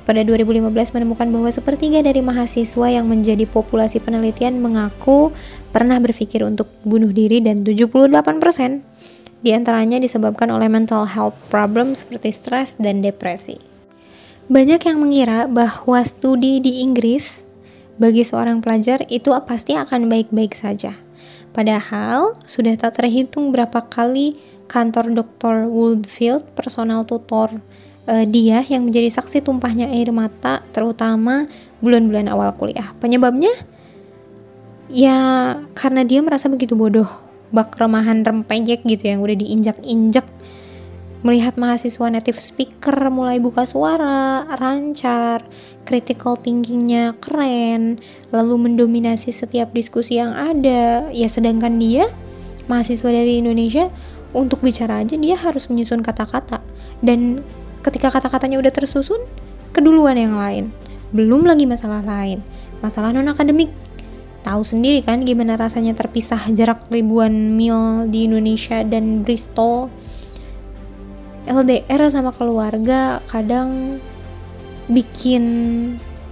pada 0.06 0.22
2015 0.22 0.70
menemukan 0.94 1.28
bahwa 1.34 1.50
sepertiga 1.50 2.06
dari 2.06 2.22
mahasiswa 2.22 2.88
yang 2.94 3.10
menjadi 3.10 3.50
populasi 3.50 3.98
penelitian 3.98 4.62
mengaku 4.62 5.34
pernah 5.74 5.98
berpikir 5.98 6.46
untuk 6.46 6.70
bunuh 6.86 7.10
diri 7.10 7.42
dan 7.42 7.66
78% 7.66 8.86
di 9.42 9.50
antaranya 9.54 9.98
disebabkan 9.98 10.54
oleh 10.54 10.70
mental 10.70 11.10
health 11.10 11.34
problem 11.50 11.98
seperti 11.98 12.30
stres 12.30 12.78
dan 12.78 13.02
depresi. 13.02 13.58
Banyak 14.46 14.82
yang 14.86 15.02
mengira 15.02 15.50
bahwa 15.50 16.06
studi 16.06 16.62
di 16.62 16.86
Inggris 16.86 17.50
bagi 17.98 18.22
seorang 18.22 18.62
pelajar 18.62 19.02
itu 19.10 19.34
pasti 19.50 19.74
akan 19.74 20.06
baik-baik 20.06 20.54
saja. 20.54 20.94
Padahal 21.50 22.38
sudah 22.46 22.78
tak 22.78 23.02
terhitung 23.02 23.50
berapa 23.50 23.82
kali 23.90 24.38
kantor 24.70 25.14
Dr. 25.18 25.66
Woodfield, 25.66 26.46
personal 26.54 27.06
tutor 27.10 27.58
eh, 28.10 28.26
dia 28.30 28.62
yang 28.66 28.88
menjadi 28.90 29.10
saksi 29.10 29.46
tumpahnya 29.46 29.90
air 29.92 30.10
mata 30.10 30.62
terutama 30.74 31.50
bulan-bulan 31.82 32.30
awal 32.32 32.54
kuliah. 32.58 32.94
Penyebabnya 32.98 33.52
ya 34.90 35.18
karena 35.74 36.06
dia 36.06 36.22
merasa 36.22 36.46
begitu 36.50 36.78
bodoh, 36.78 37.08
bak 37.50 37.74
remahan 37.78 38.22
rempeyek 38.22 38.86
gitu 38.86 39.10
yang 39.10 39.22
udah 39.22 39.38
diinjak-injak 39.38 40.26
melihat 41.26 41.58
mahasiswa 41.58 42.06
native 42.06 42.38
speaker 42.38 42.94
mulai 43.10 43.42
buka 43.42 43.66
suara, 43.66 44.46
rancar, 44.62 45.42
critical 45.82 46.38
thinkingnya 46.38 47.18
keren, 47.18 47.98
lalu 48.30 48.70
mendominasi 48.70 49.34
setiap 49.34 49.74
diskusi 49.74 50.22
yang 50.22 50.38
ada. 50.38 51.10
Ya 51.10 51.26
sedangkan 51.26 51.82
dia, 51.82 52.06
mahasiswa 52.70 53.10
dari 53.10 53.42
Indonesia, 53.42 53.90
untuk 54.38 54.62
bicara 54.62 55.02
aja 55.02 55.18
dia 55.18 55.34
harus 55.34 55.66
menyusun 55.66 56.06
kata-kata. 56.06 56.62
Dan 57.02 57.42
ketika 57.86 58.10
kata-katanya 58.10 58.58
udah 58.58 58.74
tersusun, 58.74 59.22
keduluan 59.70 60.18
yang 60.18 60.34
lain. 60.34 60.74
Belum 61.14 61.46
lagi 61.46 61.70
masalah 61.70 62.02
lain, 62.02 62.42
masalah 62.82 63.14
non-akademik. 63.14 63.70
Tahu 64.42 64.62
sendiri 64.66 65.06
kan 65.06 65.22
gimana 65.22 65.58
rasanya 65.58 65.94
terpisah 65.94 66.42
jarak 66.54 66.86
ribuan 66.90 67.54
mil 67.54 68.10
di 68.10 68.26
Indonesia 68.26 68.82
dan 68.82 69.22
Bristol. 69.22 69.90
LDR 71.46 72.10
sama 72.10 72.34
keluarga 72.34 73.22
kadang 73.30 74.02
bikin 74.90 75.46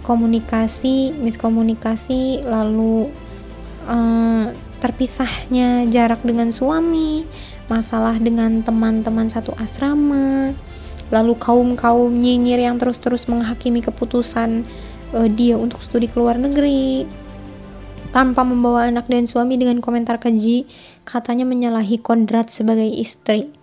komunikasi, 0.01 1.13
miskomunikasi, 1.21 2.45
lalu 2.45 3.13
eh, 3.89 4.45
terpisahnya 4.81 5.87
jarak 5.89 6.21
dengan 6.25 6.51
suami, 6.51 7.23
masalah 7.71 8.19
dengan 8.19 8.61
teman-teman 8.61 9.31
satu 9.31 9.55
asrama, 9.57 10.51
lalu 11.13 11.37
kaum-kaum 11.37 12.09
nyinyir 12.09 12.57
yang 12.57 12.81
terus-terus 12.81 13.29
menghakimi 13.29 13.85
keputusan 13.85 14.65
eh, 15.13 15.29
dia 15.29 15.61
untuk 15.61 15.85
studi 15.85 16.09
ke 16.09 16.17
luar 16.17 16.41
negeri, 16.41 17.05
tanpa 18.09 18.41
membawa 18.41 18.89
anak 18.89 19.05
dan 19.09 19.29
suami 19.29 19.61
dengan 19.61 19.81
komentar 19.81 20.17
keji, 20.17 20.65
katanya 21.05 21.45
menyalahi 21.45 22.01
kodrat 22.01 22.49
sebagai 22.49 22.89
istri 22.89 23.53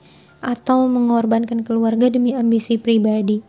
atau 0.42 0.86
mengorbankan 0.90 1.66
keluarga 1.66 2.10
demi 2.10 2.34
ambisi 2.34 2.78
pribadi. 2.78 3.42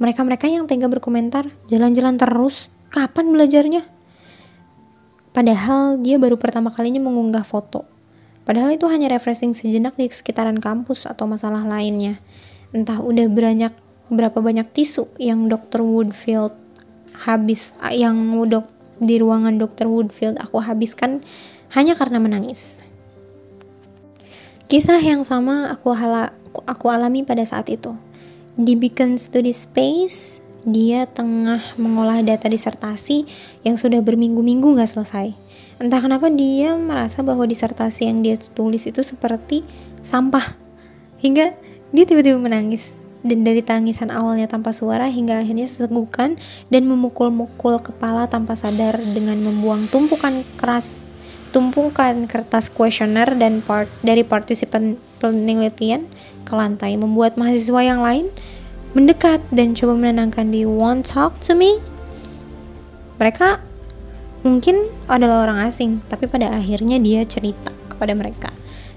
Mereka-mereka 0.00 0.50
yang 0.50 0.64
tega 0.64 0.88
berkomentar, 0.88 1.50
jalan-jalan 1.68 2.16
terus, 2.16 2.72
kapan 2.88 3.30
belajarnya? 3.30 3.84
Padahal 5.30 6.02
dia 6.02 6.18
baru 6.18 6.40
pertama 6.40 6.74
kalinya 6.74 6.98
mengunggah 6.98 7.46
foto. 7.46 7.86
Padahal 8.42 8.74
itu 8.74 8.88
hanya 8.90 9.06
refreshing 9.12 9.54
sejenak 9.54 9.94
di 9.94 10.10
sekitaran 10.10 10.58
kampus 10.58 11.06
atau 11.06 11.30
masalah 11.30 11.62
lainnya. 11.62 12.18
Entah 12.70 13.02
udah 13.02 13.26
banyak 13.26 13.74
berapa 14.10 14.38
banyak 14.42 14.66
tisu 14.74 15.06
yang 15.18 15.46
Dr. 15.46 15.86
Woodfield 15.86 16.54
habis 17.26 17.74
yang 17.90 18.34
dok, 18.46 18.66
di 19.02 19.18
ruangan 19.18 19.58
Dr. 19.58 19.90
Woodfield 19.90 20.38
aku 20.38 20.62
habiskan 20.62 21.22
hanya 21.74 21.94
karena 21.94 22.18
menangis. 22.18 22.82
Kisah 24.70 25.02
yang 25.02 25.26
sama 25.26 25.66
aku, 25.74 25.90
hala, 25.94 26.30
aku 26.66 26.86
alami 26.94 27.26
pada 27.26 27.42
saat 27.42 27.66
itu. 27.74 27.98
Di 28.54 28.78
Beacon 28.78 29.18
Study 29.18 29.50
Space, 29.50 30.38
dia 30.62 31.10
tengah 31.10 31.74
mengolah 31.74 32.22
data 32.22 32.46
disertasi 32.46 33.26
yang 33.66 33.74
sudah 33.74 33.98
berminggu-minggu 33.98 34.78
gak 34.78 34.94
selesai. 34.94 35.34
Entah 35.80 35.98
kenapa 35.98 36.28
dia 36.28 36.76
merasa 36.76 37.24
bahwa 37.24 37.48
disertasi 37.48 38.06
yang 38.06 38.20
dia 38.20 38.36
tulis 38.36 38.84
itu 38.84 39.00
seperti 39.00 39.64
sampah. 40.04 40.54
Hingga 41.18 41.56
dia 41.90 42.04
tiba-tiba 42.06 42.38
menangis. 42.38 42.98
Dan 43.20 43.44
dari 43.44 43.60
tangisan 43.60 44.08
awalnya 44.08 44.48
tanpa 44.48 44.72
suara 44.72 45.04
hingga 45.12 45.44
akhirnya 45.44 45.68
sesegukan 45.68 46.40
dan 46.72 46.82
memukul-mukul 46.88 47.76
kepala 47.84 48.24
tanpa 48.24 48.56
sadar 48.56 48.96
dengan 48.96 49.36
membuang 49.44 49.84
tumpukan 49.92 50.40
keras 50.56 51.04
tumpukan 51.50 52.30
kertas 52.30 52.70
kuesioner 52.70 53.34
dan 53.34 53.58
part 53.62 53.90
dari 54.06 54.22
partisipan 54.22 54.94
penelitian 55.18 56.06
ke 56.46 56.52
lantai 56.54 56.94
membuat 56.94 57.34
mahasiswa 57.34 57.82
yang 57.82 58.00
lain 58.00 58.30
mendekat 58.94 59.42
dan 59.54 59.74
coba 59.74 59.94
menenangkan 59.98 60.50
di 60.50 60.66
won't 60.66 61.06
talk 61.06 61.34
to 61.42 61.54
me? 61.54 61.78
Mereka 63.18 63.60
mungkin 64.46 64.88
adalah 65.10 65.46
orang 65.46 65.68
asing 65.68 66.00
tapi 66.08 66.26
pada 66.30 66.50
akhirnya 66.54 66.96
dia 67.02 67.26
cerita 67.26 67.74
kepada 67.90 68.16
mereka. 68.16 68.50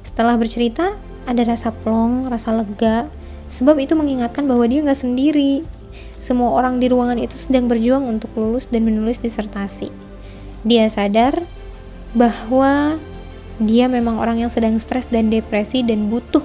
Setelah 0.06 0.38
bercerita, 0.38 0.96
ada 1.24 1.42
rasa 1.48 1.72
plong, 1.72 2.28
rasa 2.28 2.52
lega, 2.52 3.08
sebab 3.48 3.80
itu 3.80 3.96
mengingatkan 3.96 4.48
bahwa 4.48 4.66
dia 4.68 4.84
nggak 4.84 5.00
sendiri. 5.00 5.64
Semua 6.18 6.56
orang 6.56 6.82
di 6.82 6.90
ruangan 6.90 7.20
itu 7.20 7.38
sedang 7.38 7.70
berjuang 7.70 8.04
untuk 8.08 8.34
lulus 8.34 8.68
dan 8.72 8.88
menulis 8.88 9.22
disertasi. 9.22 9.94
Dia 10.64 10.88
sadar 10.88 11.44
bahwa 12.16 12.98
dia 13.62 13.86
memang 13.86 14.18
orang 14.18 14.42
yang 14.42 14.52
sedang 14.52 14.80
stres 14.82 15.12
dan 15.12 15.30
depresi 15.30 15.86
dan 15.86 16.10
butuh 16.10 16.42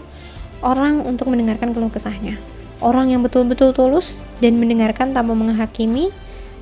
orang 0.60 1.00
untuk 1.06 1.30
mendengarkan 1.30 1.72
keluh 1.72 1.88
kesahnya. 1.88 2.36
Orang 2.78 3.10
yang 3.10 3.24
betul-betul 3.26 3.74
tulus 3.74 4.22
dan 4.38 4.60
mendengarkan 4.60 5.10
tanpa 5.10 5.34
menghakimi 5.34 6.14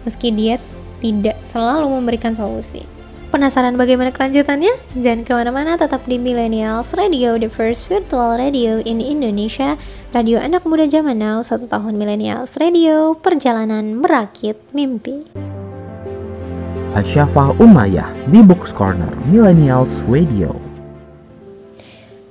meski 0.06 0.32
dia 0.32 0.56
tidak 1.02 1.36
selalu 1.44 1.92
memberikan 1.92 2.32
solusi. 2.32 2.95
Penasaran 3.26 3.74
bagaimana 3.74 4.14
kelanjutannya? 4.14 4.70
Jangan 4.94 5.26
ke 5.26 5.32
mana-mana, 5.34 5.74
tetap 5.74 6.06
di 6.06 6.14
Millennials 6.14 6.94
Radio, 6.94 7.34
the 7.34 7.50
first 7.50 7.90
virtual 7.90 8.38
radio 8.38 8.78
in 8.86 9.02
Indonesia. 9.02 9.74
Radio 10.14 10.38
anak 10.38 10.62
muda 10.62 10.86
zaman 10.86 11.18
now, 11.18 11.42
satu 11.42 11.66
tahun 11.66 11.98
Millennials 11.98 12.54
Radio, 12.62 13.18
perjalanan 13.18 13.98
merakit 13.98 14.54
mimpi. 14.70 15.26
Asyafa 16.94 17.50
Umayyah 17.58 18.14
di 18.30 18.46
Books 18.46 18.70
Corner 18.70 19.10
Millennials 19.26 19.90
Radio. 20.06 20.54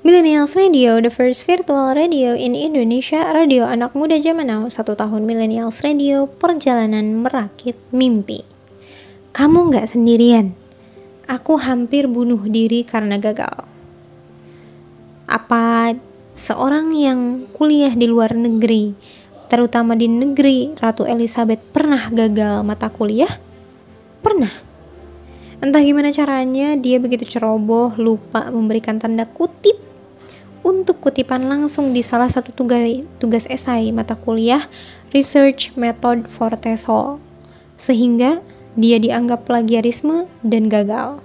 Millennials 0.08 0.56
Radio, 0.56 1.04
the 1.04 1.12
first 1.12 1.44
virtual 1.44 1.92
radio 1.92 2.32
in 2.40 2.56
Indonesia, 2.56 3.20
radio 3.36 3.68
anak 3.68 3.92
muda 4.00 4.16
zaman 4.24 4.48
now, 4.48 4.64
satu 4.72 4.96
tahun 4.96 5.28
Millennials 5.28 5.84
Radio, 5.84 6.24
perjalanan 6.26 7.20
merakit 7.20 7.76
mimpi. 7.92 8.48
Kamu 9.36 9.76
nggak 9.76 9.92
sendirian. 9.92 10.65
Aku 11.26 11.58
hampir 11.58 12.06
bunuh 12.06 12.38
diri 12.46 12.86
karena 12.86 13.18
gagal. 13.18 13.66
Apa 15.26 15.98
seorang 16.38 16.94
yang 16.94 17.50
kuliah 17.50 17.90
di 17.98 18.06
luar 18.06 18.38
negeri, 18.38 18.94
terutama 19.50 19.98
di 19.98 20.06
negeri 20.06 20.78
Ratu 20.78 21.02
Elizabeth, 21.10 21.66
pernah 21.74 22.14
gagal 22.14 22.62
mata 22.62 22.94
kuliah? 22.94 23.42
Pernah. 24.22 24.54
Entah 25.66 25.82
gimana 25.82 26.14
caranya, 26.14 26.78
dia 26.78 27.02
begitu 27.02 27.26
ceroboh, 27.26 27.98
lupa 27.98 28.54
memberikan 28.54 29.02
tanda 29.02 29.26
kutip 29.26 29.82
untuk 30.62 31.02
kutipan 31.02 31.50
langsung 31.50 31.90
di 31.90 32.06
salah 32.06 32.30
satu 32.30 32.54
tugas, 32.54 33.02
tugas 33.18 33.50
esai 33.50 33.90
mata 33.90 34.14
kuliah 34.14 34.70
Research 35.10 35.74
Method 35.74 36.30
for 36.30 36.54
TESOL, 36.54 37.18
sehingga 37.82 38.46
dia 38.76 39.00
dianggap 39.00 39.48
plagiarisme 39.48 40.28
dan 40.44 40.68
gagal. 40.68 41.24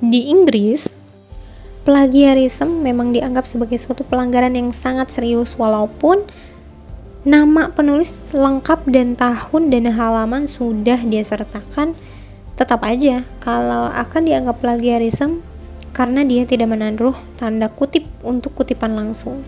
Di 0.00 0.32
Inggris, 0.32 0.96
plagiarisme 1.84 2.80
memang 2.80 3.12
dianggap 3.12 3.44
sebagai 3.44 3.76
suatu 3.76 4.04
pelanggaran 4.04 4.56
yang 4.56 4.72
sangat 4.72 5.12
serius 5.12 5.56
walaupun 5.60 6.24
nama 7.24 7.72
penulis 7.72 8.24
lengkap 8.32 8.84
dan 8.88 9.16
tahun 9.16 9.72
dan 9.72 9.88
halaman 9.92 10.44
sudah 10.44 11.00
dia 11.04 11.24
sertakan 11.24 11.96
tetap 12.56 12.84
aja 12.84 13.24
kalau 13.40 13.88
akan 13.92 14.28
dianggap 14.28 14.60
plagiarisme 14.60 15.40
karena 15.94 16.26
dia 16.26 16.44
tidak 16.44 16.68
menaruh 16.68 17.14
tanda 17.38 17.70
kutip 17.70 18.04
untuk 18.20 18.52
kutipan 18.58 18.98
langsung. 18.98 19.46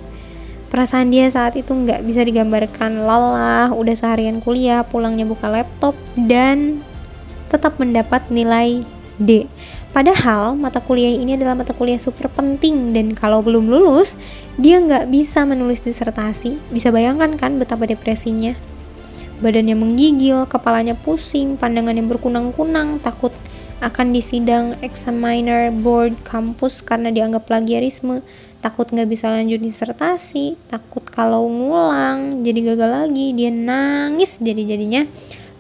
Perasaan 0.67 1.15
dia 1.15 1.31
saat 1.31 1.55
itu 1.55 1.71
nggak 1.71 2.03
bisa 2.03 2.27
digambarkan 2.27 3.07
lelah, 3.07 3.71
udah 3.71 3.95
seharian 3.95 4.43
kuliah, 4.43 4.83
pulangnya 4.83 5.23
buka 5.23 5.47
laptop, 5.47 5.95
dan 6.19 6.83
tetap 7.49 7.79
mendapat 7.79 8.29
nilai 8.29 8.83
D. 9.17 9.49
Padahal 9.97 10.53
mata 10.53 10.85
kuliah 10.85 11.17
ini 11.17 11.41
adalah 11.41 11.57
mata 11.57 11.73
kuliah 11.73 11.97
super 11.97 12.29
penting 12.29 12.93
dan 12.93 13.17
kalau 13.17 13.41
belum 13.41 13.65
lulus, 13.73 14.21
dia 14.61 14.77
nggak 14.77 15.09
bisa 15.09 15.49
menulis 15.49 15.81
disertasi. 15.81 16.61
Bisa 16.69 16.93
bayangkan 16.93 17.33
kan 17.41 17.57
betapa 17.57 17.89
depresinya? 17.89 18.53
Badannya 19.41 19.77
menggigil, 19.77 20.45
kepalanya 20.49 20.97
pusing, 20.97 21.57
pandangannya 21.61 22.05
berkunang-kunang, 22.05 23.01
takut 23.01 23.33
akan 23.85 24.17
disidang 24.17 24.73
examiner 24.81 25.69
board 25.69 26.17
kampus 26.25 26.81
karena 26.81 27.13
dianggap 27.13 27.45
plagiarisme 27.45 28.25
takut 28.65 28.89
nggak 28.89 29.05
bisa 29.05 29.29
lanjut 29.29 29.61
disertasi 29.61 30.57
takut 30.65 31.05
kalau 31.05 31.45
ngulang 31.45 32.41
jadi 32.41 32.73
gagal 32.73 32.91
lagi 33.05 33.37
dia 33.37 33.53
nangis 33.53 34.41
jadi 34.41 34.65
jadinya 34.65 35.05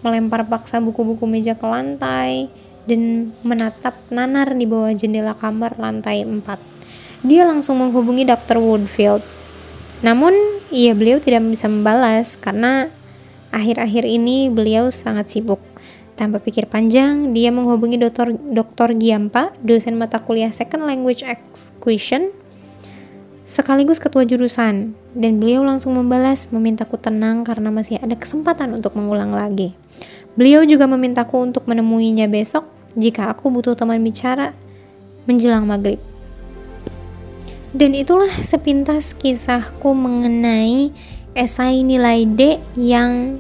melempar 0.01 0.45
paksa 0.49 0.81
buku-buku 0.81 1.25
meja 1.25 1.57
ke 1.57 1.67
lantai 1.67 2.49
dan 2.87 3.33
menatap 3.43 3.95
nanar 4.13 4.55
di 4.55 4.65
bawah 4.69 4.93
jendela 4.95 5.33
kamar 5.37 5.77
lantai 5.77 6.25
4 6.25 6.43
dia 7.27 7.49
langsung 7.49 7.81
menghubungi 7.81 8.25
Dr. 8.29 8.61
Woodfield 8.61 9.25
namun 10.05 10.33
ia 10.69 10.93
beliau 10.93 11.23
tidak 11.23 11.43
bisa 11.49 11.67
membalas 11.71 12.37
karena 12.37 12.93
akhir-akhir 13.55 14.05
ini 14.05 14.53
beliau 14.53 14.93
sangat 14.93 15.33
sibuk 15.33 15.63
tanpa 16.17 16.41
pikir 16.41 16.65
panjang, 16.67 17.37
dia 17.37 17.53
menghubungi 17.53 18.01
Dr. 18.01 18.89
Giampa, 18.97 19.53
dosen 19.61 20.01
mata 20.01 20.25
kuliah 20.25 20.49
Second 20.49 20.89
Language 20.89 21.21
Acquisition, 21.23 22.33
sekaligus 23.47 24.03
ketua 24.03 24.27
jurusan, 24.27 24.99
dan 25.15 25.33
beliau 25.39 25.63
langsung 25.63 25.95
membalas 25.95 26.51
memintaku 26.51 26.99
tenang 26.99 27.47
karena 27.47 27.71
masih 27.71 28.03
ada 28.03 28.19
kesempatan 28.19 28.75
untuk 28.75 28.99
mengulang 28.99 29.31
lagi. 29.31 29.71
Beliau 30.35 30.67
juga 30.67 30.91
memintaku 30.91 31.47
untuk 31.47 31.65
menemuinya 31.71 32.27
besok 32.27 32.67
jika 32.99 33.31
aku 33.31 33.49
butuh 33.55 33.79
teman 33.79 34.03
bicara 34.03 34.51
menjelang 35.31 35.63
maghrib. 35.63 36.03
Dan 37.71 37.95
itulah 37.95 38.31
sepintas 38.43 39.15
kisahku 39.15 39.95
mengenai 39.95 40.91
esai 41.39 41.87
nilai 41.87 42.27
D 42.27 42.59
yang 42.75 43.39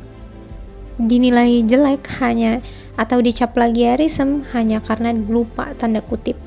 dinilai 1.03 1.67
jelek 1.67 2.07
hanya 2.23 2.63
atau 2.95 3.21
dicap 3.21 3.53
plagiarisme 3.53 4.47
hanya 4.55 4.79
karena 4.81 5.13
lupa 5.13 5.75
tanda 5.75 6.01
kutip. 6.01 6.46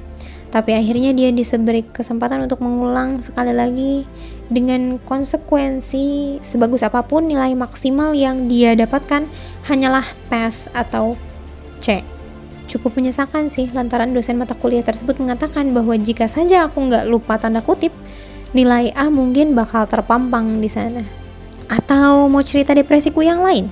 Tapi 0.50 0.74
akhirnya 0.74 1.14
dia 1.14 1.30
diberi 1.30 1.86
kesempatan 1.86 2.50
untuk 2.50 2.66
mengulang 2.66 3.22
sekali 3.22 3.54
lagi 3.54 4.10
dengan 4.50 4.98
konsekuensi 4.98 6.38
sebagus 6.42 6.82
apa 6.82 7.06
pun 7.06 7.30
nilai 7.30 7.54
maksimal 7.54 8.18
yang 8.18 8.50
dia 8.50 8.74
dapatkan 8.74 9.30
hanyalah 9.70 10.06
pass 10.26 10.66
atau 10.74 11.14
C. 11.78 12.02
Cukup 12.66 12.98
menyesakan 12.98 13.50
sih 13.50 13.70
lantaran 13.74 14.14
dosen 14.14 14.42
mata 14.42 14.58
kuliah 14.58 14.86
tersebut 14.86 15.18
mengatakan 15.22 15.70
bahwa 15.74 15.94
jika 15.98 16.26
saja 16.26 16.66
aku 16.66 16.82
nggak 16.86 17.06
lupa 17.06 17.38
tanda 17.38 17.62
kutip, 17.62 17.94
nilai 18.54 18.90
A 18.98 19.10
mungkin 19.10 19.54
bakal 19.54 19.86
terpampang 19.86 20.62
di 20.62 20.70
sana. 20.70 21.06
Atau 21.70 22.26
mau 22.30 22.42
cerita 22.42 22.74
depresiku 22.74 23.22
yang 23.22 23.46
lain? 23.46 23.70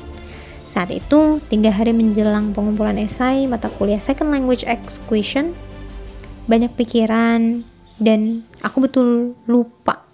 Saat 0.69 0.93
itu, 0.93 1.41
tiga 1.49 1.73
hari 1.73 1.93
menjelang 1.93 2.53
pengumpulan 2.53 2.97
esai 3.01 3.49
mata 3.49 3.69
kuliah 3.69 4.01
Second 4.01 4.29
Language 4.29 4.65
Acquisition, 4.65 5.57
banyak 6.47 6.73
pikiran 6.73 7.61
dan 7.99 8.47
aku 8.63 8.87
betul 8.87 9.35
lupa 9.45 10.07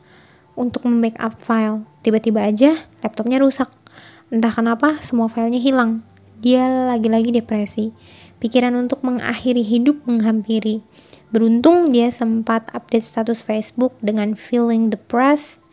untuk 0.57 0.85
membackup 0.89 1.37
file. 1.39 1.85
Tiba-tiba 2.01 2.43
aja 2.43 2.75
laptopnya 3.05 3.39
rusak. 3.39 3.69
Entah 4.33 4.51
kenapa 4.51 4.97
semua 5.05 5.29
filenya 5.29 5.61
hilang. 5.61 6.01
Dia 6.41 6.89
lagi-lagi 6.91 7.31
depresi. 7.31 7.93
Pikiran 8.41 8.75
untuk 8.75 8.99
mengakhiri 9.05 9.63
hidup 9.63 10.03
menghampiri. 10.03 10.83
Beruntung 11.31 11.95
dia 11.95 12.11
sempat 12.11 12.67
update 12.75 13.05
status 13.07 13.39
Facebook 13.39 13.95
dengan 14.03 14.35
feeling 14.35 14.91
depressed 14.91 15.63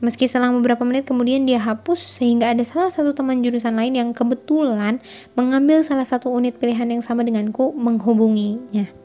Meski 0.00 0.32
selang 0.32 0.56
beberapa 0.56 0.80
menit 0.88 1.04
kemudian 1.04 1.44
dia 1.44 1.60
hapus 1.60 2.00
sehingga 2.00 2.48
ada 2.48 2.64
salah 2.64 2.88
satu 2.88 3.12
teman 3.12 3.44
jurusan 3.44 3.76
lain 3.76 4.00
yang 4.00 4.10
kebetulan 4.16 4.96
mengambil 5.36 5.84
salah 5.84 6.08
satu 6.08 6.32
unit 6.32 6.56
pilihan 6.56 6.88
yang 6.88 7.04
sama 7.04 7.20
denganku 7.20 7.76
menghubunginya. 7.76 8.99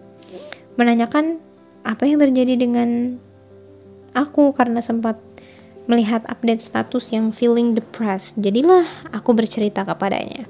Menanyakan 0.76 1.40
apa 1.86 2.04
yang 2.08 2.20
terjadi 2.20 2.60
dengan 2.60 3.20
aku 4.16 4.56
karena 4.56 4.80
sempat 4.82 5.20
melihat 5.86 6.26
update 6.26 6.66
status 6.66 7.14
yang 7.14 7.30
feeling 7.30 7.78
depressed. 7.78 8.38
Jadilah 8.42 8.86
aku 9.14 9.38
bercerita 9.38 9.86
kepadanya. 9.86 10.50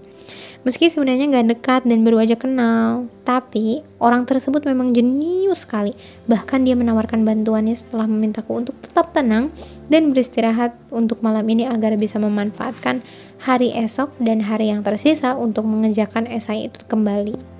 Meski 0.65 0.89
sebenarnya 0.89 1.30
gak 1.30 1.45
dekat 1.45 1.82
dan 1.86 2.01
baru 2.01 2.26
aja 2.26 2.34
kenal, 2.34 3.05
tapi 3.21 3.86
orang 4.01 4.26
tersebut 4.26 4.65
memang 4.65 4.97
jenius 4.97 5.61
sekali. 5.61 5.93
Bahkan 6.26 6.65
dia 6.65 6.73
menawarkan 6.73 7.21
bantuannya 7.21 7.78
setelah 7.78 8.09
memintaku 8.09 8.65
untuk 8.65 8.73
tetap 8.82 9.13
tenang 9.13 9.53
dan 9.93 10.09
beristirahat 10.09 10.73
untuk 10.89 11.21
malam 11.21 11.45
ini 11.45 11.69
agar 11.69 11.93
bisa 12.01 12.17
memanfaatkan 12.17 13.05
hari 13.45 13.78
esok 13.78 14.09
dan 14.17 14.41
hari 14.41 14.73
yang 14.73 14.82
tersisa 14.82 15.38
untuk 15.38 15.69
mengejakan 15.69 16.26
esai 16.26 16.65
itu 16.65 16.82
kembali. 16.89 17.54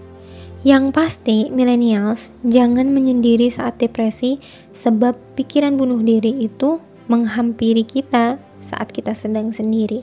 Yang 0.66 0.97
pasti, 0.97 1.53
millennials 1.53 2.34
jangan 2.41 2.89
menyendiri 2.89 3.53
saat 3.53 3.78
depresi 3.78 4.41
sebab 4.74 5.13
pikiran 5.38 5.78
bunuh 5.78 6.01
diri 6.01 6.41
itu 6.41 6.82
menghampiri 7.05 7.86
kita 7.86 8.41
saat 8.57 8.89
kita 8.89 9.13
sedang 9.13 9.53
sendiri. 9.53 10.01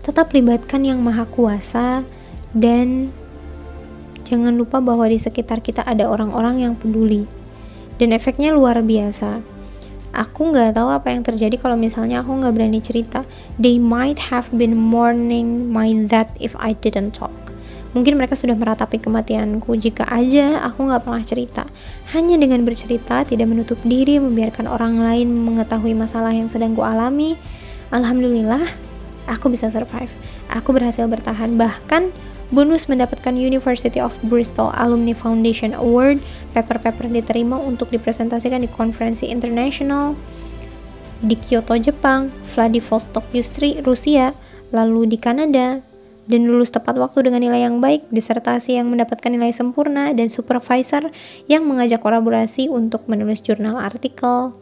Tetap 0.00 0.32
libatkan 0.32 0.80
yang 0.88 1.04
maha 1.04 1.28
kuasa 1.28 2.08
dan 2.56 3.12
jangan 4.24 4.56
lupa 4.56 4.80
bahwa 4.80 5.04
di 5.12 5.20
sekitar 5.20 5.60
kita 5.60 5.84
ada 5.84 6.08
orang-orang 6.08 6.64
yang 6.64 6.72
peduli. 6.72 7.28
Dan 8.00 8.16
efeknya 8.16 8.56
luar 8.56 8.80
biasa. 8.80 9.44
Aku 10.16 10.56
nggak 10.56 10.72
tahu 10.72 10.88
apa 10.88 11.12
yang 11.12 11.20
terjadi 11.20 11.60
kalau 11.60 11.76
misalnya 11.76 12.24
aku 12.24 12.32
nggak 12.32 12.56
berani 12.56 12.80
cerita. 12.80 13.28
They 13.60 13.76
might 13.76 14.32
have 14.32 14.48
been 14.56 14.72
mourning 14.72 15.68
my 15.68 15.92
death 16.08 16.32
if 16.40 16.56
I 16.56 16.72
didn't 16.80 17.12
talk 17.12 17.47
Mungkin 17.96 18.20
mereka 18.20 18.36
sudah 18.36 18.52
meratapi 18.52 19.00
kematianku 19.00 19.72
jika 19.80 20.04
aja 20.12 20.60
aku 20.60 20.84
nggak 20.84 21.08
pernah 21.08 21.24
cerita. 21.24 21.64
Hanya 22.12 22.36
dengan 22.36 22.60
bercerita, 22.68 23.24
tidak 23.24 23.48
menutup 23.48 23.80
diri, 23.80 24.20
membiarkan 24.20 24.68
orang 24.68 25.00
lain 25.00 25.32
mengetahui 25.32 25.96
masalah 25.96 26.36
yang 26.36 26.52
sedang 26.52 26.76
ku 26.76 26.84
alami. 26.84 27.40
Alhamdulillah, 27.88 28.60
aku 29.24 29.48
bisa 29.48 29.72
survive. 29.72 30.12
Aku 30.52 30.76
berhasil 30.76 31.08
bertahan. 31.08 31.56
Bahkan 31.56 32.12
bonus 32.52 32.92
mendapatkan 32.92 33.32
University 33.32 33.96
of 33.96 34.12
Bristol 34.28 34.68
Alumni 34.76 35.16
Foundation 35.16 35.72
Award. 35.72 36.20
Paper-paper 36.52 37.08
diterima 37.08 37.56
untuk 37.56 37.88
dipresentasikan 37.88 38.60
di 38.60 38.68
konferensi 38.68 39.32
internasional 39.32 40.12
di 41.18 41.34
Kyoto, 41.34 41.74
Jepang, 41.80 42.30
Vladivostok, 42.46 43.26
Rusia, 43.82 44.36
lalu 44.70 45.10
di 45.10 45.18
Kanada, 45.18 45.82
dan 46.28 46.44
lulus 46.44 46.68
tepat 46.68 47.00
waktu 47.00 47.26
dengan 47.26 47.40
nilai 47.40 47.64
yang 47.64 47.80
baik, 47.80 48.06
disertasi 48.12 48.76
yang 48.76 48.92
mendapatkan 48.92 49.32
nilai 49.32 49.50
sempurna, 49.50 50.12
dan 50.12 50.28
supervisor 50.28 51.08
yang 51.48 51.64
mengajak 51.64 52.04
kolaborasi 52.04 52.68
untuk 52.68 53.08
menulis 53.08 53.40
jurnal 53.40 53.80
artikel. 53.80 54.52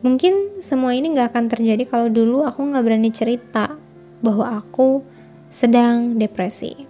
Mungkin 0.00 0.64
semua 0.64 0.96
ini 0.96 1.12
gak 1.12 1.36
akan 1.36 1.52
terjadi 1.52 1.84
kalau 1.84 2.08
dulu 2.08 2.48
aku 2.48 2.64
gak 2.72 2.84
berani 2.84 3.12
cerita 3.12 3.76
bahwa 4.24 4.60
aku 4.60 5.04
sedang 5.52 6.16
depresi. 6.16 6.88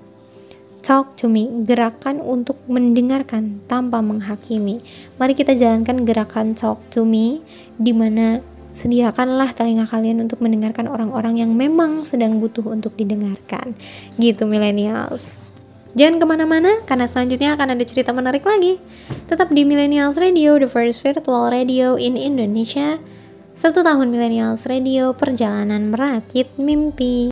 Talk 0.84 1.16
to 1.16 1.32
me, 1.32 1.48
gerakan 1.64 2.20
untuk 2.20 2.60
mendengarkan 2.68 3.64
tanpa 3.66 4.04
menghakimi. 4.04 4.84
Mari 5.16 5.32
kita 5.32 5.56
jalankan 5.56 6.04
gerakan 6.04 6.52
talk 6.52 6.76
to 6.92 7.08
me, 7.08 7.40
di 7.80 7.90
mana 7.96 8.44
sediakanlah 8.74 9.54
telinga 9.54 9.86
kalian 9.86 10.26
untuk 10.26 10.42
mendengarkan 10.42 10.90
orang-orang 10.90 11.40
yang 11.40 11.54
memang 11.54 12.02
sedang 12.02 12.42
butuh 12.42 12.66
untuk 12.66 12.98
didengarkan. 12.98 13.72
Gitu 14.18 14.44
millennials. 14.44 15.40
Jangan 15.94 16.18
ke 16.18 16.26
mana-mana, 16.26 16.82
karena 16.90 17.06
selanjutnya 17.06 17.54
akan 17.54 17.78
ada 17.78 17.84
cerita 17.86 18.10
menarik 18.10 18.42
lagi. 18.42 18.82
Tetap 19.30 19.54
di 19.54 19.62
Millennials 19.62 20.18
Radio, 20.18 20.58
the 20.58 20.66
first 20.66 20.98
virtual 21.06 21.46
radio 21.46 21.94
in 21.94 22.18
Indonesia. 22.18 22.98
Satu 23.54 23.86
tahun 23.86 24.10
Millennials 24.10 24.66
Radio, 24.66 25.14
perjalanan 25.14 25.94
merakit 25.94 26.50
mimpi. 26.58 27.30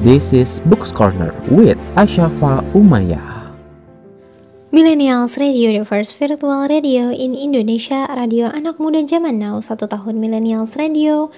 This 0.00 0.32
is 0.32 0.64
Books 0.64 0.96
Corner 0.96 1.36
with 1.52 1.76
Ashafa 1.92 2.64
Umayyah. 2.72 3.35
Millennials 4.74 5.38
Radio, 5.38 5.70
the 5.70 5.86
first 5.86 6.18
virtual 6.18 6.66
radio 6.66 7.14
in 7.14 7.38
Indonesia, 7.38 8.02
radio 8.10 8.50
anak 8.50 8.82
muda 8.82 8.98
zaman 9.06 9.38
now, 9.38 9.62
satu 9.62 9.86
tahun 9.86 10.18
Millennials 10.18 10.74
Radio, 10.74 11.30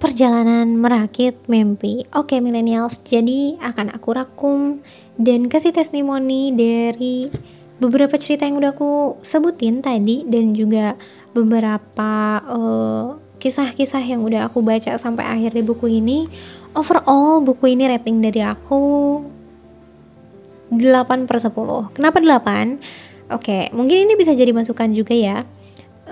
perjalanan 0.00 0.80
merakit 0.80 1.36
mimpi. 1.52 2.08
Oke 2.16 2.40
Millennials, 2.40 3.04
jadi 3.04 3.60
akan 3.60 3.92
aku 3.92 4.16
rakum 4.16 4.80
dan 5.20 5.52
kasih 5.52 5.76
testimoni 5.76 6.56
dari 6.56 7.28
beberapa 7.76 8.16
cerita 8.16 8.48
yang 8.48 8.56
udah 8.56 8.72
aku 8.72 9.20
sebutin 9.20 9.84
tadi 9.84 10.24
dan 10.24 10.56
juga 10.56 10.96
beberapa 11.36 12.40
kisah 13.36 13.68
kisah-kisah 13.68 14.00
yang 14.06 14.24
udah 14.24 14.48
aku 14.48 14.64
baca 14.64 14.96
sampai 14.96 15.28
akhir 15.28 15.52
di 15.52 15.60
buku 15.60 16.00
ini. 16.00 16.24
Overall, 16.72 17.44
buku 17.44 17.76
ini 17.76 17.84
rating 17.84 18.24
dari 18.24 18.40
aku 18.40 18.80
8 20.72 21.28
per 21.28 21.36
10 21.36 21.52
kenapa 21.92 22.18
8? 22.18 22.80
oke 23.32 23.48
okay, 23.48 23.62
mungkin 23.72 24.08
ini 24.08 24.14
bisa 24.16 24.36
jadi 24.36 24.52
masukan 24.52 24.92
juga 24.92 25.16
ya. 25.16 25.44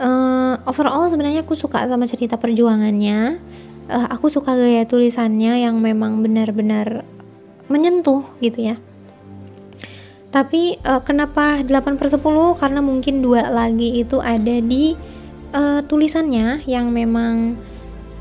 Uh, 0.00 0.56
overall 0.64 1.04
sebenarnya 1.10 1.44
aku 1.44 1.52
suka 1.52 1.84
sama 1.84 2.08
cerita 2.08 2.40
perjuangannya. 2.40 3.36
Uh, 3.90 4.06
aku 4.08 4.30
suka 4.32 4.54
gaya 4.54 4.86
tulisannya 4.86 5.66
yang 5.66 5.76
memang 5.82 6.24
benar-benar 6.24 7.04
menyentuh 7.68 8.24
gitu 8.40 8.72
ya. 8.72 8.76
Tapi 10.30 10.78
uh, 10.86 11.02
kenapa 11.02 11.58
8 11.66 11.98
per 11.98 12.06
10 12.06 12.22
karena 12.56 12.80
mungkin 12.80 13.18
dua 13.18 13.50
lagi 13.50 13.98
itu 13.98 14.22
ada 14.22 14.62
di 14.62 14.94
uh, 15.50 15.82
tulisannya 15.82 16.62
yang 16.70 16.94
memang 16.94 17.58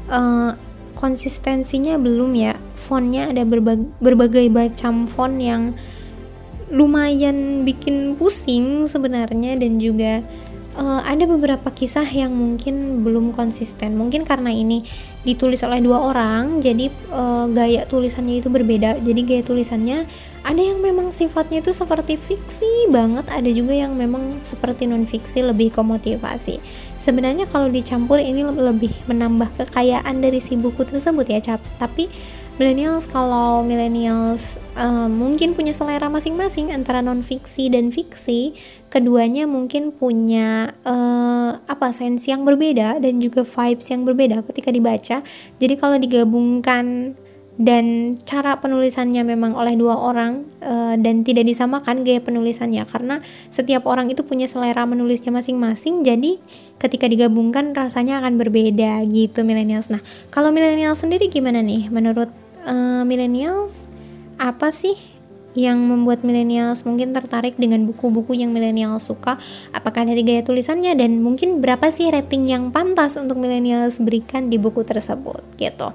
uh, 0.10 0.58
konsistensinya 0.98 2.02
belum 2.02 2.34
ya. 2.34 2.58
Fontnya 2.74 3.30
ada 3.30 3.46
berbagai, 3.46 3.94
berbagai 4.02 4.46
macam 4.50 5.06
font 5.06 5.38
yang 5.38 5.78
lumayan 6.70 7.66
bikin 7.66 8.14
pusing 8.16 8.86
sebenarnya 8.86 9.58
dan 9.58 9.82
juga 9.82 10.22
uh, 10.80 11.02
ada 11.04 11.26
beberapa 11.26 11.70
kisah 11.74 12.06
yang 12.06 12.32
mungkin 12.32 13.02
belum 13.02 13.34
konsisten. 13.34 14.00
Mungkin 14.00 14.24
karena 14.24 14.54
ini 14.54 14.86
ditulis 15.28 15.60
oleh 15.68 15.84
dua 15.84 16.14
orang, 16.14 16.64
jadi 16.64 16.88
uh, 17.12 17.52
gaya 17.52 17.84
tulisannya 17.90 18.40
itu 18.40 18.48
berbeda. 18.48 19.04
Jadi 19.04 19.22
gaya 19.28 19.44
tulisannya 19.44 20.08
ada 20.48 20.62
yang 20.64 20.80
memang 20.80 21.12
sifatnya 21.12 21.60
itu 21.60 21.76
seperti 21.76 22.16
fiksi 22.16 22.88
banget, 22.88 23.28
ada 23.28 23.50
juga 23.52 23.76
yang 23.76 24.00
memang 24.00 24.40
seperti 24.40 24.88
non 24.88 25.04
fiksi 25.04 25.44
lebih 25.44 25.76
ke 25.76 25.82
motivasi. 25.84 26.64
Sebenarnya 26.96 27.50
kalau 27.52 27.68
dicampur 27.68 28.24
ini 28.24 28.48
lebih 28.48 28.94
menambah 29.12 29.52
kekayaan 29.60 30.24
dari 30.24 30.40
si 30.40 30.56
buku 30.56 30.88
tersebut 30.88 31.28
ya, 31.28 31.40
cap. 31.44 31.62
Tapi 31.76 32.08
millennials 32.60 33.08
kalau 33.08 33.64
millennials 33.64 34.60
uh, 34.76 35.08
mungkin 35.08 35.56
punya 35.56 35.72
selera 35.72 36.12
masing-masing 36.12 36.76
antara 36.76 37.00
non 37.00 37.24
fiksi 37.24 37.72
dan 37.72 37.88
fiksi 37.88 38.52
keduanya 38.92 39.48
mungkin 39.48 39.96
punya 39.96 40.76
uh, 40.84 41.56
apa 41.64 41.96
sense 41.96 42.28
yang 42.28 42.44
berbeda 42.44 43.00
dan 43.00 43.24
juga 43.24 43.48
vibes 43.48 43.88
yang 43.88 44.04
berbeda 44.04 44.44
ketika 44.44 44.76
dibaca. 44.76 45.24
Jadi 45.56 45.74
kalau 45.80 45.96
digabungkan 45.96 47.16
dan 47.60 48.16
cara 48.24 48.56
penulisannya 48.56 49.20
memang 49.24 49.52
oleh 49.52 49.76
dua 49.76 49.96
orang 50.00 50.48
uh, 50.64 50.96
dan 50.96 51.28
tidak 51.28 51.44
disamakan 51.44 52.08
gaya 52.08 52.24
penulisannya. 52.24 52.84
Karena 52.88 53.20
setiap 53.52 53.88
orang 53.88 54.12
itu 54.12 54.24
punya 54.28 54.48
selera 54.48 54.84
menulisnya 54.84 55.32
masing-masing 55.32 56.04
jadi 56.04 56.40
ketika 56.80 57.08
digabungkan 57.08 57.72
rasanya 57.72 58.20
akan 58.20 58.36
berbeda 58.36 59.04
gitu 59.08 59.48
millennials. 59.48 59.88
Nah 59.92 60.04
kalau 60.32 60.52
millennials 60.52 61.04
sendiri 61.04 61.32
gimana 61.32 61.64
nih 61.64 61.88
menurut 61.88 62.49
uh, 62.70 63.02
millennials 63.04 63.90
apa 64.38 64.70
sih 64.70 64.96
yang 65.58 65.82
membuat 65.82 66.22
millennials 66.22 66.86
mungkin 66.86 67.12
tertarik 67.12 67.58
dengan 67.58 67.84
buku-buku 67.90 68.38
yang 68.38 68.54
millennials 68.54 69.10
suka? 69.10 69.42
Apakah 69.74 70.06
dari 70.06 70.22
gaya 70.22 70.46
tulisannya? 70.46 70.94
Dan 70.94 71.26
mungkin 71.26 71.60
berapa 71.60 71.90
sih 71.90 72.08
rating 72.14 72.46
yang 72.46 72.70
pantas 72.70 73.18
untuk 73.18 73.42
millennials 73.42 73.98
berikan 74.00 74.48
di 74.48 74.62
buku 74.62 74.86
tersebut 74.86 75.42
gitu. 75.58 75.92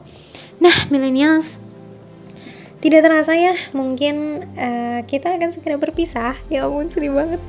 Nah 0.59 0.77
millennials 0.91 1.63
tidak 2.85 3.01
terasa 3.01 3.33
ya 3.33 3.57
mungkin 3.73 4.45
uh, 4.61 5.01
kita 5.09 5.41
akan 5.41 5.51
segera 5.55 5.81
berpisah. 5.81 6.37
Ya 6.53 6.69
ampun 6.69 6.91
sedih 6.91 7.17
banget. 7.17 7.41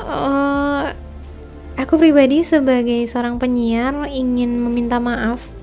Uh, 0.00 0.90
aku 1.78 2.00
pribadi 2.00 2.42
sebagai 2.42 3.06
seorang 3.06 3.38
penyiar 3.38 3.94
ingin 4.10 4.58
meminta 4.58 4.98
maaf 4.98 5.55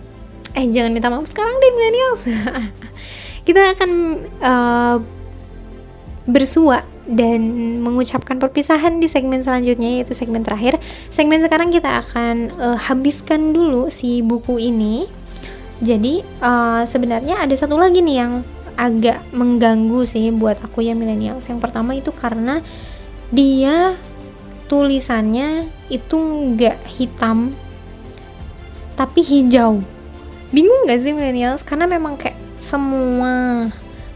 eh 0.54 0.66
jangan 0.70 0.91
minta 0.93 1.10
maaf 1.10 1.26
sekarang 1.26 1.56
deh 1.58 1.72
millennials. 1.74 2.22
Kita 3.47 3.76
akan 3.76 3.91
uh, 4.39 4.97
bersua 6.30 6.88
dan 7.04 7.43
mengucapkan 7.84 8.39
perpisahan 8.39 9.04
di 9.04 9.12
segmen 9.12 9.43
selanjutnya 9.43 9.99
yaitu 9.99 10.16
segmen 10.16 10.45
terakhir. 10.45 10.80
Segmen 11.12 11.43
sekarang 11.43 11.68
kita 11.68 11.99
akan 11.99 12.56
uh, 12.56 12.80
habiskan 12.80 13.51
dulu 13.51 13.91
si 13.91 14.24
buku 14.24 14.56
ini. 14.56 15.04
Jadi 15.84 16.24
uh, 16.39 16.88
sebenarnya 16.88 17.43
ada 17.43 17.51
satu 17.60 17.76
lagi 17.76 17.99
nih 17.99 18.24
yang 18.24 18.34
agak 18.80 19.20
mengganggu 19.36 20.08
sih 20.08 20.32
buat 20.32 20.64
aku 20.64 20.80
ya 20.80 20.95
millennials. 20.95 21.43
Yang 21.51 21.60
pertama 21.60 21.91
itu 21.91 22.16
karena 22.16 22.64
dia 23.36 23.99
tulisannya 24.72 25.68
itu 25.91 26.18
nggak 26.56 26.80
hitam 26.88 27.51
tapi 28.93 29.22
hijau 29.26 29.84
bingung 30.54 30.86
gak 30.86 31.01
sih 31.01 31.12
millennials? 31.12 31.66
Karena 31.66 31.89
memang 31.89 32.16
kayak 32.16 32.38
semua 32.62 33.68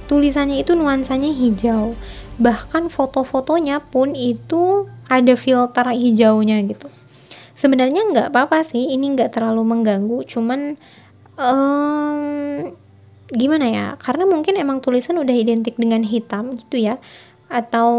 tulisannya 0.07 0.63
itu 0.63 0.77
nuansanya 0.77 1.33
hijau. 1.33 1.97
Bahkan 2.39 2.93
foto-fotonya 2.93 3.83
pun 3.83 4.15
itu 4.15 4.87
ada 5.11 5.33
filter 5.35 5.91
hijaunya 5.91 6.63
gitu. 6.63 6.87
Sebenarnya 7.57 8.05
nggak 8.13 8.27
apa-apa 8.29 8.61
sih 8.61 8.93
ini 8.93 9.17
nggak 9.17 9.33
terlalu 9.33 9.65
mengganggu. 9.65 10.21
Cuman 10.29 10.77
um, 11.35 12.21
gimana 13.33 13.65
ya? 13.67 13.85
Karena 13.97 14.29
mungkin 14.29 14.55
emang 14.55 14.79
tulisan 14.79 15.17
udah 15.17 15.33
identik 15.33 15.75
dengan 15.75 16.05
hitam 16.05 16.55
gitu 16.55 16.77
ya. 16.77 17.01
Atau 17.49 17.89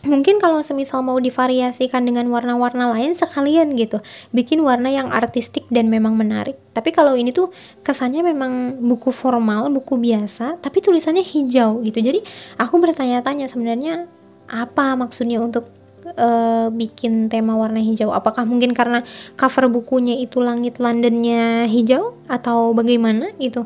mungkin 0.00 0.40
kalau 0.40 0.64
semisal 0.64 1.04
mau 1.04 1.20
divariasikan 1.20 2.00
dengan 2.08 2.24
warna-warna 2.32 2.88
lain 2.96 3.12
sekalian 3.12 3.76
gitu 3.76 4.00
bikin 4.32 4.64
warna 4.64 4.88
yang 4.88 5.12
artistik 5.12 5.68
dan 5.68 5.92
memang 5.92 6.16
menarik 6.16 6.56
tapi 6.72 6.88
kalau 6.94 7.12
ini 7.12 7.36
tuh 7.36 7.52
kesannya 7.84 8.24
memang 8.24 8.80
buku 8.80 9.12
formal 9.12 9.68
buku 9.68 10.00
biasa 10.00 10.56
tapi 10.64 10.80
tulisannya 10.80 11.20
hijau 11.20 11.84
gitu 11.84 12.00
jadi 12.00 12.20
aku 12.56 12.80
bertanya-tanya 12.80 13.44
sebenarnya 13.44 14.08
apa 14.48 14.96
maksudnya 14.96 15.38
untuk 15.38 15.68
eh, 16.16 16.66
bikin 16.74 17.30
tema 17.30 17.54
warna 17.54 17.78
hijau? 17.78 18.10
Apakah 18.10 18.42
mungkin 18.42 18.74
karena 18.74 19.06
cover 19.38 19.70
bukunya 19.70 20.18
itu 20.18 20.42
langit 20.42 20.82
Londonnya 20.82 21.70
hijau 21.70 22.18
atau 22.26 22.74
bagaimana 22.74 23.30
gitu? 23.38 23.62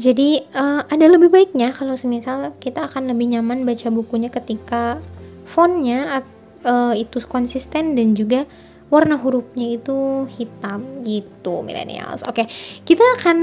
Jadi 0.00 0.40
eh, 0.40 0.80
ada 0.80 1.06
lebih 1.12 1.28
baiknya 1.28 1.76
kalau 1.76 1.92
semisal 1.92 2.56
kita 2.56 2.88
akan 2.88 3.12
lebih 3.12 3.36
nyaman 3.36 3.68
baca 3.68 3.92
bukunya 3.92 4.32
ketika 4.32 4.96
fontnya 5.44 6.24
eh, 6.64 6.94
itu 6.96 7.20
konsisten 7.28 7.92
dan 7.92 8.16
juga 8.16 8.48
warna 8.88 9.20
hurufnya 9.20 9.76
itu 9.76 10.24
hitam 10.40 11.04
gitu 11.04 11.60
millennials. 11.60 12.24
Oke, 12.26 12.48
kita 12.88 13.04
akan 13.20 13.38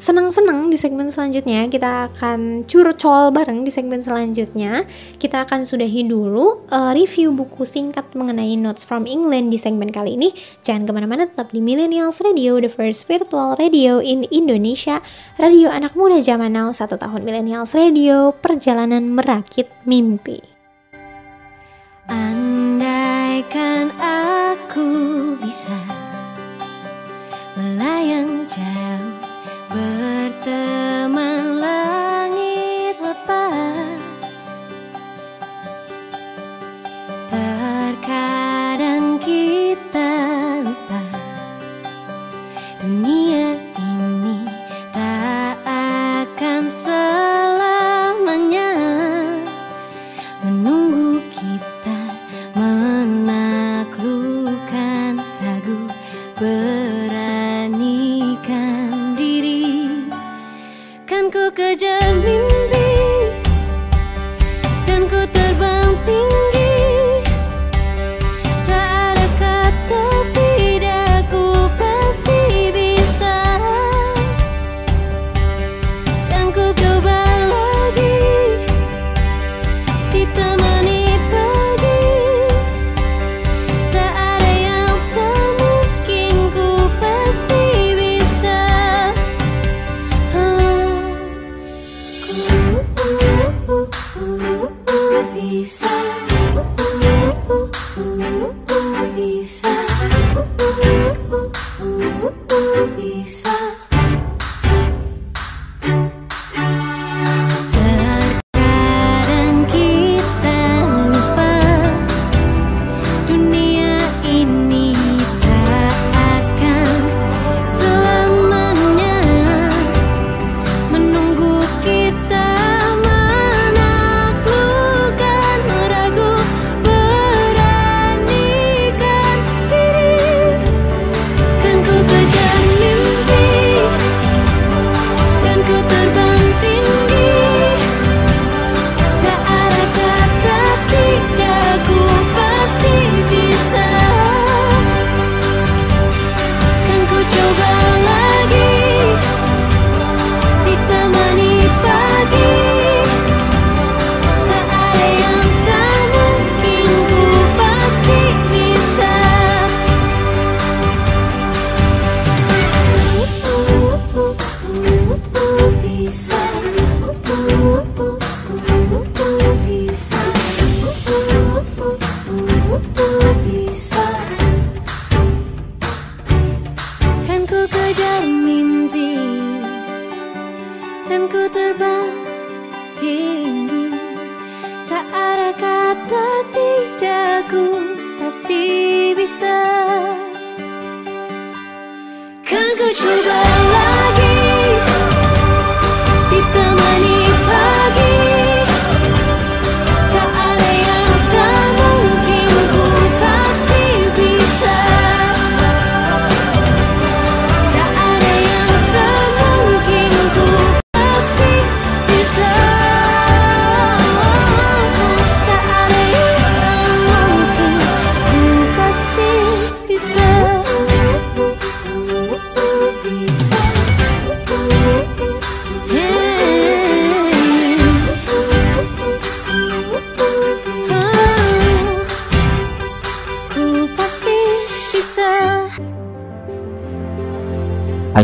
senang-senang 0.00 0.72
di 0.72 0.80
segmen 0.80 1.12
selanjutnya. 1.12 1.68
Kita 1.68 2.08
akan 2.08 2.64
curcol 2.64 3.28
bareng 3.36 3.68
di 3.68 3.70
segmen 3.70 4.00
selanjutnya. 4.00 4.88
Kita 5.20 5.44
akan 5.44 5.68
sudahi 5.68 6.08
dulu 6.08 6.64
eh, 6.72 6.92
review 6.96 7.36
buku 7.36 7.68
singkat 7.68 8.08
mengenai 8.16 8.56
Notes 8.56 8.88
from 8.88 9.04
England 9.04 9.52
di 9.52 9.60
segmen 9.60 9.92
kali 9.92 10.16
ini. 10.16 10.32
Jangan 10.64 10.88
ke 10.88 10.92
mana-mana, 10.96 11.28
tetap 11.28 11.52
di 11.52 11.60
Millennials 11.60 12.24
Radio, 12.24 12.56
the 12.58 12.72
first 12.72 13.04
virtual 13.04 13.52
radio 13.60 14.00
in 14.00 14.24
Indonesia. 14.32 15.04
Radio 15.36 15.68
anak 15.68 15.92
muda 15.92 16.18
zaman 16.24 16.56
now, 16.56 16.72
satu 16.72 16.96
tahun 16.96 17.22
Millennials 17.22 17.76
Radio, 17.76 18.32
perjalanan 18.32 19.12
merakit 19.12 19.68
mimpi. 19.84 20.40
Andaikan 22.10 23.92
aku 24.00 24.88
bisa 25.38 25.78
melayang 27.54 28.48
jauh 28.48 29.09
berteman 29.70 31.62
langit 31.62 32.98
lepas. 32.98 34.02
Terkadang 37.30 39.22
kita 39.22 40.10
lupa 40.66 41.06
dunia 42.82 43.59
dan 64.86 65.04
ku 65.10 65.20
terbang 65.32 65.92
tinggi 66.06 66.49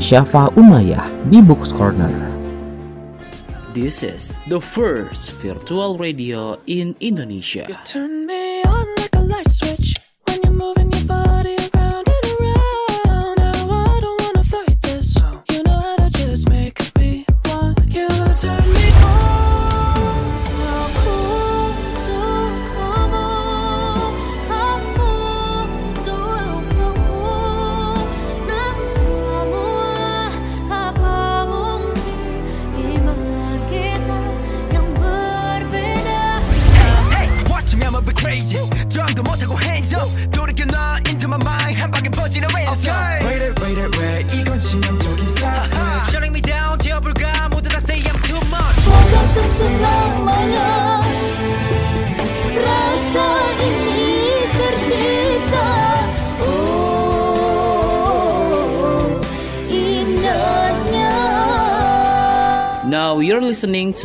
Asyafa 0.07 0.55
Umayyah 0.55 1.03
di 1.35 1.43
Books 1.43 1.75
Corner. 1.75 2.15
This 3.75 4.07
is 4.07 4.39
the 4.47 4.63
first 4.63 5.35
virtual 5.43 5.99
radio 5.99 6.63
in 6.71 6.95
Indonesia. 7.03 7.67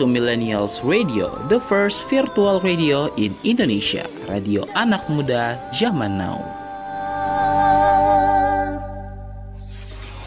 To 0.02 0.10
Millennials 0.10 0.82
Radio, 0.82 1.30
the 1.45 1.62
first 1.62 2.10
virtual 2.10 2.58
radio 2.58 3.06
in 3.22 3.38
Indonesia. 3.45 4.10
Radio 4.26 4.66
anak 4.74 5.06
muda 5.14 5.62
zaman 5.78 6.18
now. 6.18 6.41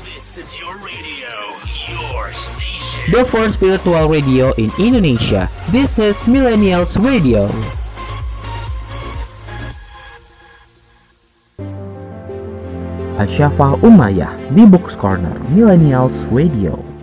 This 0.06 0.38
is 0.38 0.54
your 0.54 0.78
radio, 0.78 1.26
your 1.90 2.30
station. 2.30 3.02
The 3.10 3.26
first 3.26 3.58
virtual 3.58 4.06
radio 4.06 4.54
in 4.62 4.70
Indonesia. 4.78 5.50
This 5.74 5.98
is 5.98 6.14
Millennials 6.30 6.94
Radio. 6.94 7.50
Asyafa 13.18 13.74
Umayyah 13.82 14.38
di 14.54 14.62
Books 14.70 14.94
Corner 14.94 15.34
Millennials 15.50 16.14
Radio. 16.30 16.93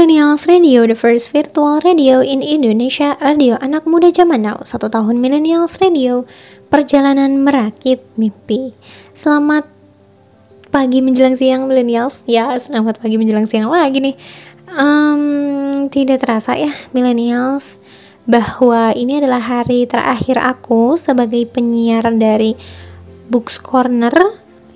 Millennials 0.00 0.48
Radio, 0.48 0.88
the 0.88 0.96
first 0.96 1.28
virtual 1.28 1.76
radio 1.84 2.24
in 2.24 2.40
Indonesia, 2.40 3.20
radio 3.20 3.60
anak 3.60 3.84
muda 3.84 4.08
zaman 4.08 4.40
now, 4.40 4.56
satu 4.64 4.88
tahun 4.88 5.20
Millennials 5.20 5.76
Radio, 5.76 6.24
perjalanan 6.72 7.44
merakit 7.44 8.00
mimpi. 8.16 8.72
Selamat 9.12 9.68
pagi 10.72 11.04
menjelang 11.04 11.36
siang 11.36 11.68
Millennials, 11.68 12.24
ya 12.24 12.48
selamat 12.56 12.96
pagi 12.96 13.20
menjelang 13.20 13.44
siang 13.44 13.68
lagi 13.68 14.00
nih. 14.00 14.16
Em, 14.72 15.20
tidak 15.92 16.24
terasa 16.24 16.56
ya 16.56 16.72
Millennials, 16.96 17.76
bahwa 18.24 18.96
ini 18.96 19.20
adalah 19.20 19.44
hari 19.44 19.84
terakhir 19.84 20.40
aku 20.40 20.96
sebagai 20.96 21.44
penyiar 21.44 22.08
dari 22.16 22.56
Books 23.28 23.60
Corner, 23.60 24.16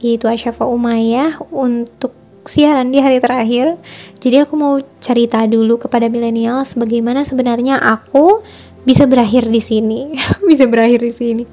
yaitu 0.05 0.29
Asyafa 0.29 0.69
Umayyah 0.69 1.49
untuk 1.49 2.13
siaran 2.45 2.93
di 2.93 3.01
hari 3.01 3.21
terakhir. 3.21 3.77
Jadi 4.21 4.45
aku 4.45 4.55
mau 4.57 4.79
cerita 5.01 5.45
dulu 5.45 5.81
kepada 5.81 6.09
milenials 6.09 6.77
bagaimana 6.77 7.25
sebenarnya 7.25 7.81
aku 7.81 8.45
bisa 8.85 9.09
berakhir 9.09 9.49
di 9.49 9.61
sini, 9.61 10.13
bisa 10.49 10.69
berakhir 10.69 11.01
di 11.01 11.13
sini. 11.13 11.45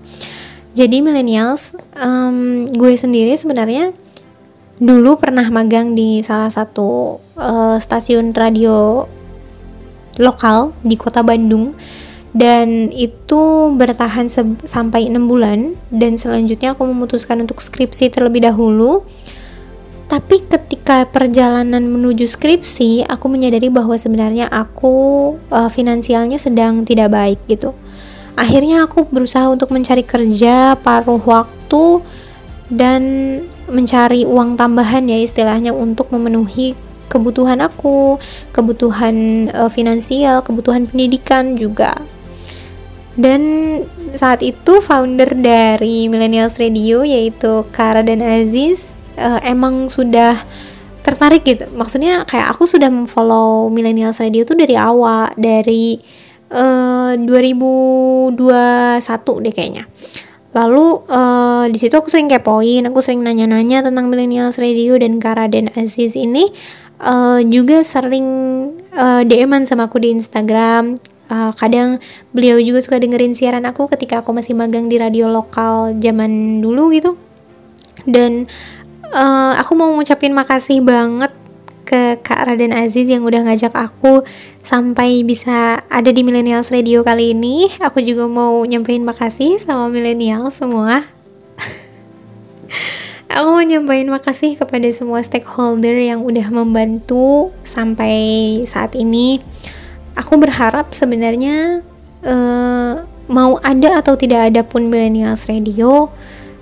Jadi 0.72 1.04
millennials, 1.04 1.76
em, 2.00 2.68
gue 2.72 2.96
sendiri 2.96 3.36
sebenarnya 3.36 3.92
dulu 4.82 5.20
pernah 5.20 5.46
magang 5.54 5.94
di 5.94 6.26
salah 6.26 6.50
satu 6.50 7.22
eh, 7.38 7.78
stasiun 7.78 8.34
radio 8.34 9.06
lokal 10.18 10.74
di 10.82 10.98
kota 10.98 11.22
Bandung 11.22 11.78
dan 12.32 12.90
itu 12.96 13.76
bertahan 13.76 14.26
sampai 14.64 15.12
enam 15.12 15.28
bulan 15.28 15.76
dan 15.92 16.16
selanjutnya 16.16 16.74
aku 16.74 16.88
memutuskan 16.88 17.44
untuk 17.44 17.60
skripsi 17.60 18.08
terlebih 18.08 18.48
dahulu 18.48 19.04
tapi 20.12 20.44
ketika 20.44 21.08
perjalanan 21.08 21.88
menuju 21.88 22.28
skripsi 22.28 23.08
aku 23.08 23.32
menyadari 23.32 23.72
bahwa 23.72 23.96
sebenarnya 23.96 24.52
aku 24.52 24.92
uh, 25.48 25.72
finansialnya 25.72 26.36
sedang 26.36 26.84
tidak 26.84 27.16
baik 27.16 27.40
gitu 27.48 27.72
akhirnya 28.36 28.84
aku 28.84 29.08
berusaha 29.08 29.48
untuk 29.48 29.72
mencari 29.72 30.04
kerja 30.04 30.76
paruh 30.76 31.24
waktu 31.24 32.04
dan 32.68 33.04
mencari 33.72 34.28
uang 34.28 34.60
tambahan 34.60 35.08
ya 35.08 35.16
istilahnya 35.24 35.72
untuk 35.72 36.12
memenuhi 36.12 36.76
kebutuhan 37.12 37.60
aku, 37.60 38.16
kebutuhan 38.56 39.48
eh, 39.52 39.68
finansial, 39.68 40.40
kebutuhan 40.48 40.88
pendidikan 40.88 41.60
juga. 41.60 42.00
Dan 43.20 43.44
saat 44.16 44.40
itu 44.40 44.80
founder 44.80 45.36
dari 45.36 46.08
Millennials 46.08 46.56
Radio 46.56 47.04
yaitu 47.04 47.68
Kara 47.76 48.00
dan 48.00 48.24
Aziz 48.24 48.96
eh, 49.22 49.40
emang 49.46 49.94
sudah 49.94 50.42
tertarik 51.06 51.46
gitu. 51.46 51.70
Maksudnya 51.74 52.26
kayak 52.26 52.58
aku 52.58 52.66
sudah 52.66 52.90
memfollow 52.90 53.70
Millennials 53.70 54.20
Radio 54.22 54.46
tuh 54.46 54.56
dari 54.58 54.78
awal, 54.78 55.30
dari 55.38 55.98
eh, 56.50 57.14
2021 57.18 59.46
deh 59.46 59.54
kayaknya. 59.54 59.86
Lalu 60.52 60.86
eh, 61.08 61.66
di 61.72 61.78
situ 61.80 61.96
aku 61.96 62.12
sering 62.12 62.28
kepoin, 62.28 62.84
aku 62.90 63.00
sering 63.00 63.24
nanya-nanya 63.24 63.88
tentang 63.88 64.12
Millennials 64.12 64.60
Radio 64.60 65.00
dan 65.00 65.24
Kara 65.24 65.48
dan 65.48 65.72
Aziz 65.78 66.20
ini 66.20 66.52
eh, 67.00 67.40
juga 67.48 67.82
sering 67.82 68.28
eh, 68.92 69.22
DM-an 69.26 69.64
sama 69.64 69.88
aku 69.88 70.04
di 70.04 70.12
Instagram. 70.12 71.00
Eh, 71.32 71.52
kadang 71.56 72.04
beliau 72.36 72.60
juga 72.60 72.84
suka 72.84 73.00
dengerin 73.00 73.32
siaran 73.32 73.64
aku 73.64 73.88
ketika 73.88 74.20
aku 74.20 74.36
masih 74.36 74.52
magang 74.52 74.92
di 74.92 75.00
radio 75.00 75.32
lokal 75.32 75.96
zaman 76.04 76.60
dulu 76.60 76.92
gitu. 76.92 77.16
Dan 78.04 78.52
eh, 79.12 79.54
aku 79.60 79.72
mau 79.76 79.92
ngucapin 79.94 80.32
makasih 80.32 80.80
banget 80.84 81.32
ke 81.92 82.16
Kak 82.24 82.48
Raden 82.48 82.72
Aziz 82.72 83.04
yang 83.04 83.28
udah 83.28 83.44
ngajak 83.44 83.76
aku 83.76 84.24
sampai 84.64 85.28
bisa 85.28 85.84
ada 85.92 86.08
di 86.08 86.24
Millennials 86.24 86.72
Radio 86.72 87.04
kali 87.04 87.36
ini. 87.36 87.68
Aku 87.84 88.00
juga 88.00 88.32
mau 88.32 88.64
nyampein 88.64 89.04
makasih 89.04 89.60
sama 89.60 89.92
milenial 89.92 90.48
semua. 90.56 91.04
aku 93.36 93.48
mau 93.52 93.60
nyampein 93.60 94.08
makasih 94.08 94.56
kepada 94.56 94.88
semua 94.96 95.20
stakeholder 95.20 96.00
yang 96.00 96.24
udah 96.24 96.48
membantu 96.48 97.52
sampai 97.68 98.64
saat 98.64 98.96
ini. 98.96 99.44
Aku 100.16 100.40
berharap 100.40 100.96
sebenarnya 100.96 101.84
eh, 102.24 102.94
mau 103.28 103.60
ada 103.60 104.00
atau 104.00 104.16
tidak 104.16 104.48
ada 104.48 104.64
pun 104.64 104.88
Millennials 104.88 105.48
Radio, 105.52 106.08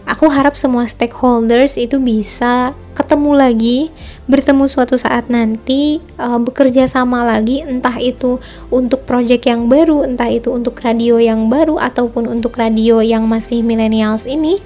aku 0.09 0.25
harap 0.33 0.57
semua 0.57 0.89
stakeholders 0.89 1.77
itu 1.77 2.01
bisa 2.01 2.73
ketemu 2.97 3.31
lagi, 3.37 3.77
bertemu 4.25 4.65
suatu 4.65 4.97
saat 4.97 5.29
nanti, 5.29 6.01
uh, 6.17 6.41
bekerja 6.41 6.89
sama 6.89 7.21
lagi, 7.21 7.61
entah 7.61 7.95
itu 8.01 8.41
untuk 8.73 9.05
project 9.05 9.45
yang 9.45 9.69
baru, 9.69 10.03
entah 10.03 10.27
itu 10.27 10.49
untuk 10.49 10.81
radio 10.81 11.21
yang 11.21 11.47
baru 11.47 11.77
ataupun 11.77 12.25
untuk 12.25 12.57
radio 12.57 12.99
yang 12.99 13.29
masih 13.29 13.61
millennials 13.61 14.25
ini. 14.25 14.57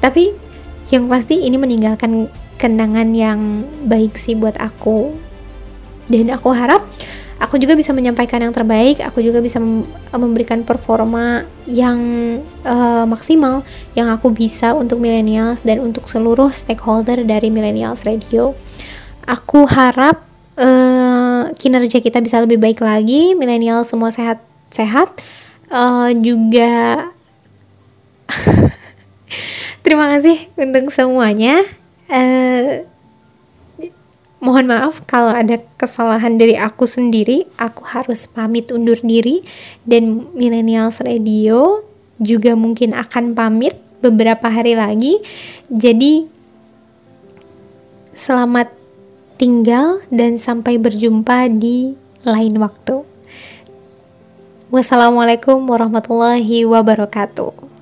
Tapi 0.00 0.32
yang 0.88 1.06
pasti 1.06 1.44
ini 1.44 1.60
meninggalkan 1.60 2.32
kenangan 2.56 3.12
yang 3.12 3.68
baik 3.84 4.16
sih 4.16 4.34
buat 4.34 4.56
aku. 4.58 5.12
Dan 6.08 6.32
aku 6.32 6.56
harap 6.56 6.80
aku 7.38 7.58
juga 7.58 7.78
bisa 7.78 7.94
menyampaikan 7.94 8.42
yang 8.42 8.54
terbaik, 8.54 9.02
aku 9.02 9.22
juga 9.22 9.38
bisa 9.38 9.62
mem- 9.62 9.86
memberikan 10.14 10.62
performa 10.66 11.46
yang 11.66 11.98
eh, 12.44 13.04
maksimal 13.06 13.62
yang 13.94 14.10
aku 14.10 14.34
bisa 14.34 14.74
untuk 14.74 14.98
millennials 14.98 15.62
dan 15.62 15.82
untuk 15.82 16.06
seluruh 16.10 16.50
stakeholder 16.50 17.22
dari 17.22 17.48
Millennials 17.50 18.02
Radio. 18.04 18.58
Aku 19.26 19.64
harap 19.70 20.22
eh, 20.58 21.42
kinerja 21.54 22.02
kita 22.02 22.18
bisa 22.18 22.42
lebih 22.42 22.58
baik 22.58 22.82
lagi, 22.82 23.32
milenial 23.38 23.86
semua 23.86 24.10
sehat-sehat, 24.10 25.14
Eh, 25.68 26.10
juga 26.24 27.12
terima 29.84 30.08
kasih 30.16 30.48
untuk 30.56 30.88
semuanya. 30.88 31.60
Eh, 32.08 32.88
Mohon 34.38 34.70
maaf 34.70 35.02
kalau 35.02 35.34
ada 35.34 35.58
kesalahan 35.74 36.38
dari 36.38 36.54
aku 36.54 36.86
sendiri. 36.86 37.42
Aku 37.58 37.82
harus 37.82 38.30
pamit 38.30 38.70
undur 38.70 38.98
diri 39.02 39.42
dan 39.82 40.30
Millennials 40.34 41.02
Radio 41.02 41.82
juga 42.22 42.54
mungkin 42.54 42.94
akan 42.94 43.34
pamit 43.34 43.74
beberapa 43.98 44.46
hari 44.46 44.78
lagi. 44.78 45.18
Jadi 45.66 46.30
selamat 48.14 48.70
tinggal 49.38 50.02
dan 50.10 50.38
sampai 50.38 50.78
berjumpa 50.78 51.50
di 51.50 51.98
lain 52.22 52.58
waktu. 52.62 53.02
Wassalamualaikum 54.68 55.64
warahmatullahi 55.64 56.62
wabarakatuh. 56.68 57.77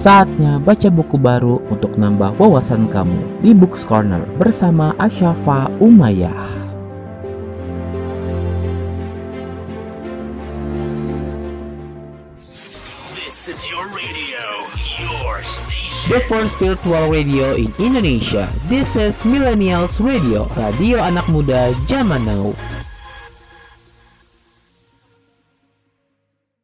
Saatnya 0.00 0.56
baca 0.56 0.88
buku 0.88 1.20
baru 1.20 1.60
untuk 1.68 2.00
nambah 2.00 2.40
wawasan 2.40 2.88
kamu 2.88 3.44
di 3.44 3.52
Books 3.52 3.84
Corner 3.84 4.24
bersama 4.40 4.96
Asyafa 4.96 5.68
Umayyah. 5.76 6.32
This 13.12 13.44
is 13.52 13.60
your 13.68 13.84
radio, 13.92 14.40
your 15.04 15.44
station. 15.44 15.80
the 16.08 16.24
first 16.32 16.56
virtual 16.56 17.12
radio 17.12 17.52
in 17.52 17.68
Indonesia. 17.76 18.48
This 18.72 18.96
is 18.96 19.12
Millennials 19.20 20.00
Radio, 20.00 20.48
radio 20.56 20.96
anak 21.04 21.28
muda 21.28 21.76
zaman 21.84 22.24
now. 22.24 22.56